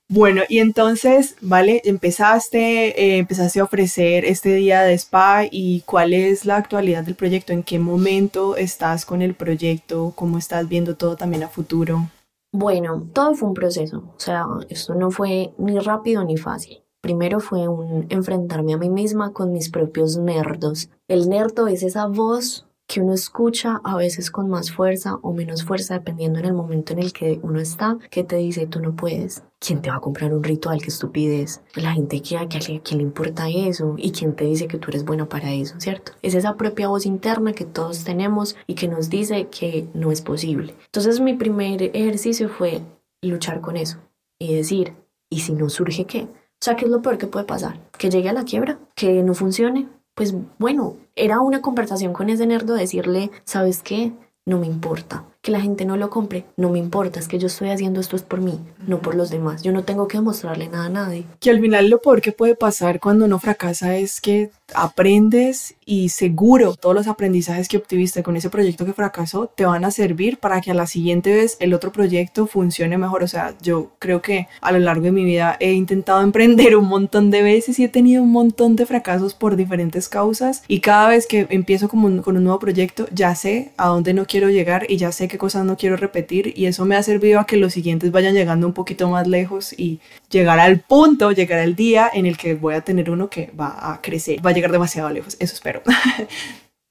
Bueno, 0.08 0.42
y 0.48 0.58
entonces, 0.58 1.36
¿vale? 1.40 1.80
Empezaste, 1.84 3.00
eh, 3.02 3.18
empezaste 3.18 3.60
a 3.60 3.64
ofrecer 3.64 4.24
este 4.26 4.54
día 4.54 4.82
de 4.82 4.94
spa 4.94 5.44
y 5.50 5.80
cuál 5.86 6.12
es 6.12 6.44
la 6.44 6.56
actualidad 6.56 7.04
del 7.04 7.14
proyecto, 7.14 7.52
en 7.52 7.62
qué 7.62 7.78
momento 7.78 8.56
estás 8.56 9.06
con 9.06 9.22
el 9.22 9.34
proyecto, 9.34 10.12
cómo 10.14 10.36
estás 10.36 10.68
viendo 10.68 10.96
todo 10.96 11.16
también 11.16 11.42
a 11.42 11.48
futuro. 11.48 12.10
Bueno, 12.52 13.02
todo 13.12 13.34
fue 13.34 13.48
un 13.48 13.54
proceso, 13.54 14.12
o 14.14 14.20
sea, 14.20 14.46
esto 14.68 14.94
no 14.94 15.10
fue 15.10 15.52
ni 15.58 15.78
rápido 15.78 16.22
ni 16.22 16.36
fácil. 16.36 16.84
Primero 17.00 17.40
fue 17.40 17.66
enfrentarme 18.08 18.74
a 18.74 18.78
mí 18.78 18.88
misma 18.88 19.32
con 19.32 19.52
mis 19.52 19.70
propios 19.70 20.16
nerdos. 20.16 20.88
El 21.08 21.28
nerdo 21.28 21.66
es 21.66 21.82
esa 21.82 22.06
voz 22.06 22.66
que 22.94 23.00
uno 23.00 23.12
escucha 23.12 23.80
a 23.83 23.96
veces 23.96 24.30
con 24.30 24.48
más 24.48 24.70
fuerza 24.70 25.16
o 25.20 25.33
menos 25.33 25.64
fuerza 25.64 25.94
dependiendo 25.94 26.38
en 26.38 26.44
el 26.44 26.54
momento 26.54 26.92
en 26.92 27.00
el 27.00 27.12
que 27.12 27.40
uno 27.42 27.59
está, 27.59 27.98
que 28.09 28.22
te 28.22 28.37
dice 28.37 28.68
tú 28.68 28.78
no 28.78 28.94
puedes. 28.94 29.42
¿Quién 29.59 29.83
te 29.83 29.90
va 29.90 29.96
a 29.96 30.00
comprar 30.00 30.33
un 30.33 30.44
ritual? 30.44 30.80
¿Qué 30.80 30.90
estupidez? 30.90 31.61
La 31.74 31.92
gente 31.92 32.22
que 32.22 32.37
a 32.37 32.46
quién 32.46 32.80
le 32.98 33.02
importa 33.02 33.48
eso 33.48 33.96
y 33.98 34.12
quién 34.12 34.37
te 34.37 34.44
dice 34.44 34.68
que 34.68 34.78
tú 34.78 34.90
eres 34.90 35.04
bueno 35.04 35.28
para 35.28 35.52
eso, 35.52 35.74
¿cierto? 35.80 36.12
Es 36.22 36.37
esa 36.37 36.54
propia 36.54 36.87
voz 36.87 37.04
interna 37.04 37.52
que 37.52 37.64
todos 37.64 38.04
tenemos 38.04 38.54
y 38.68 38.76
que 38.76 38.87
nos 38.87 39.11
dice 39.11 39.48
que 39.48 39.88
no 39.92 40.12
es 40.12 40.20
posible. 40.20 40.76
Entonces 40.87 41.18
mi 41.18 41.35
primer 41.35 41.83
ejercicio 41.83 42.48
fue 42.48 42.80
luchar 43.22 43.61
con 43.61 43.76
eso 43.76 43.98
y 44.38 44.54
decir, 44.54 44.92
¿y 45.28 45.40
si 45.40 45.52
no 45.52 45.68
surge 45.68 46.04
qué? 46.04 46.20
O 46.20 46.64
sea, 46.64 46.76
¿qué 46.76 46.85
es 46.85 46.92
lo 46.92 47.02
peor 47.02 47.18
que 47.18 47.26
puede 47.26 47.44
pasar? 47.44 47.80
¿Que 47.98 48.09
llegue 48.09 48.28
a 48.28 48.33
la 48.33 48.44
quiebra? 48.44 48.78
¿Que 48.94 49.24
no 49.24 49.35
funcione? 49.35 49.88
Pues 50.14 50.35
bueno, 50.59 50.96
era 51.16 51.40
una 51.40 51.61
conversación 51.61 52.12
con 52.12 52.31
ese 52.31 52.46
nerdo 52.46 52.74
decirle, 52.74 53.31
¿sabes 53.44 53.83
qué? 53.83 54.12
No 54.46 54.59
me 54.59 54.66
importa. 54.66 55.24
Que 55.40 55.50
la 55.53 55.61
gente 55.61 55.85
no 55.85 55.96
lo 55.96 56.11
compre, 56.11 56.44
no 56.57 56.70
me 56.70 56.79
importa. 56.79 57.18
Es 57.18 57.29
que 57.29 57.38
yo 57.38 57.46
estoy 57.46 57.70
haciendo 57.70 58.00
esto 58.00 58.16
es 58.16 58.22
por 58.22 58.40
mí, 58.40 58.61
no 58.87 59.00
por 59.00 59.14
los 59.14 59.31
demás. 59.31 59.62
Yo 59.62 59.72
no 59.72 59.85
tengo 59.85 60.07
que 60.07 60.18
demostrarle 60.18 60.68
nada 60.68 60.87
a 60.87 60.90
nadie. 60.90 61.27
Que 61.40 61.50
al 61.50 61.61
final 61.61 61.88
lo 61.88 62.00
peor 62.00 62.20
que 62.20 62.33
puede 62.33 62.55
pasar 62.55 63.00
cuando 63.00 63.24
uno 63.24 63.38
fracasa 63.38 63.96
es 63.96 64.20
que 64.20 64.50
aprendes 64.72 65.74
y 65.85 66.09
seguro 66.09 66.74
todos 66.74 66.94
los 66.94 67.07
aprendizajes 67.07 67.68
que 67.68 67.77
obtuviste 67.77 68.22
con 68.22 68.37
ese 68.37 68.50
proyecto 68.50 68.87
que 68.87 68.94
fracasó 68.94 69.46
te 69.55 69.66
van 69.66 69.85
a 69.85 69.90
servir 69.90 70.38
para 70.38 70.61
que 70.61 70.70
a 70.70 70.74
la 70.74 70.87
siguiente 70.87 71.35
vez 71.35 71.57
el 71.61 71.74
otro 71.74 71.92
proyecto 71.92 72.46
funcione 72.46 72.97
mejor. 72.97 73.22
O 73.22 73.28
sea, 73.28 73.55
yo 73.61 73.93
creo 73.99 74.22
que 74.22 74.49
a 74.61 74.72
lo 74.72 74.78
largo 74.78 75.05
de 75.05 75.12
mi 75.12 75.24
vida 75.24 75.57
he 75.61 75.72
intentado 75.72 76.22
emprender 76.22 76.76
un 76.76 76.86
montón 76.86 77.30
de 77.30 77.43
veces 77.43 77.78
y 77.78 77.84
he 77.84 77.88
tenido 77.88 78.22
un 78.22 78.32
montón 78.32 78.76
de 78.76 78.86
fracasos 78.86 79.34
por 79.34 79.57
diferentes 79.57 80.09
causas 80.09 80.62
y 80.68 80.80
cada 80.80 81.09
vez 81.09 81.26
que 81.26 81.47
empiezo 81.51 81.88
como 81.88 82.22
con 82.22 82.36
un 82.36 82.45
nuevo 82.45 82.59
proyecto 82.59 83.07
ya 83.12 83.34
sé 83.34 83.72
a 83.76 83.88
dónde 83.88 84.14
no 84.14 84.26
quiero 84.26 84.49
llegar 84.51 84.86
y 84.88 84.97
ya 84.97 85.12
sé 85.12 85.28
qué 85.28 85.38
cosas 85.38 85.64
no 85.64 85.76
quiero 85.76 85.97
repetir 85.97 86.53
y 86.57 86.66
eso 86.66 86.84
me 86.84 86.97
ha 86.97 87.03
servido 87.03 87.41
a 87.41 87.47
que 87.47 87.57
los 87.57 87.72
siguientes 87.72 88.12
vayan 88.12 88.34
llegando 88.34 88.66
un 88.66 88.72
poquito 88.72 89.09
más 89.09 89.26
lejos 89.26 89.72
y 89.72 90.01
llegar 90.30 90.59
al 90.59 90.80
punto, 90.80 91.32
llegar 91.32 91.61
al 91.61 91.76
día 91.76 92.11
en 92.12 92.26
el 92.26 92.36
que 92.36 92.55
voy 92.55 92.74
a 92.74 92.80
tener 92.82 93.11
uno 93.11 93.28
que 93.28 93.51
va 93.59 93.93
a 93.93 94.01
crecer, 94.01 94.41
llegar 94.55 94.72
demasiado 94.72 95.11
lejos, 95.11 95.36
eso 95.38 95.55
espero. 95.55 95.82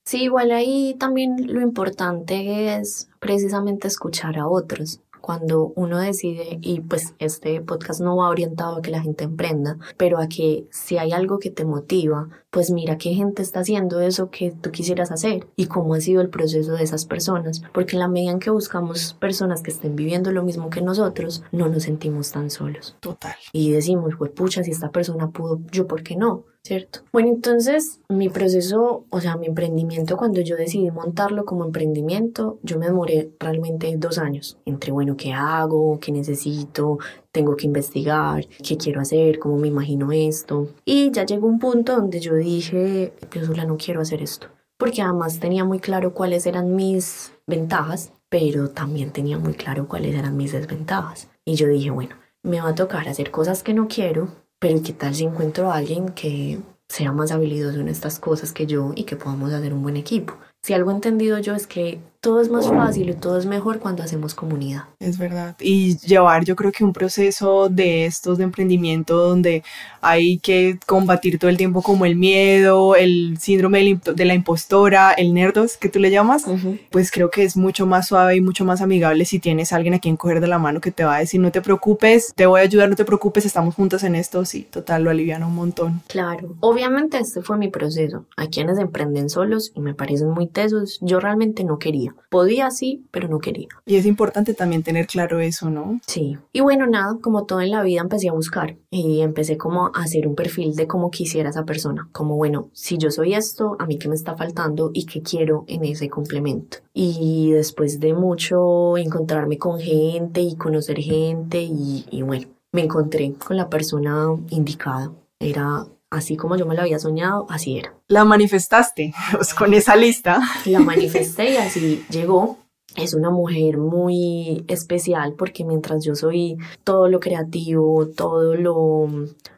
Sí, 0.06 0.24
igual 0.24 0.52
ahí 0.52 0.98
también 1.00 1.38
lo 1.48 1.62
importante 1.62 2.76
es 2.76 3.10
precisamente 3.20 3.88
escuchar 3.88 4.38
a 4.38 4.48
otros, 4.48 5.00
cuando 5.24 5.72
uno 5.78 6.00
decide, 6.00 6.60
y 6.60 6.82
pues 6.82 7.14
este 7.18 7.62
podcast 7.62 8.02
no 8.02 8.18
va 8.18 8.28
orientado 8.28 8.76
a 8.76 8.82
que 8.82 8.92
la 8.92 9.02
gente 9.02 9.24
emprenda, 9.24 9.78
pero 9.96 10.18
a 10.18 10.28
que 10.28 10.68
si 10.70 10.98
hay 10.98 11.14
algo 11.14 11.40
que 11.40 11.50
te 11.50 11.64
motiva, 11.64 12.28
pues 12.50 12.72
mira 12.72 12.98
qué 12.98 13.14
gente 13.14 13.42
está 13.42 13.62
haciendo 13.62 14.02
eso 14.02 14.30
que 14.30 14.52
tú 14.52 14.72
quisieras 14.72 15.14
hacer 15.14 15.48
y 15.56 15.68
cómo 15.68 15.94
ha 15.94 16.02
sido 16.02 16.22
el 16.22 16.30
proceso 16.30 16.74
de 16.74 16.84
esas 16.84 17.06
personas, 17.06 17.64
porque 17.74 17.96
en 17.96 18.02
la 18.02 18.10
medida 18.10 18.32
en 18.32 18.40
que 18.40 18.50
buscamos 18.50 19.14
personas 19.14 19.62
que 19.62 19.72
estén 19.72 19.96
viviendo 19.96 20.34
lo 20.34 20.44
mismo 20.44 20.70
que 20.70 20.82
nosotros, 20.82 21.42
no 21.54 21.70
nos 21.70 21.84
sentimos 21.84 22.34
tan 22.34 22.50
solos. 22.50 22.98
Total. 23.00 23.36
Y 23.54 23.72
decimos, 23.72 24.16
pues 24.18 24.32
pucha, 24.32 24.62
si 24.62 24.72
esta 24.72 24.92
persona 24.92 25.32
pudo, 25.32 25.62
yo 25.72 25.88
por 25.88 26.04
qué 26.04 26.18
no. 26.18 26.44
¿Cierto? 26.64 27.00
Bueno, 27.12 27.30
entonces 27.30 28.00
mi 28.08 28.30
proceso, 28.30 29.06
o 29.10 29.20
sea, 29.20 29.36
mi 29.36 29.48
emprendimiento, 29.48 30.16
cuando 30.16 30.40
yo 30.42 30.56
decidí 30.56 30.90
montarlo 30.92 31.44
como 31.46 31.66
emprendimiento, 31.66 32.60
yo 32.64 32.80
me 32.80 32.86
demoré 32.86 33.32
realmente 33.40 33.94
dos 33.98 34.18
años 34.18 34.58
entre, 34.66 34.92
bueno, 34.94 35.18
¿qué 35.18 35.34
hago? 35.34 36.00
¿Qué 36.00 36.12
necesito? 36.12 37.00
Tengo 37.32 37.58
que 37.58 37.68
investigar, 37.68 38.48
¿qué 38.48 38.78
quiero 38.78 39.02
hacer? 39.02 39.40
¿Cómo 39.40 39.58
me 39.58 39.68
imagino 39.68 40.12
esto? 40.12 40.70
Y 40.86 41.12
ya 41.12 41.26
llegó 41.26 41.48
un 41.48 41.60
punto 41.60 41.98
donde 41.98 42.22
yo 42.22 42.36
dije, 42.36 43.14
yo 43.32 43.46
sola 43.46 43.66
no 43.66 43.78
quiero 43.78 44.00
hacer 44.02 44.22
esto, 44.22 44.48
porque 44.78 45.02
además 45.02 45.40
tenía 45.40 45.66
muy 45.66 45.80
claro 45.80 46.14
cuáles 46.14 46.46
eran 46.46 46.76
mis 46.76 47.34
ventajas, 47.46 48.14
pero 48.30 48.70
también 48.70 49.12
tenía 49.12 49.38
muy 49.38 49.54
claro 49.54 49.88
cuáles 49.88 50.16
eran 50.16 50.38
mis 50.38 50.54
desventajas. 50.54 51.28
Y 51.44 51.56
yo 51.56 51.68
dije, 51.68 51.90
bueno, 51.92 52.16
me 52.42 52.62
va 52.62 52.70
a 52.70 52.76
tocar 52.76 53.08
hacer 53.08 53.32
cosas 53.32 53.64
que 53.64 53.74
no 53.74 53.88
quiero, 53.88 54.30
pero 54.64 54.82
¿qué 54.82 54.94
tal 54.94 55.14
si 55.14 55.26
encuentro 55.26 55.70
a 55.70 55.76
alguien 55.76 56.14
que 56.14 56.62
sea 56.88 57.12
más 57.12 57.34
habilidoso 57.34 57.82
en 57.82 57.90
estas 57.90 58.18
cosas 58.18 58.54
que 58.54 58.66
yo 58.66 58.94
y 58.96 59.04
que 59.04 59.18
podamos 59.18 59.52
hacer 59.52 59.74
un 59.74 59.84
buen 59.84 59.98
equipo? 59.98 60.38
Si 60.64 60.74
algo 60.74 60.92
he 60.92 60.94
entendido 60.94 61.40
yo 61.40 61.56
es 61.56 61.68
que 61.68 62.00
todo 62.24 62.40
es 62.40 62.50
más 62.50 62.70
fácil 62.70 63.10
y 63.10 63.14
todo 63.16 63.38
es 63.38 63.46
mejor 63.46 63.80
cuando 63.80 64.02
hacemos 64.02 64.34
comunidad. 64.34 64.84
Es 65.02 65.18
verdad. 65.18 65.58
Y 65.60 65.98
llevar 65.98 66.46
yo 66.46 66.56
creo 66.56 66.72
que 66.72 66.86
un 66.86 66.94
proceso 66.94 67.68
de 67.68 68.06
estos 68.06 68.38
de 68.38 68.46
emprendimiento 68.46 69.18
donde 69.18 69.62
hay 70.00 70.38
que 70.38 70.80
combatir 70.86 71.38
todo 71.38 71.50
el 71.50 71.58
tiempo 71.58 71.82
como 71.82 72.06
el 72.06 72.16
miedo, 72.16 72.96
el 72.96 73.38
síndrome 73.42 74.00
de 74.16 74.26
la 74.26 74.36
impostora, 74.36 75.12
el 75.12 75.34
nerdos 75.34 75.76
que 75.76 75.90
tú 75.90 76.00
le 76.00 76.12
llamas, 76.12 76.46
pues 76.92 77.12
creo 77.12 77.30
que 77.30 77.44
es 77.44 77.58
mucho 77.58 77.86
más 77.86 78.08
suave 78.08 78.38
y 78.38 78.42
mucho 78.42 78.64
más 78.64 78.80
amigable 78.80 79.26
si 79.26 79.40
tienes 79.40 79.74
a 79.74 79.76
alguien 79.76 79.94
a 79.94 80.00
quien 80.00 80.16
coger 80.16 80.40
de 80.40 80.48
la 80.48 80.60
mano 80.60 80.80
que 80.80 80.92
te 80.92 81.04
va 81.04 81.18
a 81.18 81.20
decir 81.20 81.42
no 81.42 81.52
te 81.52 81.62
preocupes, 81.62 82.32
te 82.34 82.46
voy 82.46 82.62
a 82.62 82.64
ayudar, 82.64 82.90
no 82.90 82.96
te 82.96 83.04
preocupes, 83.04 83.46
estamos 83.46 83.76
juntas 83.76 84.06
en 84.06 84.16
esto, 84.16 84.46
sí, 84.46 84.66
total, 84.72 85.04
lo 85.04 85.10
alivian 85.10 85.44
un 85.44 85.56
montón. 85.56 86.02
Claro, 86.08 86.56
obviamente 86.62 87.18
este 87.18 87.42
fue 87.42 87.58
mi 87.58 87.68
proceso. 87.68 88.24
Hay 88.38 88.48
quienes 88.48 88.80
emprenden 88.80 89.30
solos 89.30 89.74
y 89.76 89.82
me 89.82 89.94
parecen 89.94 90.30
muy 90.30 90.48
tesos, 90.54 91.00
yo 91.02 91.20
realmente 91.20 91.64
no 91.64 91.80
quería. 91.80 92.16
Podía 92.30 92.72
sí, 92.72 93.06
pero 93.12 93.28
no 93.28 93.40
quería. 93.40 93.68
Y 93.86 93.96
es 93.96 94.06
importante 94.06 94.54
también 94.54 94.84
tener 94.84 95.08
claro 95.08 95.40
eso, 95.40 95.70
¿no? 95.70 96.00
Sí. 96.08 96.38
Y 96.54 96.62
bueno, 96.62 96.88
nada, 96.88 97.18
como 97.22 97.46
todo 97.46 97.62
en 97.62 97.72
la 97.72 97.84
vida 97.84 98.02
empecé 98.02 98.30
a 98.30 98.34
buscar 98.34 98.78
y 98.90 99.22
empecé 99.22 99.58
como 99.58 99.88
a 99.88 100.04
hacer 100.04 100.28
un 100.28 100.36
perfil 100.36 100.76
de 100.76 100.88
cómo 100.88 101.12
quisiera 101.12 101.50
esa 101.50 101.66
persona. 101.66 102.08
Como, 102.12 102.36
bueno, 102.36 102.70
si 102.74 102.98
yo 102.98 103.12
soy 103.12 103.34
esto, 103.34 103.76
a 103.80 103.86
mí 103.86 103.98
qué 103.98 104.08
me 104.08 104.16
está 104.16 104.36
faltando 104.36 104.92
y 104.94 105.06
qué 105.06 105.22
quiero 105.22 105.66
en 105.68 105.84
ese 105.84 106.10
complemento. 106.10 106.78
Y 106.94 107.52
después 107.52 108.00
de 108.00 108.14
mucho 108.14 108.98
encontrarme 108.98 109.58
con 109.58 109.80
gente 109.80 110.42
y 110.42 110.56
conocer 110.56 111.00
gente 111.00 111.62
y, 111.62 112.06
y 112.10 112.22
bueno, 112.22 112.48
me 112.72 112.84
encontré 112.84 113.34
con 113.34 113.58
la 113.58 113.70
persona 113.70 114.28
indicada. 114.50 115.12
Era 115.40 115.86
así 116.14 116.38
como 116.38 116.56
yo 116.56 116.66
me 116.66 116.76
lo 116.76 116.82
había 116.82 117.00
soñado, 117.00 117.46
así 117.50 117.78
era. 117.78 117.94
La 118.08 118.24
manifestaste 118.24 119.14
pues, 119.32 119.54
con 119.54 119.74
esa 119.74 119.96
lista. 119.96 120.40
La 120.66 120.80
manifesté 120.80 121.54
y 121.54 121.58
así 121.58 122.06
llegó. 122.10 122.58
Es 122.96 123.16
una 123.16 123.32
mujer 123.32 123.80
muy 123.80 124.64
especial 124.68 125.34
porque 125.34 125.66
mientras 125.66 126.06
yo 126.06 126.14
soy 126.16 126.58
todo 126.84 127.08
lo 127.08 127.20
creativo, 127.20 128.08
todo 128.10 128.56
lo, 128.56 129.08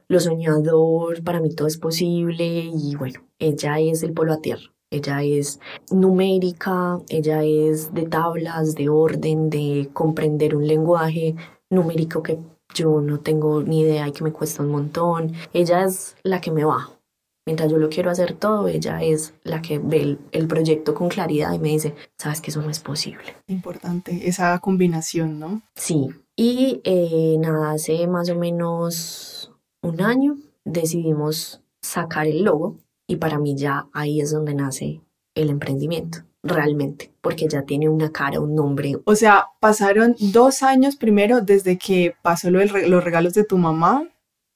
lo 0.08 0.20
soñador, 0.20 1.22
para 1.22 1.42
mí 1.42 1.54
todo 1.54 1.68
es 1.68 1.78
posible 1.78 2.46
y 2.74 2.96
bueno, 2.96 3.20
ella 3.38 3.80
es 3.80 4.04
el 4.04 4.14
polo 4.14 4.34
a 4.34 4.40
tierra. 4.40 4.72
Ella 4.90 5.22
es 5.24 5.60
numérica, 5.92 7.00
ella 7.10 7.44
es 7.44 7.94
de 7.94 8.04
tablas, 8.04 8.76
de 8.76 8.88
orden, 8.88 9.50
de 9.50 9.90
comprender 9.92 10.56
un 10.56 10.66
lenguaje 10.66 11.36
numérico 11.70 12.24
que 12.24 12.40
yo 12.76 13.02
no 13.02 13.20
tengo 13.20 13.64
ni 13.64 13.82
idea 13.82 14.08
y 14.08 14.12
que 14.12 14.24
me 14.24 14.32
cuesta 14.32 14.62
un 14.62 14.70
montón. 14.70 15.34
Ella 15.54 15.84
es 15.84 16.16
la 16.22 16.42
que 16.42 16.52
me 16.52 16.64
va. 16.64 16.92
Mientras 17.48 17.72
yo 17.72 17.78
lo 17.78 17.90
quiero 17.90 18.10
hacer 18.10 18.34
todo, 18.34 18.68
ella 18.68 19.02
es 19.04 19.34
la 19.44 19.62
que 19.62 19.80
ve 19.80 20.18
el, 20.32 20.48
proyecto 20.48 20.96
con 20.96 21.10
claridad 21.10 21.54
y 21.54 21.60
me 21.60 21.70
dice, 21.70 21.94
sabes 22.18 22.42
que 22.42 22.50
eso 22.50 22.62
no 22.62 22.72
es 22.72 22.80
posible. 22.80 23.36
Importante, 23.48 24.28
esa 24.28 24.58
combinación, 24.60 25.40
¿no? 25.40 25.62
Sí. 25.76 26.10
Y 26.36 26.82
eh, 26.84 27.38
nada, 27.40 27.72
hace 27.72 28.08
más 28.08 28.30
o 28.30 28.36
menos 28.36 29.52
un 29.84 30.02
año 30.02 30.38
decidimos 30.66 31.62
sacar 31.82 32.26
el 32.26 32.44
logo 32.44 32.78
y 33.08 33.18
para 33.18 33.38
mí 33.38 33.56
ya 33.56 33.88
ahí 33.94 34.22
es 34.22 34.32
donde 34.32 34.56
nace 34.56 35.02
el 35.36 35.52
emprendimiento 35.52 36.24
realmente, 36.46 37.12
porque 37.22 37.48
ya 37.50 37.64
tiene 37.64 37.90
una 37.90 38.12
cara, 38.12 38.40
un 38.40 38.56
nombre. 38.56 38.98
O 39.04 39.16
sea, 39.16 39.48
pasaron 39.60 40.16
dos 40.20 40.64
años 40.64 40.96
primero 40.96 41.42
desde 41.42 41.78
que 41.78 42.16
pasó 42.22 42.50
lo 42.52 42.64
los 42.64 43.04
regalos 43.04 43.34
de 43.34 43.44
tu 43.44 43.58
mamá, 43.58 44.08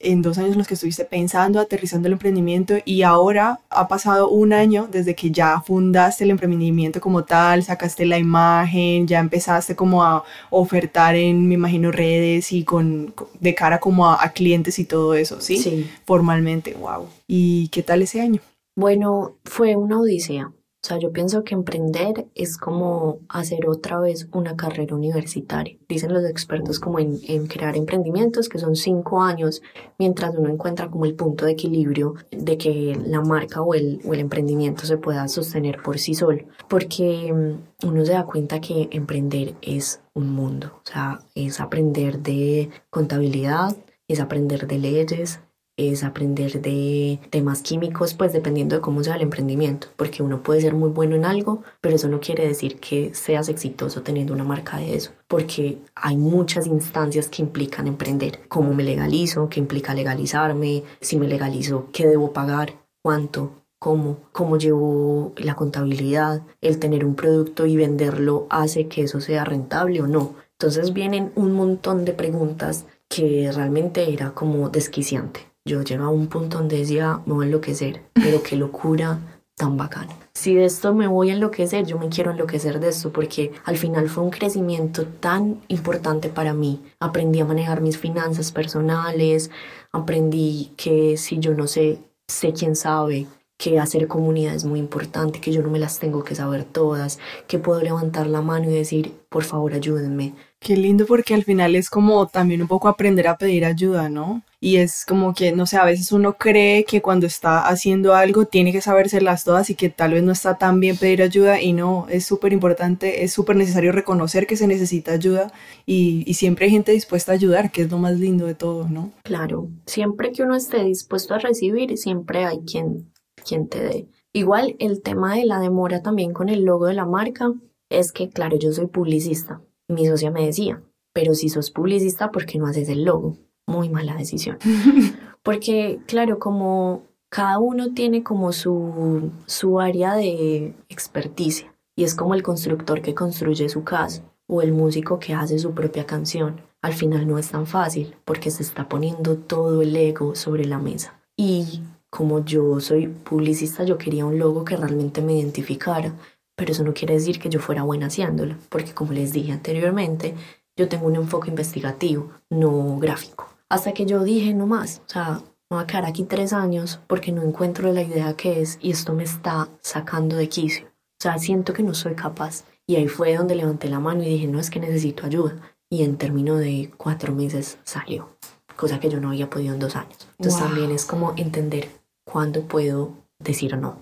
en 0.01 0.21
dos 0.21 0.37
años 0.37 0.53
en 0.53 0.59
los 0.59 0.67
que 0.67 0.75
estuviste 0.75 1.03
pensando, 1.03 1.59
aterrizando 1.59 2.07
el 2.07 2.13
emprendimiento 2.13 2.75
y 2.85 3.01
ahora 3.01 3.59
ha 3.69 3.89
pasado 3.89 4.29
un 4.29 4.53
año 4.53 4.87
desde 4.89 5.13
que 5.13 5.29
ya 5.29 5.59
fundaste 5.59 6.23
el 6.23 6.29
emprendimiento 6.29 7.01
como 7.01 7.25
tal, 7.25 7.63
sacaste 7.63 8.05
la 8.05 8.17
imagen, 8.17 9.07
ya 9.07 9.19
empezaste 9.19 9.75
como 9.75 10.03
a 10.03 10.23
ofertar 10.51 11.15
en, 11.15 11.49
me 11.49 11.55
imagino, 11.55 11.91
redes 11.91 12.53
y 12.53 12.63
con 12.63 13.13
de 13.41 13.55
cara 13.55 13.79
como 13.81 14.07
a, 14.07 14.23
a 14.23 14.31
clientes 14.31 14.79
y 14.79 14.85
todo 14.85 15.15
eso, 15.15 15.41
¿sí? 15.41 15.57
Sí. 15.57 15.89
Formalmente, 16.05 16.75
wow. 16.75 17.07
¿Y 17.27 17.67
qué 17.67 17.83
tal 17.83 18.01
ese 18.01 18.21
año? 18.21 18.39
Bueno, 18.77 19.35
fue 19.43 19.75
una 19.75 19.99
odisea 19.99 20.53
o 20.81 20.87
sea, 20.87 20.97
yo 20.97 21.11
pienso 21.11 21.43
que 21.43 21.55
emprender 21.55 22.27
es 22.35 22.57
como 22.57 23.19
hacer 23.27 23.67
otra 23.67 23.99
vez 23.99 24.29
una 24.31 24.55
carrera 24.55 24.95
universitaria. 24.95 25.77
Dicen 25.89 26.13
los 26.13 26.23
expertos 26.23 26.79
como 26.79 26.99
en, 26.99 27.47
crear 27.47 27.75
emprendimientos 27.75 28.47
que 28.47 28.59
son 28.59 28.77
cinco 28.77 29.21
años 29.21 29.61
mientras 29.97 30.33
uno 30.37 30.49
encuentra 30.49 30.89
como 30.89 31.03
el 31.03 31.15
punto 31.15 31.45
de 31.45 31.51
equilibrio 31.51 32.13
de 32.31 32.57
que 32.57 32.97
la 33.05 33.19
marca 33.19 33.61
o 33.61 33.73
el, 33.73 33.99
o 34.05 34.13
el 34.13 34.21
emprendimiento 34.21 34.85
se 34.85 34.97
pueda 34.97 35.27
sostener 35.27 35.81
por 35.81 35.99
sí 35.99 36.13
solo. 36.13 36.45
Porque 36.69 37.33
mm, 37.33 37.87
uno 37.87 38.05
se 38.05 38.13
da 38.13 38.25
cuenta 38.25 38.61
que 38.61 38.87
emprender 38.91 39.55
es 39.61 40.01
un 40.13 40.29
mundo. 40.29 40.79
O 40.85 40.89
sea, 40.89 41.19
es 41.35 41.59
aprender 41.59 42.19
de 42.19 42.69
contabilidad, 42.89 43.75
es 44.07 44.21
aprender 44.21 44.65
de 44.65 44.79
leyes, 44.79 45.41
es 45.79 46.03
aprender 46.03 46.61
de 46.61 47.19
temas 47.29 47.61
químicos, 47.61 48.13
pues 48.13 48.33
dependiendo 48.33 48.75
de 48.75 48.81
cómo 48.81 49.03
sea 49.03 49.15
el 49.15 49.21
emprendimiento, 49.21 49.87
porque 49.95 50.21
uno 50.21 50.43
puede 50.43 50.61
ser 50.61 50.73
muy 50.73 50.89
bueno 50.89 51.15
en 51.15 51.23
algo, 51.23 51.63
pero 51.79 51.95
eso 51.95 52.09
no 52.09 52.19
quiere 52.19 52.45
decir 52.45 52.79
que 52.79 53.13
seas 53.13 53.47
exitoso 53.47 54.01
teniendo 54.01 54.33
una 54.33 54.43
marca 54.43 54.77
de 54.77 54.95
eso, 54.95 55.11
porque 55.27 55.77
hay 55.95 56.17
muchas 56.17 56.67
instancias 56.67 57.29
que 57.29 57.41
implican 57.41 57.87
emprender, 57.87 58.41
cómo 58.49 58.73
me 58.73 58.83
legalizo, 58.83 59.47
qué 59.47 59.59
implica 59.59 59.93
legalizarme, 59.93 60.83
si 60.99 61.17
me 61.17 61.27
legalizo, 61.27 61.87
qué 61.93 62.07
debo 62.07 62.33
pagar, 62.33 62.73
cuánto, 63.01 63.51
cómo, 63.79 64.17
cómo 64.33 64.57
llevo 64.57 65.33
la 65.37 65.55
contabilidad, 65.55 66.41
el 66.59 66.79
tener 66.79 67.05
un 67.05 67.15
producto 67.15 67.65
y 67.65 67.77
venderlo 67.77 68.47
hace 68.49 68.87
que 68.87 69.03
eso 69.03 69.21
sea 69.21 69.45
rentable 69.45 70.01
o 70.01 70.07
no. 70.07 70.35
Entonces 70.59 70.91
vienen 70.91 71.31
un 71.35 71.53
montón 71.53 72.03
de 72.03 72.11
preguntas 72.11 72.85
que 73.07 73.49
realmente 73.53 74.13
era 74.13 74.31
como 74.31 74.69
desquiciante 74.69 75.48
yo 75.69 75.83
llegaba 75.83 76.09
a 76.09 76.11
un 76.11 76.27
punto 76.27 76.57
donde 76.57 76.77
decía, 76.77 77.21
me 77.27 77.33
voy 77.33 77.45
a 77.45 77.47
enloquecer, 77.47 78.01
pero 78.15 78.41
qué 78.41 78.55
locura 78.55 79.19
tan 79.55 79.77
bacana. 79.77 80.15
Si 80.33 80.55
de 80.55 80.65
esto 80.65 80.95
me 80.95 81.05
voy 81.05 81.29
a 81.29 81.33
enloquecer, 81.33 81.85
yo 81.85 81.99
me 81.99 82.09
quiero 82.09 82.31
enloquecer 82.31 82.79
de 82.79 82.89
esto 82.89 83.11
porque 83.11 83.51
al 83.65 83.77
final 83.77 84.09
fue 84.09 84.23
un 84.23 84.31
crecimiento 84.31 85.05
tan 85.05 85.61
importante 85.67 86.29
para 86.29 86.53
mí. 86.53 86.81
Aprendí 86.99 87.39
a 87.39 87.45
manejar 87.45 87.81
mis 87.81 87.97
finanzas 87.97 88.51
personales, 88.51 89.51
aprendí 89.91 90.71
que 90.75 91.17
si 91.17 91.37
yo 91.39 91.53
no 91.53 91.67
sé, 91.67 91.99
sé 92.27 92.51
quién 92.51 92.75
sabe, 92.75 93.27
que 93.59 93.77
hacer 93.77 94.07
comunidad 94.07 94.55
es 94.55 94.65
muy 94.65 94.79
importante, 94.79 95.41
que 95.41 95.51
yo 95.51 95.61
no 95.61 95.69
me 95.69 95.79
las 95.79 95.99
tengo 95.99 96.23
que 96.23 96.33
saber 96.33 96.63
todas, 96.63 97.19
que 97.47 97.59
puedo 97.59 97.81
levantar 97.81 98.25
la 98.27 98.41
mano 98.41 98.69
y 98.69 98.73
decir, 98.73 99.13
por 99.29 99.43
favor, 99.43 99.73
ayúdenme. 99.73 100.33
Qué 100.59 100.75
lindo 100.75 101.05
porque 101.05 101.33
al 101.33 101.45
final 101.45 101.75
es 101.75 101.89
como 101.89 102.27
también 102.27 102.61
un 102.61 102.67
poco 102.67 102.89
aprender 102.89 103.27
a 103.27 103.37
pedir 103.37 103.63
ayuda, 103.63 104.09
¿no? 104.09 104.43
Y 104.59 104.75
es 104.75 105.05
como 105.05 105.33
que, 105.33 105.53
no 105.53 105.65
sé, 105.65 105.77
a 105.77 105.85
veces 105.85 106.11
uno 106.11 106.33
cree 106.33 106.83
que 106.83 107.01
cuando 107.01 107.25
está 107.25 107.65
haciendo 107.65 108.13
algo 108.13 108.43
tiene 108.43 108.73
que 108.73 108.81
sabérselas 108.81 109.45
todas 109.45 109.69
y 109.69 109.75
que 109.75 109.89
tal 109.89 110.13
vez 110.13 110.23
no 110.23 110.33
está 110.33 110.57
tan 110.57 110.81
bien 110.81 110.97
pedir 110.97 111.21
ayuda 111.21 111.61
y 111.61 111.71
no, 111.71 112.07
es 112.09 112.25
súper 112.25 112.51
importante, 112.51 113.23
es 113.23 113.31
súper 113.31 113.55
necesario 113.55 113.93
reconocer 113.93 114.47
que 114.47 114.57
se 114.57 114.67
necesita 114.67 115.13
ayuda 115.13 115.53
y, 115.85 116.33
siempre 116.33 116.65
hay 116.65 116.71
gente 116.71 116.93
dispuesta 116.93 117.31
a 117.31 117.35
ayudar, 117.35 117.71
que 117.71 117.81
es 117.81 117.91
lo 117.91 117.97
más 117.97 118.17
lindo 118.17 118.45
de 118.45 118.55
todo, 118.55 118.87
¿no? 118.87 119.11
Claro, 119.23 119.69
siempre 119.85 120.31
que 120.31 120.43
uno 120.43 120.55
esté 120.55 120.83
dispuesto 120.83 121.33
a 121.33 121.39
recibir, 121.39 121.97
siempre 121.97 122.45
hay 122.45 122.59
quien 122.59 123.11
quien 123.45 123.67
te 123.67 123.81
dé. 123.81 124.07
Igual 124.33 124.75
el 124.79 125.01
tema 125.01 125.35
de 125.35 125.45
la 125.45 125.59
demora 125.59 126.01
también 126.01 126.33
con 126.33 126.49
el 126.49 126.63
logo 126.63 126.85
de 126.85 126.93
la 126.93 127.05
marca 127.05 127.51
es 127.89 128.11
que, 128.11 128.29
claro, 128.29 128.57
yo 128.57 128.71
soy 128.71 128.87
publicista. 128.87 129.61
Mi 129.89 130.07
socia 130.07 130.31
me 130.31 130.45
decía, 130.45 130.81
pero 131.13 131.33
si 131.33 131.49
sos 131.49 131.71
publicista, 131.71 132.31
¿por 132.31 132.45
qué 132.45 132.57
no 132.57 132.67
haces 132.67 132.87
el 132.87 133.03
logo? 133.03 133.35
Muy 133.67 133.89
mala 133.89 134.15
decisión. 134.15 134.57
Porque, 135.43 135.99
claro, 136.05 136.39
como 136.39 137.03
cada 137.29 137.59
uno 137.59 137.93
tiene 137.93 138.23
como 138.23 138.51
su, 138.51 139.31
su 139.45 139.79
área 139.79 140.15
de 140.15 140.73
experticia 140.89 141.73
y 141.95 142.03
es 142.03 142.15
como 142.15 142.33
el 142.33 142.43
constructor 142.43 143.01
que 143.01 143.13
construye 143.13 143.67
su 143.69 143.83
casa 143.83 144.23
o 144.47 144.61
el 144.61 144.71
músico 144.71 145.19
que 145.19 145.33
hace 145.33 145.59
su 145.59 145.73
propia 145.73 146.05
canción. 146.05 146.61
Al 146.81 146.93
final 146.93 147.27
no 147.27 147.37
es 147.37 147.49
tan 147.49 147.67
fácil 147.67 148.15
porque 148.25 148.51
se 148.51 148.63
está 148.63 148.87
poniendo 148.87 149.35
todo 149.35 149.81
el 149.81 149.95
ego 149.95 150.35
sobre 150.35 150.65
la 150.65 150.79
mesa. 150.79 151.19
Y 151.35 151.81
como 152.09 152.43
yo 152.43 152.79
soy 152.79 153.07
publicista, 153.07 153.83
yo 153.83 153.97
quería 153.97 154.25
un 154.25 154.39
logo 154.39 154.65
que 154.65 154.77
realmente 154.77 155.21
me 155.21 155.37
identificara, 155.37 156.13
pero 156.59 156.73
eso 156.73 156.83
no 156.83 156.93
quiere 156.93 157.13
decir 157.13 157.39
que 157.39 157.47
yo 157.47 157.61
fuera 157.61 157.83
buena 157.83 158.07
haciéndolo, 158.07 158.55
porque 158.67 158.93
como 158.93 159.13
les 159.13 159.31
dije 159.31 159.53
anteriormente, 159.53 160.35
yo 160.77 160.89
tengo 160.89 161.07
un 161.07 161.15
enfoque 161.15 161.49
investigativo, 161.49 162.31
no 162.49 162.99
gráfico. 162.99 163.47
Hasta 163.69 163.93
que 163.93 164.05
yo 164.05 164.25
dije, 164.25 164.53
no 164.53 164.67
más, 164.67 165.01
o 165.07 165.09
sea, 165.09 165.41
me 165.69 165.77
voy 165.77 165.83
a 165.83 165.87
quedar 165.87 166.05
aquí 166.05 166.25
tres 166.25 166.51
años 166.51 166.99
porque 167.07 167.31
no 167.31 167.43
encuentro 167.43 167.93
la 167.93 168.01
idea 168.01 168.35
que 168.35 168.59
es 168.59 168.77
y 168.81 168.91
esto 168.91 169.13
me 169.13 169.23
está 169.23 169.69
sacando 169.79 170.35
de 170.35 170.49
quicio. 170.49 170.87
O 170.87 171.21
sea, 171.21 171.37
siento 171.39 171.71
que 171.71 171.81
no 171.81 171.93
soy 171.93 172.13
capaz. 172.13 172.65
Y 172.85 172.97
ahí 172.97 173.07
fue 173.07 173.37
donde 173.37 173.55
levanté 173.55 173.87
la 173.87 174.01
mano 174.01 174.21
y 174.23 174.29
dije, 174.29 174.47
no 174.47 174.59
es 174.59 174.69
que 174.69 174.81
necesito 174.81 175.25
ayuda. 175.25 175.55
Y 175.89 176.03
en 176.03 176.17
término 176.17 176.57
de 176.57 176.91
cuatro 176.97 177.33
meses 177.33 177.77
salió, 177.85 178.35
cosa 178.75 178.99
que 178.99 179.09
yo 179.09 179.21
no 179.21 179.29
había 179.29 179.49
podido 179.49 179.73
en 179.75 179.79
dos 179.79 179.95
años. 179.95 180.27
Entonces 180.37 180.59
también 180.59 180.91
es 180.91 181.05
como 181.05 181.33
entender 181.37 181.87
cuándo 182.25 182.63
puedo 182.63 183.13
decir 183.39 183.77
no, 183.77 183.97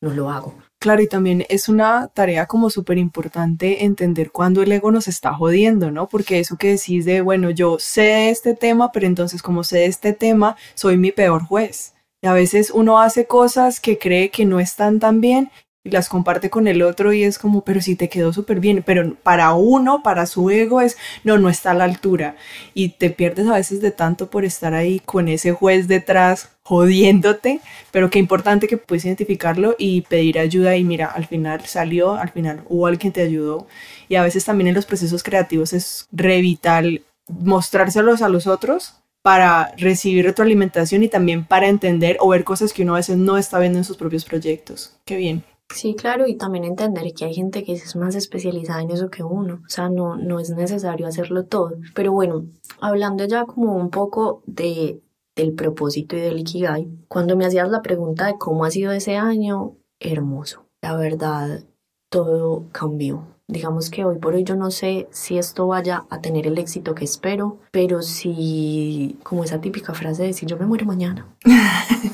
no 0.00 0.10
lo 0.12 0.30
hago. 0.30 0.54
Claro, 0.82 1.00
y 1.00 1.06
también 1.06 1.46
es 1.48 1.68
una 1.68 2.08
tarea 2.08 2.46
como 2.46 2.68
súper 2.68 2.98
importante 2.98 3.84
entender 3.84 4.32
cuándo 4.32 4.62
el 4.62 4.72
ego 4.72 4.90
nos 4.90 5.06
está 5.06 5.32
jodiendo, 5.32 5.92
¿no? 5.92 6.08
Porque 6.08 6.40
eso 6.40 6.56
que 6.56 6.70
decís 6.70 7.04
de, 7.04 7.20
bueno, 7.20 7.50
yo 7.50 7.76
sé 7.78 8.30
este 8.30 8.56
tema, 8.56 8.90
pero 8.90 9.06
entonces 9.06 9.42
como 9.42 9.62
sé 9.62 9.84
este 9.84 10.12
tema, 10.12 10.56
soy 10.74 10.96
mi 10.96 11.12
peor 11.12 11.44
juez. 11.44 11.94
Y 12.20 12.26
a 12.26 12.32
veces 12.32 12.72
uno 12.74 13.00
hace 13.00 13.28
cosas 13.28 13.78
que 13.78 13.96
cree 13.96 14.30
que 14.30 14.44
no 14.44 14.58
están 14.58 14.98
tan 14.98 15.20
bien 15.20 15.52
y 15.84 15.90
las 15.90 16.08
comparte 16.08 16.48
con 16.48 16.68
el 16.68 16.82
otro 16.82 17.12
y 17.12 17.24
es 17.24 17.38
como, 17.38 17.62
pero 17.62 17.80
si 17.80 17.96
te 17.96 18.08
quedó 18.08 18.32
súper 18.32 18.60
bien, 18.60 18.82
pero 18.86 19.14
para 19.16 19.52
uno, 19.54 20.02
para 20.02 20.26
su 20.26 20.48
ego 20.50 20.80
es, 20.80 20.96
no, 21.24 21.38
no 21.38 21.48
está 21.48 21.72
a 21.72 21.74
la 21.74 21.84
altura 21.84 22.36
y 22.72 22.90
te 22.90 23.10
pierdes 23.10 23.48
a 23.48 23.54
veces 23.54 23.80
de 23.80 23.90
tanto 23.90 24.30
por 24.30 24.44
estar 24.44 24.74
ahí 24.74 25.00
con 25.00 25.28
ese 25.28 25.52
juez 25.52 25.88
detrás 25.88 26.50
jodiéndote, 26.62 27.60
pero 27.90 28.10
qué 28.10 28.20
importante 28.20 28.68
que 28.68 28.76
puedes 28.76 29.04
identificarlo 29.04 29.74
y 29.76 30.02
pedir 30.02 30.38
ayuda 30.38 30.76
y 30.76 30.84
mira, 30.84 31.06
al 31.06 31.26
final 31.26 31.62
salió, 31.66 32.14
al 32.14 32.30
final 32.30 32.62
hubo 32.68 32.86
alguien 32.86 33.12
te 33.12 33.22
ayudó 33.22 33.66
y 34.08 34.14
a 34.14 34.22
veces 34.22 34.44
también 34.44 34.68
en 34.68 34.74
los 34.74 34.86
procesos 34.86 35.24
creativos 35.24 35.72
es 35.72 36.06
re 36.12 36.40
vital 36.40 37.02
mostrárselos 37.26 38.22
a 38.22 38.28
los 38.28 38.46
otros 38.46 38.94
para 39.22 39.72
recibir 39.76 40.24
retroalimentación 40.24 41.02
y 41.02 41.08
también 41.08 41.44
para 41.44 41.68
entender 41.68 42.16
o 42.20 42.28
ver 42.28 42.44
cosas 42.44 42.72
que 42.72 42.82
uno 42.82 42.94
a 42.94 42.98
veces 42.98 43.16
no 43.16 43.36
está 43.38 43.58
viendo 43.58 43.78
en 43.78 43.84
sus 43.84 43.96
propios 43.96 44.24
proyectos. 44.24 44.96
Qué 45.04 45.16
bien. 45.16 45.44
Sí, 45.72 45.94
claro, 45.94 46.26
y 46.26 46.36
también 46.36 46.64
entender 46.64 47.12
que 47.14 47.24
hay 47.24 47.34
gente 47.34 47.64
que 47.64 47.72
es 47.72 47.96
más 47.96 48.14
especializada 48.14 48.82
en 48.82 48.90
eso 48.90 49.10
que 49.10 49.22
uno, 49.22 49.62
o 49.64 49.68
sea, 49.68 49.88
no, 49.88 50.16
no 50.16 50.38
es 50.38 50.50
necesario 50.50 51.06
hacerlo 51.06 51.44
todo. 51.46 51.72
Pero 51.94 52.12
bueno, 52.12 52.46
hablando 52.80 53.24
ya 53.24 53.46
como 53.46 53.76
un 53.76 53.90
poco 53.90 54.42
de, 54.46 55.00
del 55.34 55.54
propósito 55.54 56.16
y 56.16 56.20
del 56.20 56.38
Ikigai, 56.38 56.88
cuando 57.08 57.36
me 57.36 57.46
hacías 57.46 57.68
la 57.68 57.82
pregunta 57.82 58.26
de 58.26 58.38
cómo 58.38 58.64
ha 58.64 58.70
sido 58.70 58.92
ese 58.92 59.16
año, 59.16 59.76
hermoso. 59.98 60.66
La 60.82 60.96
verdad, 60.96 61.64
todo 62.10 62.66
cambió. 62.72 63.26
Digamos 63.48 63.90
que 63.90 64.04
hoy 64.04 64.18
por 64.18 64.34
hoy 64.34 64.44
yo 64.44 64.56
no 64.56 64.70
sé 64.70 65.08
si 65.10 65.36
esto 65.36 65.66
vaya 65.66 66.06
a 66.10 66.20
tener 66.20 66.46
el 66.46 66.58
éxito 66.58 66.94
que 66.94 67.04
espero, 67.04 67.58
pero 67.70 68.02
si, 68.02 69.18
como 69.22 69.44
esa 69.44 69.60
típica 69.60 69.94
frase 69.94 70.24
de 70.24 70.32
si 70.32 70.46
yo 70.46 70.56
me 70.56 70.66
muero 70.66 70.86
mañana. 70.86 71.26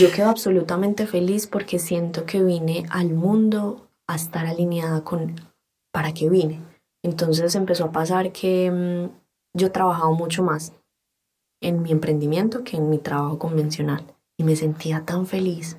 Yo 0.00 0.10
quedo 0.10 0.30
absolutamente 0.30 1.06
feliz 1.06 1.46
porque 1.46 1.78
siento 1.78 2.24
que 2.24 2.42
vine 2.42 2.86
al 2.88 3.10
mundo 3.10 3.90
a 4.06 4.14
estar 4.14 4.46
alineada 4.46 5.04
con 5.04 5.36
para 5.92 6.14
qué 6.14 6.30
vine. 6.30 6.62
Entonces 7.04 7.54
empezó 7.54 7.84
a 7.84 7.92
pasar 7.92 8.32
que 8.32 8.70
mm, 8.70 9.58
yo 9.58 9.72
trabajaba 9.72 10.10
mucho 10.12 10.42
más 10.42 10.72
en 11.60 11.82
mi 11.82 11.92
emprendimiento 11.92 12.64
que 12.64 12.78
en 12.78 12.88
mi 12.88 12.96
trabajo 12.96 13.38
convencional 13.38 14.06
y 14.38 14.44
me 14.44 14.56
sentía 14.56 15.04
tan 15.04 15.26
feliz 15.26 15.76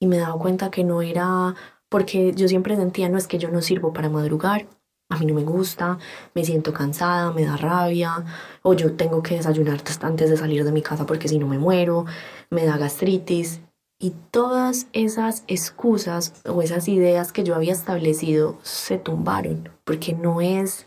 y 0.00 0.06
me 0.06 0.18
daba 0.18 0.38
cuenta 0.38 0.70
que 0.70 0.84
no 0.84 1.02
era 1.02 1.56
porque 1.88 2.32
yo 2.32 2.46
siempre 2.46 2.76
sentía 2.76 3.08
no 3.08 3.18
es 3.18 3.26
que 3.26 3.38
yo 3.38 3.50
no 3.50 3.60
sirvo 3.60 3.92
para 3.92 4.08
madrugar, 4.08 4.68
a 5.10 5.18
mí 5.18 5.26
no 5.26 5.34
me 5.34 5.42
gusta, 5.42 5.98
me 6.34 6.44
siento 6.44 6.72
cansada, 6.72 7.32
me 7.32 7.44
da 7.44 7.56
rabia, 7.56 8.24
o 8.62 8.74
yo 8.74 8.94
tengo 8.94 9.22
que 9.22 9.34
desayunar 9.36 9.82
antes 10.02 10.30
de 10.30 10.36
salir 10.36 10.64
de 10.64 10.72
mi 10.72 10.82
casa 10.82 11.06
porque 11.06 11.28
si 11.28 11.38
no 11.38 11.46
me 11.46 11.58
muero, 11.58 12.06
me 12.50 12.64
da 12.64 12.78
gastritis. 12.78 13.60
Y 14.04 14.10
todas 14.30 14.86
esas 14.92 15.44
excusas 15.46 16.34
o 16.44 16.60
esas 16.60 16.88
ideas 16.88 17.32
que 17.32 17.42
yo 17.42 17.54
había 17.54 17.72
establecido 17.72 18.58
se 18.62 18.98
tumbaron, 18.98 19.70
porque 19.84 20.12
no 20.12 20.42
es 20.42 20.86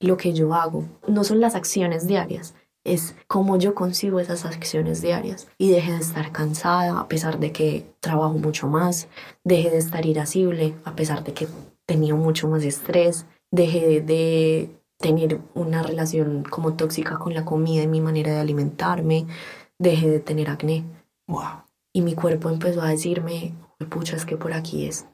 lo 0.00 0.18
que 0.18 0.34
yo 0.34 0.52
hago, 0.52 0.84
no 1.08 1.24
son 1.24 1.40
las 1.40 1.54
acciones 1.54 2.06
diarias, 2.06 2.54
es 2.84 3.14
cómo 3.26 3.56
yo 3.56 3.74
consigo 3.74 4.20
esas 4.20 4.44
acciones 4.44 5.00
diarias. 5.00 5.48
Y 5.56 5.70
dejé 5.70 5.92
de 5.92 6.00
estar 6.00 6.30
cansada 6.30 7.00
a 7.00 7.08
pesar 7.08 7.38
de 7.38 7.52
que 7.52 7.86
trabajo 8.00 8.34
mucho 8.34 8.68
más, 8.68 9.08
dejé 9.44 9.70
de 9.70 9.78
estar 9.78 10.04
irascible 10.04 10.74
a 10.84 10.94
pesar 10.94 11.24
de 11.24 11.32
que 11.32 11.48
tenía 11.86 12.14
mucho 12.14 12.48
más 12.48 12.64
estrés, 12.64 13.24
dejé 13.50 14.02
de 14.02 14.68
tener 14.98 15.40
una 15.54 15.82
relación 15.82 16.42
como 16.42 16.74
tóxica 16.74 17.18
con 17.18 17.32
la 17.32 17.46
comida 17.46 17.82
y 17.82 17.88
mi 17.88 18.02
manera 18.02 18.30
de 18.34 18.40
alimentarme, 18.40 19.26
dejé 19.78 20.10
de 20.10 20.20
tener 20.20 20.50
acné. 20.50 20.84
Wow. 21.26 21.61
Y 21.92 22.02
mi 22.02 22.14
cuerpo 22.14 22.48
empezó 22.48 22.82
a 22.82 22.88
decirme, 22.88 23.54
pucha, 23.90 24.16
es 24.16 24.24
que 24.24 24.36
por 24.36 24.52
aquí 24.52 24.86
es. 24.86 25.06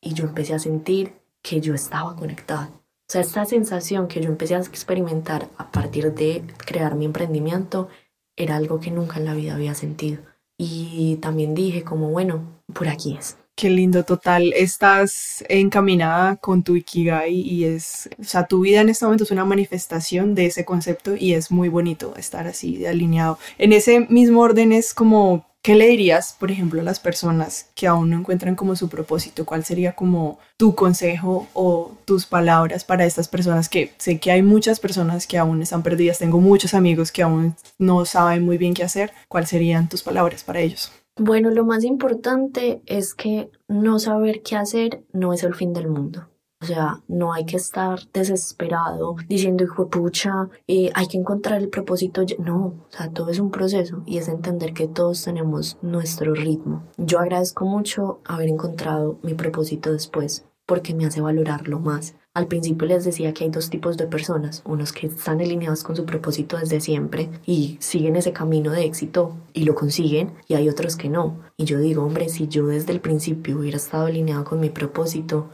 Y 0.00 0.14
yo 0.14 0.24
empecé 0.24 0.54
a 0.54 0.58
sentir 0.58 1.14
que 1.42 1.60
yo 1.60 1.74
estaba 1.74 2.14
conectada. 2.16 2.70
O 3.06 3.12
sea, 3.12 3.20
esta 3.20 3.44
sensación 3.44 4.08
que 4.08 4.20
yo 4.20 4.28
empecé 4.28 4.54
a 4.54 4.58
experimentar 4.58 5.48
a 5.58 5.70
partir 5.70 6.14
de 6.14 6.42
crear 6.58 6.94
mi 6.94 7.04
emprendimiento 7.04 7.88
era 8.36 8.56
algo 8.56 8.80
que 8.80 8.90
nunca 8.90 9.18
en 9.18 9.26
la 9.26 9.34
vida 9.34 9.54
había 9.54 9.74
sentido. 9.74 10.22
Y 10.58 11.16
también 11.16 11.54
dije 11.54 11.82
como, 11.82 12.10
bueno, 12.10 12.60
por 12.72 12.88
aquí 12.88 13.16
es. 13.18 13.36
Qué 13.56 13.70
lindo, 13.70 14.04
total. 14.04 14.52
Estás 14.54 15.44
encaminada 15.48 16.36
con 16.36 16.64
tu 16.64 16.74
Ikigai 16.74 17.34
y 17.34 17.64
es, 17.64 18.08
o 18.18 18.24
sea, 18.24 18.46
tu 18.46 18.60
vida 18.60 18.80
en 18.80 18.88
este 18.88 19.04
momento 19.04 19.24
es 19.24 19.30
una 19.30 19.44
manifestación 19.44 20.34
de 20.34 20.46
ese 20.46 20.64
concepto 20.64 21.14
y 21.14 21.34
es 21.34 21.52
muy 21.52 21.68
bonito 21.68 22.16
estar 22.16 22.48
así 22.48 22.84
alineado. 22.84 23.38
En 23.58 23.72
ese 23.72 24.00
mismo 24.00 24.40
orden 24.40 24.72
es 24.72 24.92
como, 24.92 25.46
¿qué 25.64 25.74
le 25.74 25.88
dirías, 25.88 26.36
por 26.38 26.50
ejemplo, 26.50 26.82
a 26.82 26.84
las 26.84 27.00
personas 27.00 27.70
que 27.74 27.86
aún 27.86 28.10
no 28.10 28.18
encuentran 28.18 28.54
como 28.54 28.76
su 28.76 28.90
propósito? 28.90 29.46
¿Cuál 29.46 29.64
sería 29.64 29.96
como 29.96 30.38
tu 30.58 30.74
consejo 30.74 31.48
o 31.54 31.92
tus 32.04 32.26
palabras 32.26 32.84
para 32.84 33.06
estas 33.06 33.28
personas 33.28 33.70
que 33.70 33.90
sé 33.96 34.20
que 34.20 34.30
hay 34.30 34.42
muchas 34.42 34.78
personas 34.78 35.26
que 35.26 35.38
aún 35.38 35.62
están 35.62 35.82
perdidas? 35.82 36.18
Tengo 36.18 36.38
muchos 36.38 36.74
amigos 36.74 37.10
que 37.10 37.22
aún 37.22 37.56
no 37.78 38.04
saben 38.04 38.44
muy 38.44 38.58
bien 38.58 38.74
qué 38.74 38.84
hacer. 38.84 39.12
¿Cuáles 39.26 39.48
serían 39.48 39.88
tus 39.88 40.02
palabras 40.02 40.44
para 40.44 40.60
ellos? 40.60 40.92
Bueno, 41.16 41.48
lo 41.48 41.64
más 41.64 41.82
importante 41.82 42.82
es 42.84 43.14
que 43.14 43.48
no 43.66 43.98
saber 43.98 44.42
qué 44.42 44.56
hacer 44.56 45.02
no 45.14 45.32
es 45.32 45.44
el 45.44 45.54
fin 45.54 45.72
del 45.72 45.88
mundo. 45.88 46.28
O 46.64 46.66
sea, 46.66 47.02
no 47.08 47.34
hay 47.34 47.44
que 47.44 47.58
estar 47.58 48.00
desesperado 48.14 49.16
diciendo, 49.28 49.64
hijo 49.64 49.90
pucha, 49.90 50.48
eh, 50.66 50.90
hay 50.94 51.06
que 51.08 51.18
encontrar 51.18 51.60
el 51.60 51.68
propósito. 51.68 52.22
No, 52.38 52.56
o 52.58 52.86
sea, 52.88 53.10
todo 53.10 53.28
es 53.28 53.38
un 53.38 53.50
proceso 53.50 54.02
y 54.06 54.16
es 54.16 54.28
entender 54.28 54.72
que 54.72 54.88
todos 54.88 55.22
tenemos 55.22 55.76
nuestro 55.82 56.32
ritmo. 56.32 56.82
Yo 56.96 57.18
agradezco 57.18 57.66
mucho 57.66 58.20
haber 58.24 58.48
encontrado 58.48 59.18
mi 59.22 59.34
propósito 59.34 59.92
después 59.92 60.46
porque 60.64 60.94
me 60.94 61.04
hace 61.04 61.20
valorarlo 61.20 61.80
más. 61.80 62.14
Al 62.32 62.48
principio 62.48 62.88
les 62.88 63.04
decía 63.04 63.34
que 63.34 63.44
hay 63.44 63.50
dos 63.50 63.70
tipos 63.70 63.96
de 63.96 64.06
personas, 64.06 64.62
unos 64.64 64.92
que 64.92 65.06
están 65.06 65.40
alineados 65.40 65.84
con 65.84 65.94
su 65.94 66.06
propósito 66.06 66.56
desde 66.56 66.80
siempre 66.80 67.28
y 67.46 67.76
siguen 67.78 68.16
ese 68.16 68.32
camino 68.32 68.72
de 68.72 68.84
éxito 68.84 69.36
y 69.52 69.64
lo 69.64 69.74
consiguen, 69.74 70.32
y 70.48 70.54
hay 70.54 70.68
otros 70.68 70.96
que 70.96 71.10
no. 71.10 71.42
Y 71.56 71.64
yo 71.64 71.78
digo, 71.78 72.02
hombre, 72.02 72.28
si 72.30 72.48
yo 72.48 72.66
desde 72.66 72.92
el 72.92 73.00
principio 73.00 73.58
hubiera 73.58 73.76
estado 73.76 74.06
alineado 74.06 74.44
con 74.44 74.58
mi 74.58 74.70
propósito, 74.70 75.50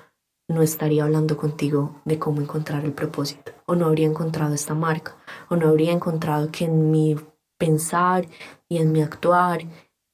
no 0.51 0.62
estaría 0.62 1.05
hablando 1.05 1.36
contigo 1.36 1.94
de 2.05 2.18
cómo 2.18 2.40
encontrar 2.40 2.84
el 2.84 2.92
propósito, 2.92 3.53
o 3.66 3.76
no 3.76 3.86
habría 3.86 4.07
encontrado 4.07 4.53
esta 4.53 4.74
marca, 4.74 5.16
o 5.48 5.57
no 5.57 5.68
habría 5.68 5.92
encontrado 5.92 6.51
que 6.51 6.64
en 6.64 6.90
mi 6.90 7.16
pensar 7.57 8.26
y 8.68 8.78
en 8.78 8.90
mi 8.90 9.01
actuar 9.01 9.61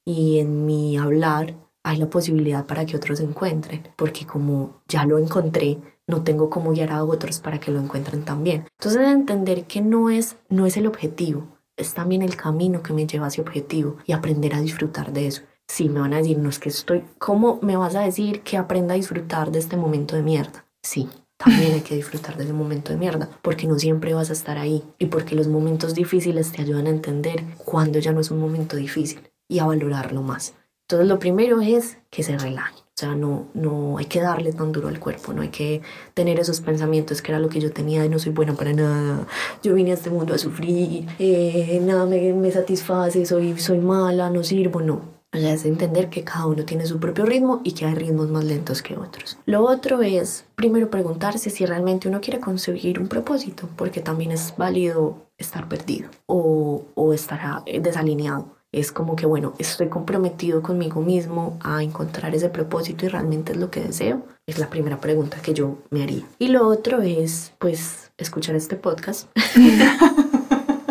y 0.05 0.37
en 0.37 0.65
mi 0.65 0.95
hablar 0.95 1.55
hay 1.83 1.97
la 1.97 2.09
posibilidad 2.09 2.65
para 2.65 2.85
que 2.85 2.95
otros 2.95 3.19
encuentren, 3.19 3.87
porque 3.95 4.27
como 4.27 4.83
ya 4.87 5.05
lo 5.05 5.17
encontré, 5.17 5.79
no 6.05 6.23
tengo 6.23 6.49
cómo 6.49 6.71
guiar 6.71 6.91
a 6.91 7.03
otros 7.03 7.39
para 7.39 7.59
que 7.59 7.71
lo 7.71 7.79
encuentren 7.79 8.23
también. 8.23 8.67
Entonces 8.79 9.07
entender 9.07 9.65
que 9.65 9.81
no 9.81 10.09
es, 10.09 10.37
no 10.49 10.65
es 10.65 10.77
el 10.77 10.85
objetivo, 10.85 11.47
es 11.75 11.93
también 11.93 12.21
el 12.21 12.35
camino 12.35 12.83
que 12.83 12.93
me 12.93 13.07
lleva 13.07 13.25
a 13.25 13.29
ese 13.29 13.41
objetivo 13.41 13.97
y 14.05 14.11
aprender 14.11 14.53
a 14.53 14.61
disfrutar 14.61 15.13
de 15.13 15.27
eso. 15.27 15.41
Sí, 15.67 15.89
me 15.89 15.99
van 15.99 16.13
a 16.13 16.17
decir, 16.17 16.37
no 16.37 16.49
es 16.49 16.59
que 16.59 16.69
estoy, 16.69 17.03
¿cómo 17.17 17.59
me 17.61 17.75
vas 17.75 17.95
a 17.95 18.01
decir 18.01 18.41
que 18.41 18.57
aprenda 18.57 18.93
a 18.93 18.97
disfrutar 18.97 19.51
de 19.51 19.59
este 19.59 19.75
momento 19.75 20.15
de 20.15 20.23
mierda? 20.23 20.65
Sí, 20.81 21.09
también 21.37 21.73
hay 21.73 21.81
que 21.81 21.95
disfrutar 21.95 22.37
de 22.37 22.45
ese 22.45 22.53
momento 22.53 22.91
de 22.91 22.97
mierda, 22.97 23.29
porque 23.41 23.67
no 23.67 23.77
siempre 23.77 24.13
vas 24.13 24.29
a 24.29 24.33
estar 24.33 24.57
ahí 24.57 24.83
y 24.97 25.07
porque 25.07 25.35
los 25.35 25.47
momentos 25.47 25.93
difíciles 25.93 26.51
te 26.51 26.61
ayudan 26.61 26.87
a 26.87 26.91
entender 26.91 27.43
cuándo 27.57 27.99
ya 27.99 28.11
no 28.11 28.21
es 28.21 28.31
un 28.31 28.39
momento 28.39 28.75
difícil 28.75 29.29
y 29.47 29.59
a 29.59 29.65
valorarlo 29.65 30.21
más. 30.23 30.55
Entonces 30.83 31.07
lo 31.07 31.19
primero 31.19 31.61
es 31.61 31.97
que 32.09 32.23
se 32.23 32.37
relajen. 32.37 32.79
O 32.79 32.99
sea, 32.99 33.13
no, 33.13 33.45
no 33.53 33.99
hay 33.99 34.05
que 34.05 34.21
darle 34.21 34.53
tan 34.53 34.71
duro 34.71 34.87
al 34.87 34.99
cuerpo, 34.99 35.31
no 35.31 35.43
hay 35.43 35.49
que 35.49 35.81
tener 36.15 36.39
esos 36.39 36.61
pensamientos 36.61 37.21
que 37.21 37.31
era 37.31 37.39
lo 37.39 37.49
que 37.49 37.59
yo 37.59 37.71
tenía 37.71 38.01
de 38.01 38.09
no 38.09 38.17
soy 38.17 38.31
buena 38.31 38.55
para 38.55 38.73
nada, 38.73 39.27
yo 39.61 39.75
vine 39.75 39.91
a 39.91 39.93
este 39.93 40.09
mundo 40.09 40.33
a 40.33 40.39
sufrir, 40.39 41.05
eh, 41.19 41.79
nada 41.83 42.07
me, 42.07 42.33
me 42.33 42.51
satisface, 42.51 43.27
soy, 43.27 43.59
soy 43.59 43.77
mala, 43.77 44.31
no 44.31 44.43
sirvo, 44.43 44.81
no 44.81 45.16
es 45.45 45.65
entender 45.65 46.09
que 46.09 46.23
cada 46.23 46.45
uno 46.47 46.65
tiene 46.65 46.85
su 46.85 46.99
propio 46.99 47.25
ritmo 47.25 47.61
y 47.63 47.73
que 47.73 47.85
hay 47.85 47.95
ritmos 47.95 48.29
más 48.29 48.43
lentos 48.43 48.81
que 48.81 48.97
otros. 48.97 49.37
Lo 49.45 49.63
otro 49.63 50.01
es, 50.01 50.45
primero, 50.55 50.89
preguntarse 50.89 51.49
si 51.49 51.65
realmente 51.65 52.07
uno 52.07 52.21
quiere 52.21 52.39
conseguir 52.39 52.99
un 52.99 53.07
propósito, 53.07 53.69
porque 53.75 54.01
también 54.01 54.31
es 54.31 54.53
válido 54.57 55.27
estar 55.37 55.67
perdido 55.67 56.09
o, 56.25 56.85
o 56.95 57.13
estar 57.13 57.63
eh, 57.65 57.79
desalineado. 57.79 58.57
Es 58.71 58.91
como 58.91 59.15
que, 59.15 59.25
bueno, 59.25 59.53
estoy 59.59 59.87
comprometido 59.87 60.61
conmigo 60.61 61.01
mismo 61.01 61.57
a 61.61 61.81
encontrar 61.83 62.35
ese 62.35 62.49
propósito 62.49 63.05
y 63.05 63.09
realmente 63.09 63.53
es 63.53 63.57
lo 63.57 63.71
que 63.71 63.81
deseo. 63.81 64.23
Es 64.45 64.59
la 64.59 64.69
primera 64.69 64.99
pregunta 64.99 65.41
que 65.41 65.53
yo 65.53 65.77
me 65.89 66.03
haría. 66.03 66.23
Y 66.37 66.49
lo 66.49 66.67
otro 66.67 67.01
es, 67.01 67.53
pues, 67.59 68.11
escuchar 68.17 68.55
este 68.55 68.75
podcast 68.75 69.29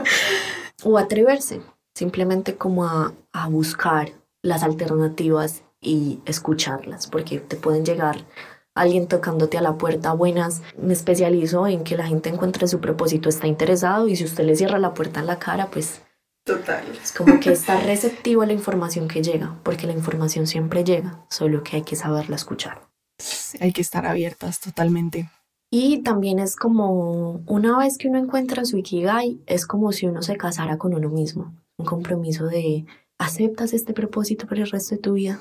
o 0.85 0.99
atreverse 0.99 1.61
simplemente 1.95 2.57
como 2.57 2.85
a, 2.85 3.13
a 3.33 3.49
buscar 3.49 4.13
las 4.47 4.63
alternativas 4.63 5.63
y 5.81 6.21
escucharlas, 6.25 7.07
porque 7.07 7.41
te 7.41 7.57
pueden 7.57 7.85
llegar 7.85 8.25
alguien 8.75 9.09
tocándote 9.09 9.59
a 9.59 9.63
la 9.63 9.79
puerta, 9.79 10.13
buenas, 10.13 10.63
me 10.79 10.93
especializo 10.93 11.67
en 11.67 11.83
que 11.83 11.97
la 11.97 12.07
gente 12.07 12.29
encuentre 12.29 12.69
su 12.69 12.79
propósito, 12.81 13.29
está 13.29 13.47
interesado 13.47 14.07
y 14.07 14.17
si 14.17 14.25
usted 14.25 14.45
le 14.45 14.55
cierra 14.55 14.79
la 14.79 14.95
puerta 14.95 15.21
en 15.21 15.27
la 15.27 15.39
cara, 15.39 15.69
pues... 15.71 16.03
Total. 16.45 16.85
Es 17.03 17.13
como 17.13 17.41
que 17.41 17.51
está 17.51 17.81
receptivo 17.81 18.43
a 18.43 18.47
la 18.47 18.53
información 18.53 19.09
que 19.09 19.23
llega, 19.23 19.59
porque 19.65 19.87
la 19.87 19.95
información 19.95 20.47
siempre 20.47 20.85
llega, 20.85 21.27
solo 21.29 21.65
que 21.65 21.77
hay 21.77 21.83
que 21.83 21.97
saberla 21.97 22.37
escuchar. 22.37 22.89
Hay 23.61 23.73
que 23.73 23.81
estar 23.81 24.07
abiertas 24.07 24.61
totalmente. 24.61 25.29
Y 25.73 26.03
también 26.03 26.39
es 26.39 26.55
como, 26.55 27.43
una 27.47 27.79
vez 27.79 27.99
que 27.99 28.09
uno 28.09 28.19
encuentra 28.19 28.65
su 28.65 28.77
Ikigai, 28.77 29.41
es 29.47 29.67
como 29.67 29.91
si 29.91 30.07
uno 30.07 30.23
se 30.23 30.37
casara 30.37 30.79
con 30.79 30.95
uno 30.95 31.09
mismo, 31.09 31.57
un 31.79 31.87
compromiso 31.87 32.47
de 32.47 32.87
¿aceptas 33.19 33.73
este 33.73 33.93
propósito 33.93 34.47
para 34.47 34.63
el 34.63 34.71
resto 34.71 34.95
de 34.95 35.01
tu 35.01 35.13
vida? 35.15 35.41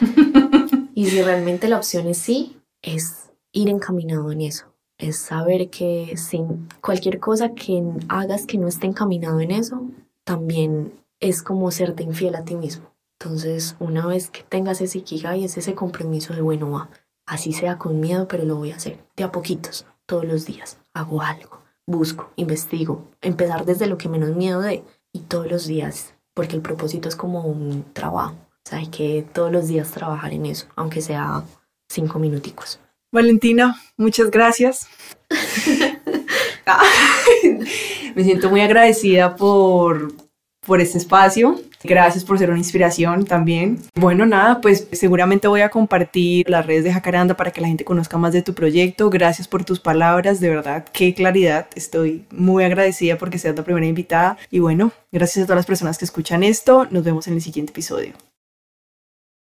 y 0.94 1.06
si 1.06 1.22
realmente 1.22 1.68
la 1.68 1.76
opción 1.76 2.06
es 2.08 2.18
sí, 2.18 2.56
es 2.82 3.30
ir 3.52 3.68
encaminado 3.68 4.30
en 4.32 4.42
eso. 4.42 4.66
Es 4.98 5.18
saber 5.18 5.68
que 5.68 6.14
sin 6.16 6.68
cualquier 6.80 7.20
cosa 7.20 7.54
que 7.54 7.82
hagas 8.08 8.46
que 8.46 8.58
no 8.58 8.68
esté 8.68 8.86
encaminado 8.86 9.40
en 9.40 9.50
eso, 9.50 9.82
también 10.24 10.92
es 11.20 11.42
como 11.42 11.70
serte 11.70 12.02
infiel 12.02 12.34
a 12.34 12.44
ti 12.44 12.54
mismo. 12.54 12.90
Entonces, 13.18 13.76
una 13.78 14.06
vez 14.06 14.30
que 14.30 14.42
tengas 14.42 14.80
ese 14.80 14.98
ikigai, 14.98 15.44
es 15.44 15.56
ese 15.56 15.74
compromiso 15.74 16.34
de, 16.34 16.42
bueno, 16.42 16.70
va, 16.70 16.90
así 17.26 17.52
sea 17.52 17.78
con 17.78 18.00
miedo, 18.00 18.28
pero 18.28 18.44
lo 18.44 18.56
voy 18.56 18.72
a 18.72 18.76
hacer. 18.76 18.98
De 19.16 19.24
a 19.24 19.32
poquitos, 19.32 19.86
todos 20.06 20.24
los 20.24 20.44
días. 20.44 20.78
Hago 20.92 21.22
algo, 21.22 21.62
busco, 21.86 22.30
investigo, 22.36 23.04
empezar 23.20 23.64
desde 23.64 23.86
lo 23.86 23.96
que 23.98 24.08
menos 24.08 24.36
miedo 24.36 24.60
de, 24.60 24.84
y 25.12 25.20
todos 25.20 25.50
los 25.50 25.66
días 25.66 26.15
porque 26.36 26.54
el 26.54 26.62
propósito 26.62 27.08
es 27.08 27.16
como 27.16 27.40
un 27.40 27.86
trabajo. 27.94 28.34
O 28.34 28.68
sea, 28.68 28.78
hay 28.78 28.88
que 28.88 29.24
todos 29.32 29.50
los 29.50 29.68
días 29.68 29.90
trabajar 29.90 30.34
en 30.34 30.44
eso, 30.44 30.66
aunque 30.76 31.00
sea 31.00 31.42
cinco 31.88 32.18
minuticos. 32.18 32.78
Valentina, 33.10 33.80
muchas 33.96 34.30
gracias. 34.30 34.86
Me 38.14 38.22
siento 38.22 38.50
muy 38.50 38.60
agradecida 38.60 39.34
por, 39.34 40.12
por 40.66 40.80
este 40.80 40.98
espacio. 40.98 41.60
Gracias 41.84 42.24
por 42.24 42.38
ser 42.38 42.50
una 42.50 42.58
inspiración 42.58 43.24
también. 43.24 43.78
Bueno, 43.94 44.26
nada, 44.26 44.60
pues 44.60 44.88
seguramente 44.92 45.48
voy 45.48 45.60
a 45.60 45.68
compartir 45.68 46.48
las 46.50 46.66
redes 46.66 46.84
de 46.84 46.92
Jacaranda 46.92 47.36
para 47.36 47.52
que 47.52 47.60
la 47.60 47.68
gente 47.68 47.84
conozca 47.84 48.18
más 48.18 48.32
de 48.32 48.42
tu 48.42 48.54
proyecto. 48.54 49.08
Gracias 49.08 49.48
por 49.48 49.64
tus 49.64 49.80
palabras, 49.80 50.40
de 50.40 50.50
verdad, 50.50 50.84
qué 50.92 51.14
claridad. 51.14 51.68
Estoy 51.74 52.24
muy 52.30 52.64
agradecida 52.64 53.16
porque 53.18 53.38
seas 53.38 53.56
la 53.56 53.64
primera 53.64 53.86
invitada. 53.86 54.36
Y 54.50 54.58
bueno, 54.58 54.92
gracias 55.12 55.44
a 55.44 55.46
todas 55.46 55.58
las 55.58 55.66
personas 55.66 55.98
que 55.98 56.04
escuchan 56.04 56.42
esto. 56.42 56.86
Nos 56.90 57.04
vemos 57.04 57.26
en 57.28 57.34
el 57.34 57.42
siguiente 57.42 57.72
episodio. 57.72 58.12